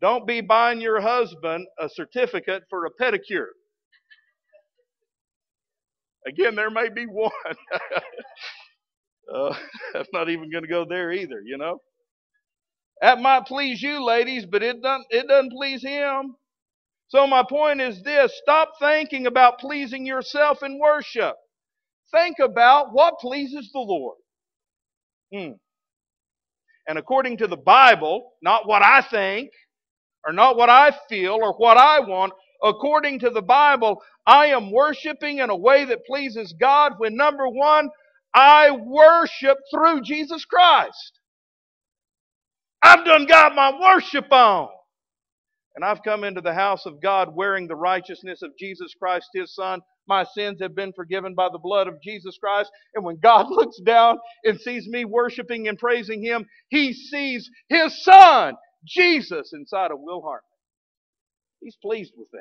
Don't 0.00 0.26
be 0.26 0.40
buying 0.40 0.80
your 0.80 1.00
husband 1.00 1.66
a 1.78 1.88
certificate 1.88 2.62
for 2.70 2.86
a 2.86 2.90
pedicure. 2.90 3.48
Again, 6.26 6.54
there 6.54 6.70
may 6.70 6.88
be 6.88 7.06
one. 7.06 7.30
uh, 9.34 9.54
I'm 9.94 10.06
not 10.12 10.28
even 10.28 10.50
going 10.50 10.64
to 10.64 10.68
go 10.68 10.84
there 10.88 11.12
either, 11.12 11.40
you 11.44 11.58
know. 11.58 11.80
That 13.00 13.20
might 13.20 13.46
please 13.46 13.82
you, 13.82 14.04
ladies, 14.04 14.44
but 14.46 14.62
it 14.62 14.82
doesn't, 14.82 15.06
it 15.10 15.28
doesn't 15.28 15.52
please 15.52 15.82
him. 15.82 16.36
So 17.08 17.26
my 17.26 17.44
point 17.48 17.80
is 17.80 18.02
this, 18.02 18.38
stop 18.42 18.72
thinking 18.80 19.26
about 19.26 19.58
pleasing 19.58 20.04
yourself 20.04 20.62
in 20.62 20.78
worship. 20.78 21.36
Think 22.12 22.38
about 22.38 22.92
what 22.92 23.18
pleases 23.20 23.70
the 23.72 23.80
Lord. 23.80 24.16
Hmm. 25.32 25.52
And 26.86 26.98
according 26.98 27.38
to 27.38 27.46
the 27.46 27.56
Bible, 27.56 28.32
not 28.42 28.66
what 28.66 28.82
I 28.82 29.02
think, 29.02 29.50
or 30.26 30.32
not 30.32 30.56
what 30.56 30.70
I 30.70 30.96
feel, 31.08 31.34
or 31.42 31.54
what 31.54 31.76
I 31.78 32.00
want, 32.00 32.32
according 32.62 33.20
to 33.20 33.30
the 33.30 33.42
Bible, 33.42 34.02
I 34.26 34.46
am 34.46 34.70
worshiping 34.72 35.38
in 35.38 35.50
a 35.50 35.56
way 35.56 35.84
that 35.86 36.06
pleases 36.06 36.54
God 36.60 36.94
when 36.98 37.16
number 37.16 37.48
one, 37.48 37.90
I 38.34 38.70
worship 38.72 39.58
through 39.72 40.02
Jesus 40.02 40.44
Christ. 40.44 41.20
I've 42.82 43.04
done 43.04 43.26
got 43.26 43.54
my 43.54 43.72
worship 43.80 44.32
on. 44.32 44.68
And 45.74 45.84
I've 45.84 46.02
come 46.02 46.24
into 46.24 46.40
the 46.40 46.54
house 46.54 46.86
of 46.86 47.00
God 47.00 47.34
wearing 47.34 47.68
the 47.68 47.76
righteousness 47.76 48.42
of 48.42 48.50
Jesus 48.58 48.94
Christ, 48.98 49.28
His 49.32 49.54
Son. 49.54 49.80
My 50.08 50.24
sins 50.24 50.60
have 50.60 50.74
been 50.74 50.92
forgiven 50.92 51.34
by 51.34 51.48
the 51.52 51.58
blood 51.58 51.86
of 51.86 52.02
Jesus 52.02 52.36
Christ. 52.38 52.70
And 52.94 53.04
when 53.04 53.18
God 53.20 53.46
looks 53.50 53.80
down 53.82 54.18
and 54.44 54.60
sees 54.60 54.88
me 54.88 55.04
worshiping 55.04 55.68
and 55.68 55.78
praising 55.78 56.22
Him, 56.22 56.46
He 56.68 56.92
sees 56.92 57.50
His 57.68 58.04
Son, 58.04 58.54
Jesus, 58.86 59.52
inside 59.54 59.90
of 59.92 59.98
Will 60.00 60.22
Harmon. 60.22 60.42
He's 61.60 61.76
pleased 61.82 62.14
with 62.16 62.30
that. 62.32 62.40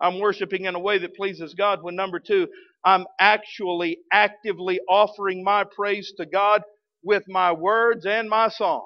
I'm 0.00 0.20
worshiping 0.20 0.66
in 0.66 0.74
a 0.74 0.80
way 0.80 0.98
that 0.98 1.16
pleases 1.16 1.54
God 1.54 1.82
when 1.82 1.96
number 1.96 2.20
two, 2.20 2.48
I'm 2.84 3.06
actually 3.20 3.98
actively 4.12 4.80
offering 4.88 5.42
my 5.44 5.64
praise 5.64 6.12
to 6.18 6.26
God 6.26 6.62
with 7.02 7.24
my 7.28 7.52
words 7.52 8.06
and 8.06 8.28
my 8.28 8.48
songs. 8.48 8.84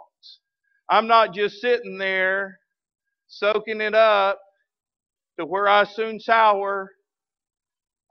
I'm 0.90 1.06
not 1.08 1.34
just 1.34 1.60
sitting 1.60 1.98
there 1.98 2.58
soaking 3.28 3.80
it 3.82 3.94
up 3.94 4.38
to 5.38 5.46
where 5.46 5.68
I 5.68 5.84
soon 5.84 6.20
sour. 6.20 6.92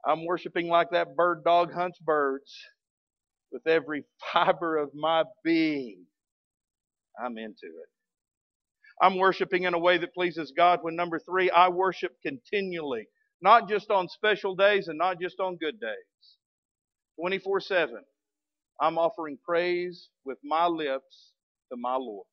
I'm 0.06 0.26
worshiping 0.26 0.68
like 0.68 0.90
that 0.92 1.16
bird 1.16 1.44
dog 1.44 1.72
hunts 1.72 1.98
birds 2.00 2.52
with 3.52 3.66
every 3.66 4.04
fiber 4.34 4.78
of 4.78 4.90
my 4.94 5.24
being. 5.44 6.04
I'm 7.22 7.38
into 7.38 7.66
it. 7.66 7.88
I'm 9.00 9.18
worshiping 9.18 9.64
in 9.64 9.74
a 9.74 9.78
way 9.78 9.98
that 9.98 10.14
pleases 10.14 10.52
God 10.56 10.80
when 10.82 10.96
number 10.96 11.18
three, 11.18 11.50
I 11.50 11.68
worship 11.68 12.12
continually, 12.24 13.06
not 13.42 13.68
just 13.68 13.90
on 13.90 14.08
special 14.08 14.56
days 14.56 14.88
and 14.88 14.98
not 14.98 15.20
just 15.20 15.40
on 15.40 15.56
good 15.56 15.80
days. 15.80 16.36
24 17.20 17.60
7. 17.60 17.96
I'm 18.80 18.98
offering 18.98 19.38
praise 19.46 20.08
with 20.24 20.38
my 20.44 20.66
lips 20.66 21.32
to 21.72 21.78
my 21.78 21.96
Lord. 21.96 22.26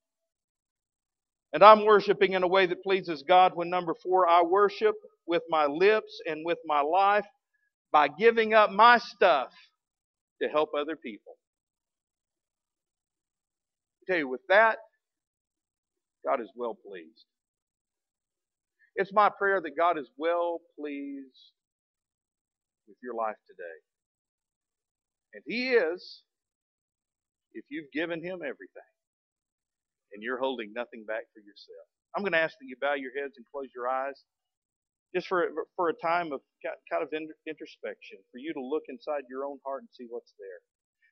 And 1.54 1.64
I'm 1.64 1.86
worshiping 1.86 2.34
in 2.34 2.44
a 2.44 2.48
way 2.48 2.66
that 2.68 2.84
pleases 2.84 3.24
God 3.28 3.54
when 3.56 3.70
number 3.70 3.96
four, 4.04 4.28
I 4.30 4.44
worship 4.44 4.96
with 5.28 5.44
my 5.50 5.66
lips 5.66 6.22
and 6.28 6.46
with 6.46 6.60
my 6.66 6.82
life 6.82 7.26
by 7.92 8.10
giving 8.10 8.54
up 8.54 8.72
my 8.72 9.00
stuff 9.00 9.50
to 10.42 10.50
help 10.50 10.72
other 10.78 10.96
people. 10.96 11.36
I 14.08 14.12
tell 14.12 14.20
you, 14.20 14.28
with 14.28 14.42
that, 14.50 14.78
God 16.26 16.42
is 16.42 16.50
well 16.56 16.78
pleased. 16.86 17.26
It's 18.96 19.14
my 19.14 19.30
prayer 19.30 19.62
that 19.62 19.78
God 19.78 19.98
is 19.98 20.10
well 20.18 20.60
pleased 20.80 21.52
with 22.88 22.98
your 23.04 23.14
life 23.14 23.36
today. 23.48 23.78
And 25.34 25.44
He 25.46 25.72
is 25.72 26.24
if 27.54 27.66
you've 27.70 27.92
given 27.94 28.24
Him 28.24 28.40
everything 28.42 28.92
and 30.14 30.24
you're 30.24 30.40
holding 30.40 30.72
nothing 30.74 31.04
back 31.06 31.24
for 31.34 31.40
yourself. 31.40 31.88
I'm 32.16 32.24
going 32.24 32.32
to 32.34 32.40
ask 32.40 32.56
that 32.60 32.68
you 32.68 32.76
bow 32.80 32.94
your 32.94 33.12
heads 33.20 33.34
and 33.38 33.46
close 33.52 33.68
your 33.76 33.90
eyes 33.90 34.24
just 35.14 35.28
for, 35.28 35.48
for 35.76 35.90
a 35.90 35.94
time 35.94 36.32
of 36.32 36.42
kind 36.92 37.04
of 37.04 37.10
introspection, 37.48 38.18
for 38.32 38.38
you 38.38 38.54
to 38.54 38.62
look 38.62 38.84
inside 38.88 39.24
your 39.30 39.46
own 39.46 39.60
heart 39.66 39.82
and 39.82 39.90
see 39.92 40.06
what's 40.10 40.34
there. 40.40 40.60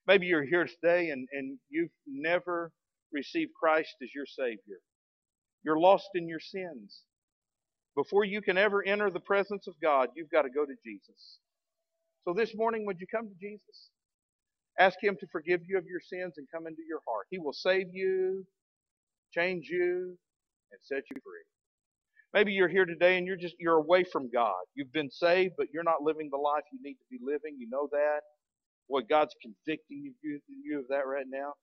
Maybe 0.08 0.28
you're 0.28 0.44
here 0.44 0.68
today 0.68 1.10
and, 1.10 1.28
and 1.32 1.58
you've 1.70 1.92
never 2.08 2.72
received 3.14 3.52
Christ 3.60 3.96
as 4.04 4.10
your 4.16 4.26
Savior. 4.26 4.80
You're 5.64 5.80
lost 5.80 6.10
in 6.16 6.28
your 6.28 6.40
sins. 6.42 7.02
Before 7.96 8.26
you 8.26 8.42
can 8.42 8.58
ever 8.58 8.84
enter 8.86 9.12
the 9.12 9.20
presence 9.20 9.68
of 9.68 9.76
God, 9.82 10.10
you've 10.16 10.32
got 10.32 10.44
to 10.44 10.50
go 10.50 10.66
to 10.66 10.76
Jesus. 10.86 11.40
So 12.26 12.34
this 12.34 12.56
morning, 12.56 12.86
would 12.86 13.00
you 13.00 13.08
come 13.08 13.28
to 13.30 13.36
Jesus? 13.40 13.90
Ask 14.80 14.98
Him 15.02 15.18
to 15.20 15.28
forgive 15.32 15.62
you 15.68 15.78
of 15.78 15.86
your 15.86 16.02
sins 16.02 16.36
and 16.38 16.48
come 16.54 16.68
into 16.68 16.82
your 16.88 17.02
heart. 17.08 17.28
He 17.32 17.40
will 17.40 17.54
save 17.54 17.88
you 17.94 18.46
change 19.34 19.68
you, 19.70 20.18
and 20.72 20.82
set 20.82 21.04
you 21.10 21.18
free. 21.24 21.46
Maybe 22.34 22.54
you're 22.54 22.70
here 22.70 22.86
today 22.86 23.18
and 23.18 23.28
you're 23.28 23.38
just 23.38 23.56
you're 23.60 23.78
away 23.78 24.04
from 24.04 24.30
God. 24.32 24.62
You've 24.76 24.94
been 24.94 25.12
saved, 25.12 25.56
but 25.58 25.68
you're 25.74 25.84
not 25.84 26.04
living 26.04 26.30
the 26.32 26.38
life 26.38 26.64
you 26.74 26.80
need 26.84 26.96
to 26.96 27.06
be 27.12 27.20
living. 27.24 27.58
You 27.60 27.70
know 27.70 27.88
that. 27.92 28.22
Boy, 28.90 29.02
God's 29.10 29.36
convicting 29.42 30.14
you, 30.24 30.40
you 30.48 30.80
of 30.80 30.88
that 30.90 31.08
right 31.08 31.26
now. 31.30 31.54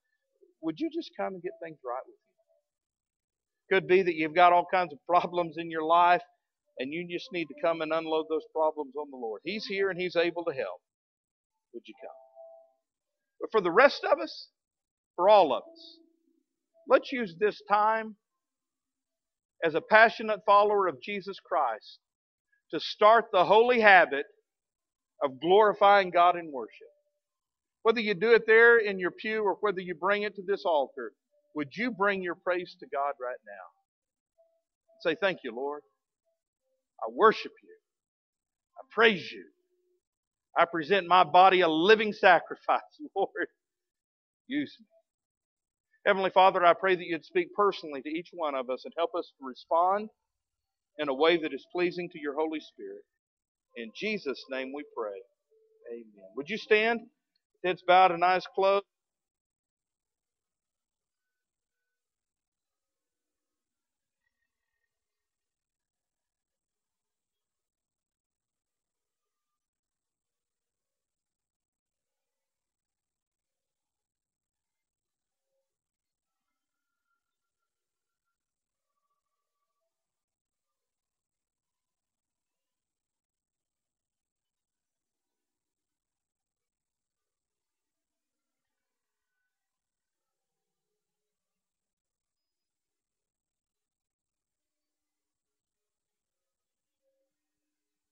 Would 0.63 0.79
you 0.79 0.91
just 0.95 1.11
come 1.19 1.35
and 1.35 1.43
get 1.43 1.53
things 1.63 1.79
right 1.85 2.03
with 2.07 2.17
you? 2.17 3.77
Could 3.77 3.89
be 3.89 4.03
that 4.03 4.15
you've 4.15 4.35
got 4.35 4.53
all 4.53 4.67
kinds 4.73 4.93
of 4.93 4.99
problems 5.07 5.57
in 5.59 5.71
your 5.71 5.85
life 5.85 6.23
and 6.79 6.93
you 6.93 7.07
just 7.11 7.29
need 7.33 7.47
to 7.47 7.55
come 7.63 7.83
and 7.83 7.93
unload 7.93 8.27
those 8.31 8.45
problems 8.55 8.95
on 8.99 9.11
the 9.11 9.17
Lord. 9.17 9.41
He's 9.45 9.67
here 9.67 9.91
and 9.91 10.01
He's 10.01 10.17
able 10.17 10.45
to 10.45 10.53
help. 10.53 10.81
Would 11.75 11.83
you 11.87 11.95
come? 12.03 12.11
But 13.41 13.51
for 13.53 13.61
the 13.61 13.71
rest 13.71 14.05
of 14.11 14.19
us, 14.19 14.49
for 15.17 15.29
all 15.29 15.53
of 15.55 15.63
us, 15.63 15.99
let's 16.89 17.13
use 17.13 17.35
this 17.39 17.61
time 17.71 18.17
as 19.65 19.75
a 19.75 19.81
passionate 19.81 20.41
follower 20.47 20.89
of 20.89 21.03
Jesus 21.03 21.39
Christ 21.45 21.99
to 22.73 22.81
start 22.81 23.27
the 23.33 23.45
holy 23.45 23.81
habit 23.81 24.27
of 25.23 25.41
glorifying 25.41 26.11
God 26.11 26.37
in 26.37 26.51
worship. 26.53 26.89
Whether 27.83 28.01
you 28.01 28.14
do 28.14 28.33
it 28.35 28.45
there 28.47 28.78
in 28.78 28.99
your 28.99 29.12
pew 29.12 29.43
or 29.45 29.57
whether 29.61 29.81
you 29.81 29.95
bring 29.95 30.24
it 30.24 30.37
to 30.37 30.43
this 30.47 30.64
altar, 30.66 31.12
would 31.55 31.70
you 31.76 31.91
bring 31.91 32.22
your 32.22 32.35
praise 32.37 32.76
to 32.81 32.87
God 32.93 33.14
right 33.20 33.39
now? 33.47 33.66
Say, 35.11 35.16
Thank 35.20 35.41
you, 35.45 35.55
Lord. 35.55 35.83
I 37.03 37.11
worship 37.12 37.53
you. 37.62 37.74
I 38.78 38.83
praise 38.93 39.31
you. 39.33 39.45
I 40.59 40.66
present 40.66 41.09
my 41.09 41.24
body 41.24 41.62
a 41.62 41.68
living 41.68 42.12
sacrifice. 42.12 42.81
Lord, 43.16 43.31
use 44.49 44.74
me. 44.81 44.87
Heavenly 46.07 46.31
Father, 46.31 46.64
I 46.64 46.74
pray 46.74 46.97
that 46.97 47.07
you'd 47.07 47.24
speak 47.24 47.55
personally 47.55 48.03
to 48.03 48.11
each 48.11 48.31
one 48.33 48.55
of 48.55 48.70
us 48.70 48.85
and 48.85 48.95
help 48.97 49.11
us 49.16 49.33
to 49.39 49.47
respond 49.47 50.09
in 50.99 51.09
a 51.09 51.14
way 51.14 51.39
that 51.39 51.55
is 51.55 51.66
pleasing 51.72 52.09
to 52.11 52.20
your 52.20 52.35
Holy 52.37 52.61
Spirit. 52.61 53.03
In 53.76 53.91
Jesus' 53.97 54.45
name 54.51 54.72
we 54.74 54.85
pray. 54.97 55.18
Amen. 55.93 56.31
Would 56.37 56.49
you 56.51 56.59
stand? 56.59 57.01
Heads 57.65 57.83
bowed 57.87 58.13
and 58.13 58.25
eyes 58.25 58.47
closed. 58.55 58.85